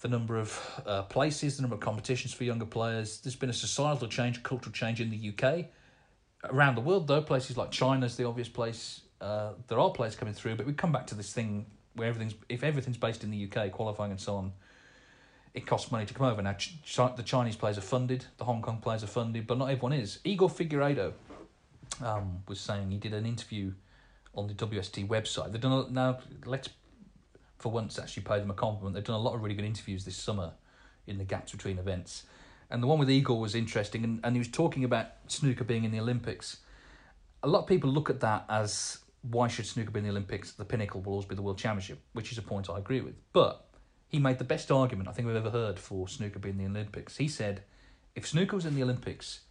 the 0.01 0.07
number 0.07 0.37
of 0.37 0.81
uh, 0.85 1.03
places, 1.03 1.55
the 1.55 1.61
number 1.61 1.75
of 1.75 1.79
competitions 1.79 2.33
for 2.33 2.43
younger 2.43 2.65
players. 2.65 3.21
There's 3.21 3.35
been 3.35 3.49
a 3.49 3.53
societal 3.53 4.07
change, 4.07 4.43
cultural 4.43 4.73
change 4.73 4.99
in 4.99 5.09
the 5.09 5.29
UK. 5.29 5.65
Around 6.45 6.75
the 6.75 6.81
world, 6.81 7.07
though, 7.07 7.21
places 7.21 7.57
like 7.57 7.71
China's 7.71 8.17
the 8.17 8.25
obvious 8.25 8.49
place. 8.49 9.01
Uh, 9.21 9.53
there 9.67 9.79
are 9.79 9.89
players 9.91 10.15
coming 10.15 10.33
through, 10.33 10.55
but 10.55 10.65
we 10.65 10.73
come 10.73 10.91
back 10.91 11.07
to 11.07 11.15
this 11.15 11.31
thing 11.31 11.65
where 11.95 12.07
everything's 12.07 12.35
if 12.49 12.63
everything's 12.63 12.97
based 12.97 13.23
in 13.23 13.31
the 13.31 13.49
UK, 13.49 13.71
qualifying 13.71 14.11
and 14.11 14.19
so 14.19 14.35
on, 14.35 14.51
it 15.53 15.65
costs 15.65 15.91
money 15.91 16.05
to 16.05 16.13
come 16.13 16.25
over. 16.25 16.41
Now, 16.41 16.53
Ch- 16.53 16.81
Ch- 16.83 17.15
the 17.15 17.23
Chinese 17.23 17.55
players 17.55 17.77
are 17.77 17.81
funded, 17.81 18.25
the 18.37 18.43
Hong 18.43 18.61
Kong 18.61 18.79
players 18.81 19.03
are 19.03 19.07
funded, 19.07 19.47
but 19.47 19.57
not 19.57 19.67
everyone 19.67 19.93
is. 19.93 20.19
Igor 20.23 20.49
Figueiredo 20.49 21.13
um, 22.03 22.43
was 22.47 22.59
saying 22.59 22.91
he 22.91 22.97
did 22.97 23.13
an 23.13 23.25
interview 23.25 23.71
on 24.35 24.47
the 24.47 24.53
WST 24.53 25.07
website. 25.07 25.51
They've 25.51 25.61
done 25.61 25.85
a, 25.87 25.91
now. 25.91 26.19
Let's 26.45 26.69
for 27.59 27.71
once 27.71 27.97
actually 27.97 28.23
pay 28.23 28.39
them 28.39 28.51
a 28.51 28.53
compliment. 28.53 28.93
They've 28.93 29.03
done 29.03 29.15
a 29.15 29.23
lot 29.23 29.35
of 29.35 29.41
really 29.41 29.55
good 29.55 29.65
interviews 29.65 30.03
this 30.03 30.17
summer 30.17 30.51
in 31.07 31.17
the 31.17 31.23
gaps 31.23 31.53
between 31.53 31.79
events, 31.79 32.23
and 32.73 32.81
the 32.81 32.87
one 32.87 32.97
with 32.97 33.09
Igor 33.09 33.39
was 33.39 33.53
interesting. 33.53 34.03
And, 34.03 34.19
and 34.23 34.35
he 34.35 34.39
was 34.39 34.47
talking 34.47 34.83
about 34.83 35.05
snooker 35.27 35.63
being 35.63 35.83
in 35.83 35.91
the 35.91 35.99
Olympics. 35.99 36.57
A 37.43 37.47
lot 37.47 37.59
of 37.59 37.67
people 37.67 37.91
look 37.91 38.09
at 38.09 38.19
that 38.21 38.45
as 38.49 38.97
why 39.21 39.47
should 39.47 39.67
snooker 39.67 39.91
be 39.91 39.99
in 39.99 40.05
the 40.05 40.09
Olympics? 40.09 40.53
The 40.53 40.65
pinnacle 40.65 40.99
will 41.01 41.13
always 41.13 41.27
be 41.27 41.35
the 41.35 41.43
World 41.43 41.59
Championship, 41.59 41.99
which 42.13 42.31
is 42.31 42.39
a 42.39 42.41
point 42.41 42.71
I 42.71 42.79
agree 42.79 43.01
with. 43.01 43.13
But 43.31 43.63
he 44.07 44.17
made 44.17 44.39
the 44.39 44.43
best 44.43 44.71
argument 44.71 45.07
I 45.07 45.11
think 45.11 45.27
we've 45.27 45.37
ever 45.37 45.51
heard 45.51 45.79
for 45.79 46.07
snooker 46.07 46.39
being 46.39 46.59
in 46.59 46.73
the 46.73 46.79
Olympics. 46.79 47.17
He 47.17 47.27
said, 47.27 47.61
if 48.15 48.27
snooker 48.27 48.55
was 48.55 48.65
in 48.65 48.73
the 48.73 48.81
Olympics, 48.81 49.41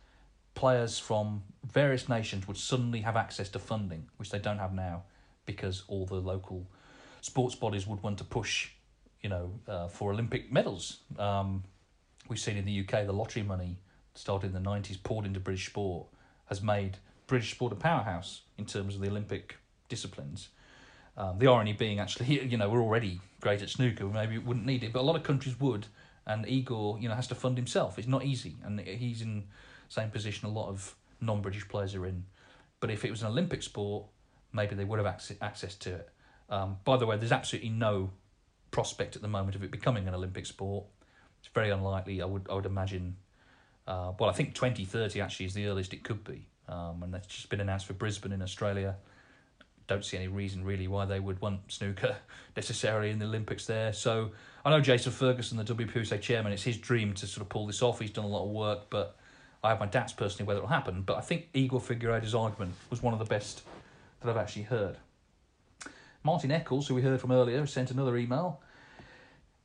players 0.57 0.99
from 0.99 1.45
various 1.65 2.09
nations 2.09 2.49
would 2.49 2.57
suddenly 2.57 3.03
have 3.03 3.17
access 3.17 3.49
to 3.51 3.61
funding, 3.61 4.09
which 4.17 4.31
they 4.31 4.41
don't 4.41 4.59
have 4.59 4.75
now, 4.75 5.05
because 5.47 5.85
all 5.87 6.07
the 6.07 6.17
local 6.17 6.67
sports 7.21 7.55
bodies 7.55 7.87
would 7.87 8.03
want 8.03 8.19
to 8.19 8.25
push, 8.25 8.71
you 9.21 9.31
know, 9.31 9.53
uh, 9.69 9.87
for 9.87 10.11
Olympic 10.11 10.51
medals. 10.51 10.99
Um, 11.19 11.63
we've 12.33 12.41
seen 12.41 12.57
in 12.57 12.65
the 12.65 12.81
UK 12.81 13.05
the 13.05 13.13
lottery 13.13 13.43
money 13.43 13.77
started 14.15 14.47
in 14.47 14.53
the 14.55 14.61
nineties 14.61 14.97
poured 14.97 15.27
into 15.27 15.39
British 15.39 15.67
sport 15.67 16.07
has 16.47 16.63
made 16.63 16.97
British 17.27 17.51
sport 17.51 17.75
a 17.75 17.77
powerhouse 17.77 18.41
in 18.57 18.65
terms 18.65 18.95
of 18.95 19.03
the 19.03 19.09
Olympic 19.09 19.57
disciplines. 19.91 20.49
Um, 21.15 21.39
the 21.39 21.47
irony 21.47 21.75
being, 21.75 21.99
actually, 21.99 22.43
you 22.51 22.57
know, 22.57 22.71
we're 22.71 22.81
already 22.81 23.21
great 23.43 23.61
at 23.61 23.69
snooker. 23.69 24.07
Maybe 24.07 24.39
we 24.39 24.45
wouldn't 24.45 24.65
need 24.65 24.83
it, 24.83 24.95
but 24.95 25.01
a 25.01 25.03
lot 25.03 25.15
of 25.15 25.23
countries 25.23 25.61
would. 25.61 25.87
And 26.27 26.49
Igor, 26.49 26.99
you 27.01 27.09
know, 27.09 27.15
has 27.15 27.27
to 27.29 27.35
fund 27.35 27.59
himself. 27.59 27.99
It's 27.99 28.09
not 28.09 28.25
easy, 28.25 28.57
and 28.65 28.81
he's 28.81 29.21
in 29.21 29.41
the 29.41 29.45
same 29.89 30.09
position 30.09 30.49
a 30.49 30.51
lot 30.53 30.69
of 30.69 30.95
non-British 31.21 31.69
players 31.69 31.95
are 31.95 32.07
in. 32.07 32.25
But 32.81 32.91
if 32.91 33.05
it 33.05 33.11
was 33.11 33.23
an 33.23 33.29
Olympic 33.29 33.63
sport, 33.63 34.07
maybe 34.53 34.75
they 34.75 34.85
would 34.85 34.99
have 34.99 35.07
access, 35.07 35.37
access 35.43 35.75
to 35.77 35.95
it. 35.97 36.09
Um, 36.49 36.79
by 36.85 36.97
the 36.97 37.07
way, 37.07 37.17
there's 37.17 37.33
absolutely 37.33 37.71
no 37.71 38.11
prospect 38.71 39.17
at 39.17 39.23
the 39.23 39.29
moment 39.29 39.55
of 39.55 39.63
it 39.63 39.71
becoming 39.71 40.09
an 40.09 40.15
Olympic 40.15 40.47
sport. 40.47 40.85
It's 41.43 41.51
very 41.53 41.71
unlikely. 41.71 42.23
I 42.23 42.25
would 42.25 42.47
I 42.49 42.55
would 42.55 42.67
imagine. 42.67 43.17
Uh, 43.87 44.13
well, 44.19 44.31
I 44.31 44.33
think 44.33 44.55
2030 44.55 45.21
actually 45.21 45.47
is 45.47 45.55
the 45.55 45.67
earliest 45.67 45.93
it 45.93 46.05
could 46.05 46.23
be, 46.23 46.47
um, 46.69 47.03
and 47.03 47.13
that's 47.13 47.27
just 47.27 47.49
been 47.51 47.61
announced 47.61 47.87
for 47.87 47.95
Brisbane 47.95 48.31
in 48.31 48.41
Australia. 48.41 48.97
Don't 49.89 50.05
see 50.05 50.17
any 50.17 50.29
reason 50.29 50.65
really 50.65 50.87
why 50.87 51.05
they 51.05 51.19
would 51.19 51.41
want 51.41 51.61
snooker 51.67 52.17
necessarily 52.57 53.11
in 53.11 53.19
the 53.19 53.25
Olympics 53.25 53.67
there. 53.67 53.93
So 53.93 54.31
I 54.65 54.71
know 54.71 54.81
Jason 54.81 55.11
Ferguson, 55.11 55.59
the 55.59 55.65
WPBSA 55.65 56.21
chairman, 56.21 56.53
it's 56.53 56.63
his 56.63 56.77
dream 56.77 57.13
to 57.15 57.27
sort 57.27 57.43
of 57.43 57.49
pull 57.49 57.67
this 57.67 57.83
off. 57.83 57.99
He's 57.99 58.13
done 58.13 58.25
a 58.25 58.29
lot 58.29 58.45
of 58.45 58.51
work, 58.51 58.89
but 58.89 59.17
I 59.65 59.71
have 59.71 59.81
my 59.81 59.87
doubts 59.87 60.13
personally 60.13 60.47
whether 60.47 60.59
it'll 60.59 60.69
happen. 60.69 61.03
But 61.03 61.17
I 61.17 61.21
think 61.23 61.49
Igor 61.53 61.81
Figueiredo's 61.81 62.37
argument 62.37 62.75
was 62.89 63.03
one 63.03 63.13
of 63.13 63.19
the 63.19 63.25
best 63.25 63.63
that 64.21 64.31
I've 64.31 64.37
actually 64.37 64.63
heard. 64.63 64.97
Martin 66.23 66.53
Eccles, 66.53 66.87
who 66.87 66.95
we 66.95 67.03
heard 67.03 67.21
from 67.21 67.33
earlier, 67.33 67.67
sent 67.67 67.91
another 67.91 68.17
email. 68.17 68.61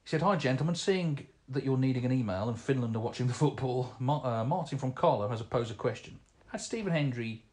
He 0.04 0.10
said, 0.10 0.24
Hi, 0.24 0.36
gentlemen, 0.36 0.76
seeing 0.76 1.28
that 1.50 1.64
you're 1.64 1.78
needing 1.78 2.06
an 2.06 2.12
email 2.12 2.50
and 2.50 2.60
Finland 2.60 2.96
are 2.96 3.00
watching 3.00 3.28
the 3.28 3.34
football, 3.34 3.94
Ma- 4.00 4.42
uh, 4.42 4.44
Martin 4.44 4.78
from 4.78 4.92
Carlow 4.92 5.30
has 5.30 5.42
posed 5.44 5.72
a 5.72 5.76
question. 5.76 6.20
Had 6.48 6.62
Stephen 6.62 6.92
Hendry 6.92 7.44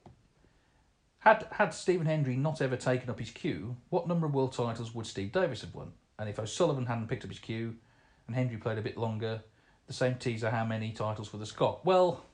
had 1.24 1.46
had 1.52 1.72
Stephen 1.72 2.06
Hendry 2.06 2.36
not 2.36 2.60
ever 2.60 2.76
taken 2.76 3.08
up 3.08 3.18
his 3.18 3.30
cue, 3.30 3.76
what 3.88 4.06
number 4.06 4.26
of 4.26 4.34
world 4.34 4.52
titles 4.52 4.94
would 4.94 5.06
Steve 5.06 5.32
Davis 5.32 5.62
have 5.62 5.74
won? 5.74 5.92
And 6.18 6.28
if 6.28 6.38
O'Sullivan 6.38 6.86
hadn't 6.86 7.08
picked 7.08 7.24
up 7.24 7.30
his 7.30 7.38
cue 7.38 7.76
and 8.26 8.36
Hendry 8.36 8.58
played 8.58 8.78
a 8.78 8.82
bit 8.82 8.98
longer, 8.98 9.42
the 9.86 9.92
same 9.92 10.16
teaser 10.16 10.50
how 10.50 10.64
many 10.64 10.92
titles 10.92 11.28
for 11.28 11.38
the 11.38 11.46
Scot? 11.46 11.84
Well, 11.84 12.24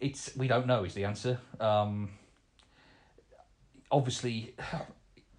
it's 0.00 0.34
we 0.36 0.48
don't 0.48 0.66
know 0.66 0.84
is 0.84 0.94
the 0.94 1.04
answer. 1.04 1.38
Um, 1.60 2.10
obviously, 3.90 4.54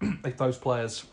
if 0.24 0.36
those 0.36 0.56
players 0.56 1.04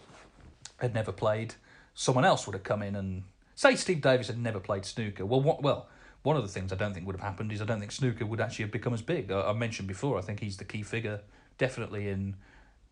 had 0.77 0.93
never 0.93 1.11
played, 1.11 1.55
someone 1.93 2.25
else 2.25 2.45
would 2.45 2.53
have 2.53 2.63
come 2.63 2.83
in 2.83 2.95
and 2.95 3.23
say 3.55 3.75
Steve 3.75 4.01
Davis 4.01 4.27
had 4.27 4.37
never 4.37 4.59
played 4.59 4.85
snooker. 4.85 5.25
Well, 5.25 5.41
what 5.41 5.61
well. 5.63 5.87
One 6.23 6.35
of 6.35 6.41
the 6.41 6.49
things 6.49 6.73
I 6.73 6.75
don't 6.75 6.91
think 6.91 7.05
would 7.05 7.15
have 7.15 7.23
happened 7.23 7.51
is 7.51 7.61
I 7.61 7.65
don't 7.65 7.79
think 7.79 7.91
snooker 7.91 8.25
would 8.25 8.41
actually 8.41 8.63
have 8.63 8.71
become 8.71 8.95
as 8.95 9.03
big. 9.03 9.31
I, 9.31 9.49
I 9.49 9.53
mentioned 9.53 9.87
before, 9.87 10.17
I 10.17 10.21
think 10.21 10.39
he's 10.39 10.57
the 10.57 10.65
key 10.65 10.81
figure, 10.81 11.21
definitely 11.59 12.09
in 12.09 12.35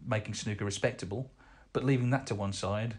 making 0.08 0.36
snooker 0.36 0.66
respectable. 0.66 1.32
But 1.72 1.84
leaving 1.84 2.12
that 2.12 2.28
to 2.28 2.36
one 2.36 2.54
side, 2.54 2.94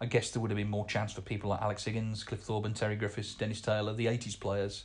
I 0.00 0.06
guess 0.06 0.30
there 0.30 0.40
would 0.40 0.50
have 0.50 0.56
been 0.56 0.70
more 0.70 0.86
chance 0.86 1.12
for 1.12 1.20
people 1.20 1.50
like 1.50 1.60
Alex 1.60 1.84
Higgins, 1.84 2.24
Cliff 2.24 2.40
Thorburn, 2.40 2.72
Terry 2.72 2.96
Griffiths, 2.96 3.34
Dennis 3.34 3.60
Taylor, 3.60 3.92
the 3.92 4.06
80s 4.06 4.40
players, 4.40 4.84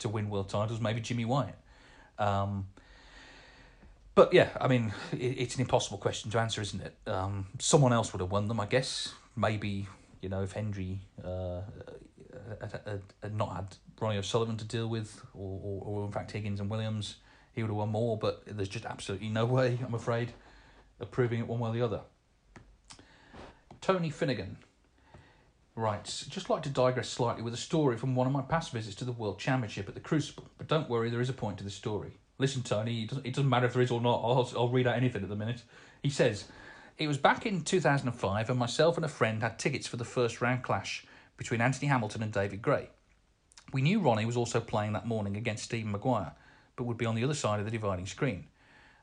to 0.00 0.08
win 0.08 0.28
world 0.28 0.48
titles, 0.50 0.80
maybe 0.80 1.00
Jimmy 1.00 1.24
White. 1.24 1.54
Um, 2.18 2.66
but 4.14 4.32
yeah, 4.32 4.50
I 4.60 4.68
mean, 4.68 4.92
it, 5.12 5.16
it's 5.38 5.54
an 5.56 5.62
impossible 5.62 5.98
question 5.98 6.30
to 6.30 6.38
answer, 6.38 6.60
isn't 6.60 6.80
it? 6.80 6.94
Um, 7.08 7.46
someone 7.58 7.92
else 7.92 8.12
would 8.12 8.20
have 8.20 8.30
won 8.30 8.46
them, 8.46 8.60
I 8.60 8.66
guess. 8.66 9.12
Maybe, 9.36 9.88
you 10.24 10.30
know, 10.30 10.42
if 10.42 10.52
Hendry 10.52 11.00
uh, 11.22 11.60
had, 12.58 12.80
had, 12.86 13.02
had 13.22 13.36
not 13.36 13.54
had 13.54 13.76
Ronnie 14.00 14.16
O'Sullivan 14.16 14.56
to 14.56 14.64
deal 14.64 14.88
with, 14.88 15.22
or, 15.34 15.60
or, 15.62 15.82
or 15.84 16.06
in 16.06 16.12
fact 16.12 16.30
Higgins 16.30 16.60
and 16.60 16.70
Williams, 16.70 17.16
he 17.52 17.62
would 17.62 17.68
have 17.68 17.76
won 17.76 17.90
more, 17.90 18.16
but 18.16 18.42
there's 18.46 18.70
just 18.70 18.86
absolutely 18.86 19.28
no 19.28 19.44
way, 19.56 19.78
I'm 19.86 19.92
afraid, 19.92 20.32
of 20.98 21.10
proving 21.10 21.40
it 21.40 21.46
one 21.46 21.60
way 21.60 21.68
or 21.68 21.72
the 21.74 21.82
other. 21.82 22.00
Tony 23.82 24.08
Finnegan 24.08 24.56
writes, 25.76 26.24
just 26.24 26.48
like 26.48 26.62
to 26.62 26.70
digress 26.70 27.10
slightly 27.10 27.42
with 27.42 27.52
a 27.52 27.58
story 27.58 27.98
from 27.98 28.14
one 28.14 28.26
of 28.26 28.32
my 28.32 28.40
past 28.40 28.72
visits 28.72 28.96
to 28.96 29.04
the 29.04 29.12
World 29.12 29.38
Championship 29.38 29.88
at 29.88 29.94
the 29.94 30.00
Crucible, 30.00 30.48
but 30.56 30.68
don't 30.68 30.88
worry, 30.88 31.10
there 31.10 31.20
is 31.20 31.28
a 31.28 31.34
point 31.34 31.58
to 31.58 31.64
the 31.64 31.70
story. 31.70 32.12
Listen, 32.38 32.62
Tony, 32.62 33.02
it 33.02 33.10
doesn't, 33.10 33.26
it 33.26 33.34
doesn't 33.34 33.50
matter 33.50 33.66
if 33.66 33.74
there 33.74 33.82
is 33.82 33.90
or 33.90 34.00
not, 34.00 34.22
I'll, 34.24 34.50
I'll 34.56 34.68
read 34.70 34.86
out 34.86 34.96
anything 34.96 35.22
at 35.22 35.28
the 35.28 35.36
minute. 35.36 35.62
He 36.02 36.08
says, 36.08 36.46
It 36.96 37.08
was 37.08 37.18
back 37.18 37.44
in 37.44 37.62
2005, 37.62 38.50
and 38.50 38.58
myself 38.58 38.94
and 38.94 39.04
a 39.04 39.08
friend 39.08 39.42
had 39.42 39.58
tickets 39.58 39.88
for 39.88 39.96
the 39.96 40.04
first 40.04 40.40
round 40.40 40.62
clash 40.62 41.04
between 41.36 41.60
Anthony 41.60 41.88
Hamilton 41.88 42.22
and 42.22 42.32
David 42.32 42.62
Gray. 42.62 42.88
We 43.72 43.82
knew 43.82 43.98
Ronnie 43.98 44.26
was 44.26 44.36
also 44.36 44.60
playing 44.60 44.92
that 44.92 45.04
morning 45.04 45.36
against 45.36 45.64
Stephen 45.64 45.90
Maguire, 45.90 46.34
but 46.76 46.84
would 46.84 46.96
be 46.96 47.06
on 47.06 47.16
the 47.16 47.24
other 47.24 47.34
side 47.34 47.58
of 47.58 47.64
the 47.64 47.72
dividing 47.72 48.06
screen. 48.06 48.46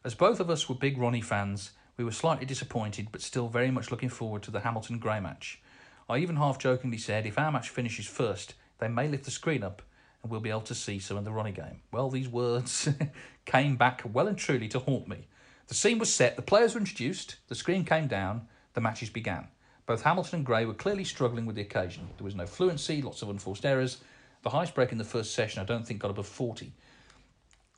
As 0.05 0.15
both 0.15 0.39
of 0.39 0.49
us 0.49 0.69
were 0.69 0.75
big 0.75 0.97
Ronnie 0.97 1.19
fans, 1.19 1.71
we 1.97 2.05
were 2.05 2.13
slightly 2.13 2.45
disappointed, 2.45 3.09
but 3.11 3.21
still 3.21 3.49
very 3.49 3.71
much 3.71 3.91
looking 3.91 4.07
forward 4.07 4.43
to 4.43 4.51
the 4.51 4.61
Hamilton 4.61 4.97
Gray 4.97 5.19
match. 5.19 5.61
I 6.09 6.19
even 6.19 6.37
half 6.37 6.59
jokingly 6.59 6.97
said, 6.97 7.25
if 7.25 7.37
our 7.37 7.51
match 7.51 7.67
finishes 7.67 8.07
first, 8.07 8.53
they 8.77 8.87
may 8.87 9.09
lift 9.09 9.25
the 9.25 9.31
screen 9.31 9.63
up 9.63 9.81
and 10.23 10.31
we'll 10.31 10.39
be 10.39 10.49
able 10.49 10.61
to 10.61 10.75
see 10.75 10.99
some 10.99 11.17
of 11.17 11.25
the 11.25 11.31
Ronnie 11.33 11.51
game. 11.51 11.81
Well, 11.91 12.09
these 12.09 12.29
words 12.29 12.87
came 13.45 13.75
back 13.75 14.01
well 14.05 14.29
and 14.29 14.37
truly 14.37 14.69
to 14.69 14.79
haunt 14.79 15.09
me. 15.09 15.27
The 15.71 15.77
scene 15.77 15.99
was 15.99 16.13
set, 16.13 16.35
the 16.35 16.41
players 16.41 16.73
were 16.73 16.81
introduced, 16.81 17.37
the 17.47 17.55
screen 17.55 17.85
came 17.85 18.07
down, 18.07 18.49
the 18.73 18.81
matches 18.81 19.09
began. 19.09 19.47
Both 19.85 20.01
Hamilton 20.01 20.39
and 20.39 20.45
Gray 20.45 20.65
were 20.65 20.73
clearly 20.73 21.05
struggling 21.05 21.45
with 21.45 21.55
the 21.55 21.61
occasion. 21.61 22.09
There 22.17 22.25
was 22.25 22.35
no 22.35 22.45
fluency, 22.45 23.01
lots 23.01 23.21
of 23.21 23.29
unforced 23.29 23.65
errors. 23.65 23.99
The 24.41 24.49
highest 24.49 24.75
break 24.75 24.91
in 24.91 24.97
the 24.97 25.05
first 25.05 25.33
session, 25.33 25.61
I 25.61 25.65
don't 25.65 25.87
think, 25.87 26.01
got 26.01 26.11
above 26.11 26.27
40. 26.27 26.73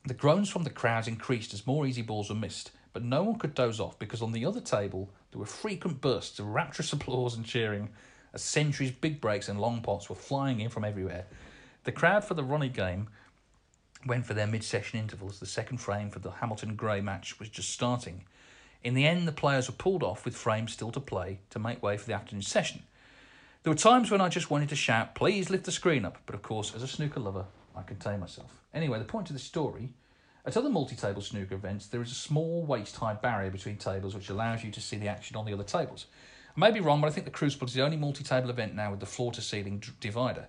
The 0.06 0.14
groans 0.14 0.50
from 0.50 0.64
the 0.64 0.70
crowds 0.70 1.06
increased 1.06 1.54
as 1.54 1.68
more 1.68 1.86
easy 1.86 2.02
balls 2.02 2.30
were 2.30 2.34
missed, 2.34 2.72
but 2.92 3.04
no 3.04 3.22
one 3.22 3.38
could 3.38 3.54
doze 3.54 3.78
off 3.78 3.96
because 3.96 4.22
on 4.22 4.32
the 4.32 4.44
other 4.44 4.60
table 4.60 5.08
there 5.30 5.38
were 5.38 5.46
frequent 5.46 6.00
bursts 6.00 6.40
of 6.40 6.48
rapturous 6.48 6.92
applause 6.94 7.36
and 7.36 7.46
cheering 7.46 7.90
as 8.32 8.42
centuries, 8.42 8.90
big 8.90 9.20
breaks, 9.20 9.48
and 9.48 9.60
long 9.60 9.82
pots 9.82 10.10
were 10.10 10.16
flying 10.16 10.58
in 10.58 10.68
from 10.68 10.84
everywhere. 10.84 11.26
The 11.84 11.92
crowd 11.92 12.24
for 12.24 12.34
the 12.34 12.42
Ronnie 12.42 12.70
game 12.70 13.06
went 14.06 14.26
for 14.26 14.34
their 14.34 14.46
mid 14.46 14.64
session 14.64 14.98
intervals. 14.98 15.40
The 15.40 15.46
second 15.46 15.78
frame 15.78 16.10
for 16.10 16.18
the 16.18 16.30
Hamilton 16.30 16.76
Gray 16.76 17.00
match 17.00 17.38
was 17.38 17.48
just 17.48 17.70
starting. 17.70 18.24
In 18.82 18.94
the 18.94 19.06
end, 19.06 19.26
the 19.26 19.32
players 19.32 19.68
were 19.68 19.76
pulled 19.76 20.02
off 20.02 20.24
with 20.24 20.36
frames 20.36 20.72
still 20.72 20.92
to 20.92 21.00
play 21.00 21.40
to 21.50 21.58
make 21.58 21.82
way 21.82 21.96
for 21.96 22.06
the 22.06 22.14
afternoon 22.14 22.42
session. 22.42 22.82
There 23.62 23.72
were 23.72 23.78
times 23.78 24.10
when 24.10 24.20
I 24.20 24.28
just 24.28 24.50
wanted 24.50 24.68
to 24.68 24.76
shout, 24.76 25.14
please 25.14 25.48
lift 25.48 25.64
the 25.64 25.72
screen 25.72 26.04
up, 26.04 26.18
but 26.26 26.34
of 26.34 26.42
course, 26.42 26.74
as 26.74 26.82
a 26.82 26.88
snooker 26.88 27.20
lover, 27.20 27.46
I 27.74 27.82
contain 27.82 28.20
myself. 28.20 28.60
Anyway, 28.74 28.98
the 28.98 29.06
point 29.06 29.30
of 29.30 29.34
the 29.34 29.40
story 29.40 29.94
at 30.46 30.56
other 30.56 30.68
multi 30.68 30.94
table 30.94 31.22
snooker 31.22 31.54
events, 31.54 31.86
there 31.86 32.02
is 32.02 32.12
a 32.12 32.14
small 32.14 32.64
waist 32.66 32.96
high 32.96 33.14
barrier 33.14 33.50
between 33.50 33.76
tables 33.76 34.14
which 34.14 34.28
allows 34.28 34.62
you 34.62 34.70
to 34.70 34.80
see 34.80 34.98
the 34.98 35.08
action 35.08 35.36
on 35.36 35.46
the 35.46 35.54
other 35.54 35.64
tables. 35.64 36.06
I 36.54 36.60
may 36.60 36.70
be 36.70 36.80
wrong, 36.80 37.00
but 37.00 37.06
I 37.06 37.10
think 37.10 37.24
the 37.24 37.32
Crucible 37.32 37.66
is 37.66 37.72
the 37.72 37.82
only 37.82 37.96
multi 37.96 38.22
table 38.22 38.50
event 38.50 38.74
now 38.74 38.90
with 38.90 39.00
the 39.00 39.06
floor 39.06 39.32
to 39.32 39.40
ceiling 39.40 39.78
d- 39.78 39.88
divider. 40.00 40.48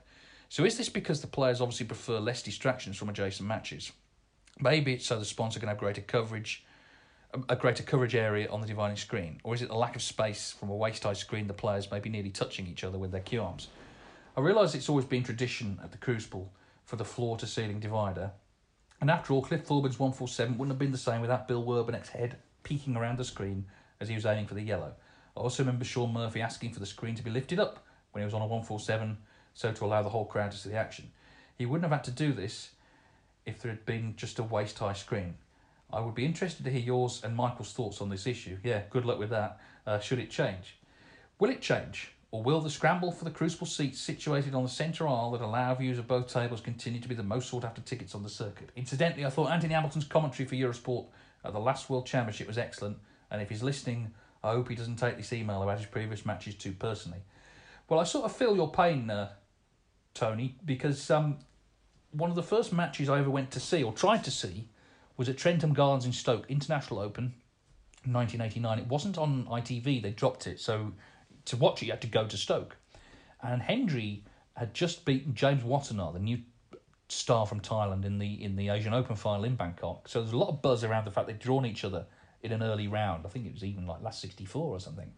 So 0.49 0.63
is 0.63 0.77
this 0.77 0.89
because 0.89 1.21
the 1.21 1.27
players 1.27 1.61
obviously 1.61 1.85
prefer 1.85 2.19
less 2.19 2.41
distractions 2.41 2.97
from 2.97 3.09
adjacent 3.09 3.47
matches? 3.47 3.91
Maybe 4.59 4.93
it's 4.93 5.05
so 5.05 5.19
the 5.19 5.25
sponsor 5.25 5.59
can 5.59 5.69
have 5.69 5.77
greater 5.77 6.01
coverage, 6.01 6.63
a 7.49 7.55
greater 7.55 7.83
coverage 7.83 8.15
area 8.15 8.49
on 8.49 8.61
the 8.61 8.67
dividing 8.67 8.97
screen, 8.97 9.41
or 9.43 9.53
is 9.53 9.61
it 9.61 9.67
the 9.67 9.75
lack 9.75 9.95
of 9.95 10.01
space 10.01 10.51
from 10.57 10.69
a 10.69 10.75
waist 10.75 11.03
high 11.03 11.13
screen 11.13 11.47
the 11.47 11.53
players 11.53 11.91
may 11.91 11.99
be 11.99 12.09
nearly 12.09 12.29
touching 12.29 12.67
each 12.67 12.83
other 12.83 12.97
with 12.97 13.11
their 13.11 13.21
cue 13.21 13.41
arms? 13.41 13.67
I 14.37 14.41
realise 14.41 14.75
it's 14.75 14.89
always 14.89 15.05
been 15.05 15.23
tradition 15.23 15.79
at 15.83 15.91
the 15.91 15.97
Crucible 15.97 16.53
for 16.85 16.95
the 16.95 17.05
floor 17.05 17.37
to 17.37 17.47
ceiling 17.47 17.79
divider. 17.79 18.31
And 19.01 19.09
after 19.09 19.33
all, 19.33 19.41
Cliff 19.41 19.65
Thorburns 19.65 19.99
147 19.99 20.57
wouldn't 20.57 20.73
have 20.73 20.79
been 20.79 20.91
the 20.91 20.97
same 20.97 21.21
without 21.21 21.47
Bill 21.47 21.63
Werbeniuk's 21.63 22.09
head 22.09 22.37
peeking 22.63 22.95
around 22.95 23.17
the 23.17 23.25
screen 23.25 23.65
as 23.99 24.07
he 24.07 24.15
was 24.15 24.25
aiming 24.25 24.47
for 24.47 24.53
the 24.53 24.61
yellow. 24.61 24.93
I 25.35 25.39
also 25.41 25.63
remember 25.63 25.83
Shaun 25.83 26.13
Murphy 26.13 26.41
asking 26.41 26.71
for 26.71 26.79
the 26.79 26.85
screen 26.85 27.15
to 27.15 27.23
be 27.23 27.29
lifted 27.29 27.59
up 27.59 27.85
when 28.11 28.21
he 28.21 28.25
was 28.25 28.33
on 28.33 28.41
a 28.41 28.45
147 28.45 29.17
so 29.55 29.71
to 29.71 29.85
allow 29.85 30.03
the 30.03 30.09
whole 30.09 30.25
crowd 30.25 30.51
to 30.51 30.57
see 30.57 30.69
the 30.69 30.75
action. 30.75 31.11
He 31.57 31.65
wouldn't 31.65 31.89
have 31.89 31.97
had 31.97 32.03
to 32.03 32.11
do 32.11 32.33
this 32.33 32.69
if 33.45 33.59
there 33.59 33.71
had 33.71 33.85
been 33.85 34.13
just 34.15 34.37
a 34.37 34.43
waist 34.43 34.77
high 34.77 34.93
screen. 34.93 35.35
I 35.91 36.01
would 36.01 36.13
be 36.13 36.25
interested 36.25 36.63
to 36.65 36.71
hear 36.71 36.81
yours 36.81 37.21
and 37.23 37.35
Michael's 37.35 37.73
thoughts 37.73 38.01
on 38.01 38.09
this 38.09 38.27
issue. 38.27 38.57
Yeah, 38.63 38.83
good 38.89 39.05
luck 39.05 39.17
with 39.17 39.29
that. 39.29 39.59
Uh, 39.87 39.99
should 39.99 40.19
it 40.19 40.29
change? 40.29 40.75
Will 41.39 41.49
it 41.49 41.61
change? 41.61 42.11
Or 42.31 42.43
will 42.43 42.59
the 42.59 42.69
scramble 42.69 43.13
for 43.13 43.23
the 43.23 43.31
crucible 43.31 43.67
seats 43.67 44.01
situated 44.01 44.53
on 44.53 44.63
the 44.63 44.69
centre 44.69 45.07
aisle 45.07 45.31
that 45.31 45.41
allow 45.41 45.73
views 45.75 45.97
of 45.97 46.07
both 46.07 46.27
tables 46.27 46.59
continue 46.59 46.99
to 46.99 47.07
be 47.07 47.15
the 47.15 47.23
most 47.23 47.49
sought 47.49 47.63
after 47.63 47.81
tickets 47.81 48.13
on 48.13 48.23
the 48.23 48.29
circuit? 48.29 48.71
Incidentally, 48.75 49.25
I 49.25 49.29
thought 49.29 49.51
Anthony 49.51 49.73
Hamilton's 49.73 50.03
commentary 50.03 50.45
for 50.45 50.55
Eurosport 50.55 51.05
at 51.45 51.53
the 51.53 51.59
last 51.59 51.89
World 51.89 52.05
Championship 52.05 52.47
was 52.47 52.57
excellent, 52.57 52.97
and 53.31 53.41
if 53.41 53.49
he's 53.49 53.63
listening, 53.63 54.11
I 54.43 54.51
hope 54.51 54.67
he 54.67 54.75
doesn't 54.75 54.97
take 54.97 55.15
this 55.15 55.31
email 55.31 55.63
about 55.63 55.77
his 55.77 55.87
previous 55.87 56.25
matches 56.25 56.55
too 56.55 56.73
personally. 56.73 57.19
Well, 57.87 57.99
I 57.99 58.03
sort 58.03 58.25
of 58.25 58.35
feel 58.35 58.55
your 58.55 58.71
pain, 58.71 59.09
uh, 59.09 59.29
Tony, 60.15 60.55
because 60.65 61.11
um, 61.11 61.37
one 62.11 62.31
of 62.31 62.35
the 62.35 62.43
first 62.43 62.73
matches 62.73 63.09
I 63.09 63.19
ever 63.19 63.29
went 63.29 63.51
to 63.51 63.59
see, 63.59 63.83
or 63.83 63.93
tried 63.93 64.23
to 64.23 64.31
see, 64.31 64.67
was 65.17 65.29
at 65.29 65.37
Trentham 65.37 65.73
Gardens 65.73 66.05
in 66.05 66.13
Stoke, 66.13 66.49
International 66.49 66.99
Open, 66.99 67.35
1989. 68.05 68.79
It 68.79 68.87
wasn't 68.87 69.17
on 69.17 69.45
ITV, 69.45 70.01
they 70.01 70.11
dropped 70.11 70.47
it, 70.47 70.59
so 70.59 70.93
to 71.45 71.57
watch 71.57 71.83
it 71.83 71.85
you 71.85 71.91
had 71.91 72.01
to 72.01 72.07
go 72.07 72.25
to 72.25 72.37
Stoke. 72.37 72.77
And 73.43 73.61
Hendry 73.61 74.23
had 74.55 74.73
just 74.73 75.05
beaten 75.05 75.35
James 75.35 75.63
Wattana, 75.63 76.13
the 76.13 76.19
new 76.19 76.39
star 77.09 77.45
from 77.45 77.59
Thailand, 77.59 78.05
in 78.05 78.17
the 78.17 78.41
in 78.43 78.55
the 78.55 78.69
Asian 78.69 78.93
Open 78.93 79.15
final 79.15 79.43
in 79.43 79.55
Bangkok. 79.55 80.07
So 80.07 80.21
there's 80.21 80.33
a 80.33 80.37
lot 80.37 80.49
of 80.49 80.61
buzz 80.61 80.83
around 80.83 81.05
the 81.05 81.11
fact 81.11 81.27
they'd 81.27 81.37
drawn 81.37 81.65
each 81.65 81.83
other 81.83 82.05
in 82.41 82.51
an 82.51 82.63
early 82.63 82.87
round. 82.87 83.25
I 83.25 83.29
think 83.29 83.45
it 83.45 83.53
was 83.53 83.63
even 83.63 83.85
like 83.85 84.01
last 84.01 84.21
64 84.21 84.75
or 84.75 84.79
something. 84.79 85.11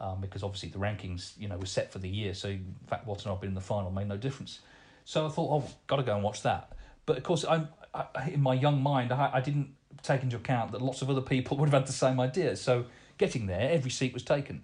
Um, 0.00 0.18
because 0.22 0.42
obviously 0.42 0.70
the 0.70 0.78
rankings, 0.78 1.32
you 1.38 1.46
know, 1.46 1.58
were 1.58 1.66
set 1.66 1.92
for 1.92 1.98
the 1.98 2.08
year. 2.08 2.32
So 2.32 2.48
in 2.48 2.74
fact, 2.86 3.04
being 3.04 3.36
in 3.42 3.54
the 3.54 3.60
final 3.60 3.90
made 3.90 4.08
no 4.08 4.16
difference. 4.16 4.60
So 5.04 5.26
I 5.26 5.28
thought, 5.28 5.50
oh, 5.50 5.70
got 5.86 5.96
to 5.96 6.02
go 6.02 6.14
and 6.14 6.24
watch 6.24 6.42
that. 6.42 6.72
But 7.04 7.18
of 7.18 7.22
course, 7.22 7.44
I'm 7.44 7.68
I, 7.94 8.30
in 8.32 8.40
my 8.40 8.54
young 8.54 8.82
mind, 8.82 9.12
I, 9.12 9.30
I 9.34 9.40
didn't 9.40 9.74
take 10.02 10.22
into 10.22 10.36
account 10.36 10.72
that 10.72 10.82
lots 10.82 11.02
of 11.02 11.10
other 11.10 11.20
people 11.20 11.56
would 11.58 11.68
have 11.68 11.80
had 11.82 11.88
the 11.88 11.92
same 11.92 12.20
idea. 12.20 12.56
So 12.56 12.86
getting 13.18 13.46
there, 13.46 13.68
every 13.70 13.90
seat 13.90 14.14
was 14.14 14.22
taken, 14.22 14.62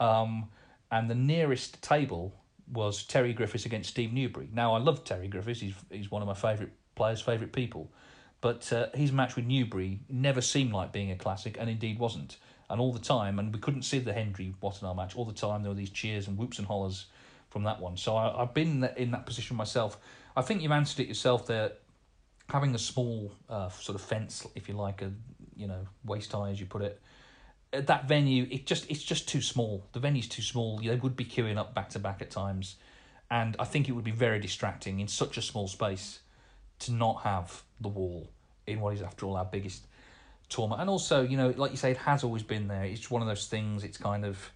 um, 0.00 0.48
and 0.90 1.10
the 1.10 1.14
nearest 1.14 1.82
table 1.82 2.34
was 2.72 3.04
Terry 3.04 3.32
Griffiths 3.32 3.64
against 3.64 3.90
Steve 3.90 4.12
Newbury. 4.12 4.48
Now 4.52 4.74
I 4.74 4.78
love 4.78 5.04
Terry 5.04 5.28
Griffiths; 5.28 5.60
he's 5.60 5.74
he's 5.90 6.10
one 6.10 6.22
of 6.22 6.28
my 6.28 6.34
favourite 6.34 6.72
players, 6.94 7.20
favourite 7.20 7.52
people. 7.52 7.90
But 8.40 8.70
uh, 8.72 8.88
his 8.94 9.12
match 9.12 9.34
with 9.34 9.46
Newbury 9.46 10.00
never 10.10 10.40
seemed 10.40 10.72
like 10.72 10.92
being 10.92 11.10
a 11.10 11.16
classic, 11.16 11.56
and 11.58 11.70
indeed 11.70 11.98
wasn't. 11.98 12.36
And 12.68 12.80
all 12.80 12.92
the 12.92 12.98
time, 12.98 13.38
and 13.38 13.54
we 13.54 13.60
couldn't 13.60 13.82
see 13.82 14.00
the 14.00 14.12
Hendry 14.12 14.52
Wattana 14.60 14.94
match 14.96 15.14
all 15.14 15.24
the 15.24 15.32
time. 15.32 15.62
There 15.62 15.70
were 15.70 15.76
these 15.76 15.90
cheers 15.90 16.26
and 16.26 16.36
whoops 16.36 16.58
and 16.58 16.66
hollers 16.66 17.06
from 17.48 17.62
that 17.62 17.80
one. 17.80 17.96
So 17.96 18.16
I, 18.16 18.40
have 18.40 18.54
been 18.54 18.88
in 18.96 19.12
that 19.12 19.24
position 19.24 19.56
myself. 19.56 19.98
I 20.36 20.42
think 20.42 20.62
you've 20.62 20.72
answered 20.72 21.00
it 21.00 21.08
yourself 21.08 21.46
there. 21.46 21.72
Having 22.48 22.74
a 22.74 22.78
small 22.78 23.32
uh, 23.48 23.68
sort 23.70 23.94
of 23.94 24.02
fence, 24.02 24.46
if 24.54 24.68
you 24.68 24.74
like, 24.74 25.02
a 25.02 25.12
you 25.56 25.66
know 25.68 25.86
waist 26.04 26.32
high 26.32 26.50
as 26.50 26.60
you 26.60 26.66
put 26.66 26.82
it, 26.82 27.00
at 27.72 27.86
that 27.86 28.08
venue, 28.08 28.46
it 28.50 28.66
just 28.66 28.90
it's 28.90 29.02
just 29.02 29.28
too 29.28 29.40
small. 29.40 29.86
The 29.92 30.00
venue's 30.00 30.28
too 30.28 30.42
small. 30.42 30.78
They 30.78 30.94
would 30.94 31.16
be 31.16 31.24
queuing 31.24 31.56
up 31.56 31.74
back 31.74 31.90
to 31.90 31.98
back 31.98 32.20
at 32.22 32.30
times, 32.30 32.76
and 33.30 33.56
I 33.58 33.64
think 33.64 33.88
it 33.88 33.92
would 33.92 34.04
be 34.04 34.12
very 34.12 34.40
distracting 34.40 35.00
in 35.00 35.08
such 35.08 35.36
a 35.36 35.42
small 35.42 35.68
space 35.68 36.20
to 36.80 36.92
not 36.92 37.22
have 37.22 37.62
the 37.80 37.88
wall 37.88 38.30
in 38.66 38.80
what 38.80 38.94
is, 38.94 39.02
after 39.02 39.26
all, 39.26 39.36
our 39.36 39.44
biggest 39.44 39.86
tournament. 40.48 40.80
And 40.80 40.90
also, 40.90 41.22
you 41.22 41.36
know, 41.36 41.52
like 41.56 41.70
you 41.70 41.76
say, 41.76 41.90
it 41.90 41.96
has 41.98 42.24
always 42.24 42.42
been 42.42 42.68
there. 42.68 42.84
It's 42.84 43.10
one 43.10 43.22
of 43.22 43.28
those 43.28 43.46
things. 43.46 43.84
It's 43.84 43.98
kind 43.98 44.24
of 44.24 44.50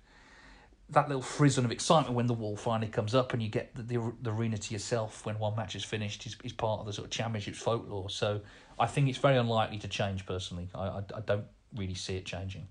that 0.91 1.09
little 1.09 1.23
frisson 1.23 1.65
of 1.65 1.71
excitement 1.71 2.15
when 2.15 2.27
the 2.27 2.35
wall 2.35 2.57
finally 2.57 2.91
comes 2.91 3.15
up 3.15 3.33
and 3.33 3.43
you 3.43 3.49
get 3.49 3.75
the, 3.75 3.83
the, 3.83 4.13
the 4.23 4.33
arena 4.33 4.59
to 4.59 4.73
yourself 4.73 5.25
when 5.25 5.39
one 5.39 5.55
match 5.55 5.77
is 5.77 5.85
finished 5.85 6.27
is, 6.27 6.37
is 6.43 6.53
part 6.53 6.81
of 6.81 6.87
the 6.87 6.93
sort 6.93 7.07
of 7.07 7.11
championship's 7.13 7.59
folklore. 7.59 8.11
So 8.11 8.41
I 8.79 8.87
think 8.87 9.09
it's 9.09 9.19
very 9.19 9.37
unlikely 9.37 9.79
to 9.79 9.89
change 9.89 10.27
personally. 10.27 10.69
I, 10.75 10.87
I, 10.87 11.03
I 11.17 11.21
don't 11.25 11.45
really 11.77 11.95
see 11.95 12.17
it 12.17 12.27
changing. 12.27 12.67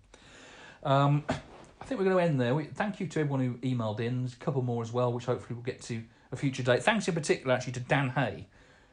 Um, 0.83 1.23
I 1.29 1.85
think 1.85 1.99
we're 1.99 2.05
going 2.05 2.17
to 2.17 2.23
end 2.23 2.41
there. 2.41 2.53
We, 2.55 2.65
thank 2.65 2.99
you 2.99 3.07
to 3.07 3.19
everyone 3.21 3.39
who 3.39 3.53
emailed 3.67 3.99
in. 4.01 4.21
There's 4.21 4.33
a 4.33 4.37
couple 4.37 4.61
more 4.61 4.83
as 4.83 4.91
well, 4.91 5.13
which 5.13 5.25
hopefully 5.25 5.55
we'll 5.55 5.63
get 5.63 5.81
to 5.83 6.03
a 6.31 6.35
future 6.35 6.63
date. 6.63 6.83
Thanks 6.83 7.07
in 7.07 7.13
particular, 7.13 7.53
actually, 7.53 7.73
to 7.73 7.79
Dan 7.79 8.09
Hay, 8.09 8.47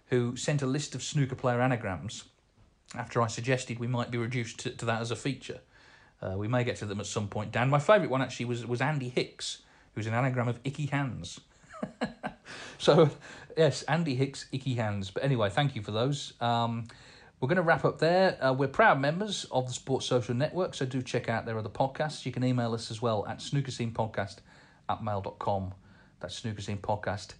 who 0.07 0.37
sent 0.37 0.63
a 0.63 0.67
list 0.67 0.95
of 0.95 1.03
snooker 1.03 1.35
player 1.35 1.61
anagrams 1.61 2.25
after 2.99 3.23
I 3.23 3.27
suggested 3.27 3.79
we 3.79 3.87
might 3.87 4.11
be 4.11 4.19
reduced 4.19 4.59
to, 4.61 4.71
to 4.71 4.85
that 4.87 5.01
as 5.01 5.11
a 5.11 5.17
feature. 5.17 5.61
Uh, 6.23 6.35
we 6.37 6.49
may 6.49 6.65
get 6.65 6.77
to 6.77 6.87
them 6.87 7.01
at 7.01 7.07
some 7.07 7.29
point. 7.29 7.53
Dan, 7.53 7.69
my 7.69 7.79
favourite 7.79 8.11
one 8.11 8.23
actually 8.23 8.47
was, 8.47 8.67
was 8.67 8.81
Andy 8.81 9.09
Hicks, 9.09 9.63
who's 9.95 10.07
an 10.07 10.15
anagram 10.15 10.49
of 10.49 10.59
Icky 10.65 10.87
Hands. 10.87 11.41
so, 12.79 13.11
yes, 13.57 13.83
Andy 13.83 14.15
Hicks, 14.15 14.47
Icky 14.53 14.75
Hands. 14.75 15.11
But 15.11 15.25
anyway, 15.25 15.51
thank 15.51 15.77
you 15.77 15.83
for 15.83 15.91
those. 15.91 16.33
Um, 16.41 16.85
we're 17.39 17.49
going 17.49 17.57
to 17.57 17.63
wrap 17.63 17.85
up 17.85 17.99
there. 17.99 18.43
Uh, 18.43 18.53
we're 18.55 18.69
proud 18.69 18.99
members 18.99 19.45
of 19.51 19.67
the 19.67 19.75
Sports 19.75 20.07
Social 20.07 20.35
Network, 20.35 20.75
so 20.75 20.87
do 20.87 21.03
check 21.03 21.29
out 21.29 21.45
their 21.45 21.59
other 21.59 21.69
podcasts. 21.69 22.25
You 22.25 22.33
can 22.33 22.43
email 22.45 22.73
us 22.73 22.91
as 22.91 23.03
well 23.03 23.27
at 23.27 23.41
snookerscenepodcast 23.41 24.37
at 24.89 25.05
mail.com. 25.05 25.75
That's 26.21 26.41
snookerscenepodcast 26.41 27.35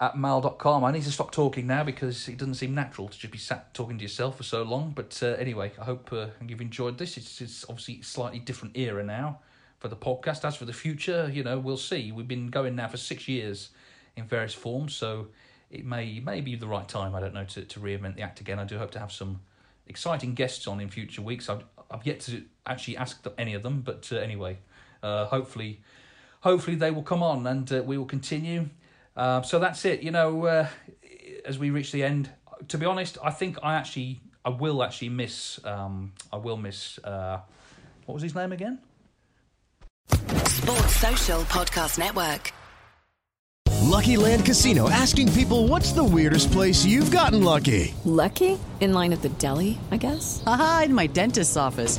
at 0.00 0.16
mail.com. 0.16 0.84
I 0.84 0.92
need 0.92 1.02
to 1.02 1.10
stop 1.10 1.32
talking 1.32 1.66
now 1.66 1.82
because 1.82 2.28
it 2.28 2.38
doesn't 2.38 2.54
seem 2.54 2.74
natural 2.74 3.08
to 3.08 3.18
just 3.18 3.32
be 3.32 3.38
sat 3.38 3.74
talking 3.74 3.98
to 3.98 4.02
yourself 4.02 4.36
for 4.36 4.44
so 4.44 4.62
long. 4.62 4.92
But 4.94 5.20
uh, 5.22 5.28
anyway, 5.38 5.72
I 5.80 5.84
hope 5.84 6.12
uh, 6.12 6.28
you've 6.46 6.60
enjoyed 6.60 6.98
this. 6.98 7.16
It's, 7.16 7.40
it's 7.40 7.64
obviously 7.68 8.00
a 8.00 8.04
slightly 8.04 8.38
different 8.38 8.76
era 8.76 9.02
now 9.02 9.40
for 9.78 9.88
the 9.88 9.96
podcast. 9.96 10.44
As 10.44 10.56
for 10.56 10.64
the 10.64 10.72
future, 10.72 11.30
you 11.32 11.42
know, 11.42 11.58
we'll 11.58 11.76
see. 11.76 12.12
We've 12.12 12.28
been 12.28 12.48
going 12.48 12.76
now 12.76 12.88
for 12.88 12.96
six 12.96 13.26
years 13.26 13.70
in 14.16 14.24
various 14.24 14.54
forms, 14.54 14.94
so 14.94 15.28
it 15.70 15.84
may 15.84 16.20
may 16.20 16.40
be 16.40 16.54
the 16.56 16.66
right 16.66 16.88
time. 16.88 17.14
I 17.14 17.20
don't 17.20 17.34
know 17.34 17.44
to 17.44 17.62
to 17.62 17.80
reinvent 17.80 18.16
the 18.16 18.22
act 18.22 18.40
again. 18.40 18.58
I 18.58 18.64
do 18.64 18.78
hope 18.78 18.92
to 18.92 18.98
have 18.98 19.12
some 19.12 19.40
exciting 19.86 20.34
guests 20.34 20.66
on 20.66 20.80
in 20.80 20.88
future 20.90 21.22
weeks. 21.22 21.48
I've 21.48 21.64
I've 21.90 22.06
yet 22.06 22.20
to 22.20 22.44
actually 22.66 22.96
ask 22.96 23.24
any 23.36 23.54
of 23.54 23.62
them, 23.62 23.80
but 23.80 24.08
uh, 24.12 24.16
anyway, 24.16 24.58
uh, 25.02 25.26
hopefully, 25.26 25.80
hopefully 26.40 26.76
they 26.76 26.90
will 26.90 27.02
come 27.02 27.22
on 27.22 27.46
and 27.46 27.72
uh, 27.72 27.82
we 27.84 27.98
will 27.98 28.06
continue. 28.06 28.68
Um, 29.18 29.42
so 29.42 29.58
that's 29.58 29.84
it. 29.84 30.00
You 30.00 30.12
know, 30.12 30.46
uh, 30.46 30.68
as 31.44 31.58
we 31.58 31.70
reach 31.70 31.92
the 31.92 32.04
end, 32.04 32.30
to 32.68 32.78
be 32.78 32.86
honest, 32.86 33.18
I 33.22 33.30
think 33.30 33.58
I 33.62 33.74
actually, 33.74 34.20
I 34.44 34.50
will 34.50 34.82
actually 34.82 35.10
miss, 35.10 35.60
um, 35.64 36.12
I 36.32 36.36
will 36.36 36.56
miss, 36.56 36.98
uh, 37.02 37.40
what 38.06 38.14
was 38.14 38.22
his 38.22 38.34
name 38.34 38.52
again? 38.52 38.78
Sports 40.46 40.96
Social 40.96 41.42
Podcast 41.42 41.98
Network. 41.98 42.52
Lucky 43.82 44.16
Land 44.16 44.44
Casino 44.44 44.88
asking 44.90 45.32
people 45.32 45.66
what's 45.66 45.92
the 45.92 46.04
weirdest 46.04 46.52
place 46.52 46.84
you've 46.84 47.10
gotten 47.10 47.42
lucky? 47.42 47.94
Lucky? 48.04 48.58
In 48.80 48.92
line 48.92 49.12
at 49.12 49.22
the 49.22 49.30
deli, 49.30 49.78
I 49.90 49.96
guess? 49.96 50.42
Aha, 50.46 50.82
in 50.86 50.94
my 50.94 51.08
dentist's 51.08 51.56
office. 51.56 51.98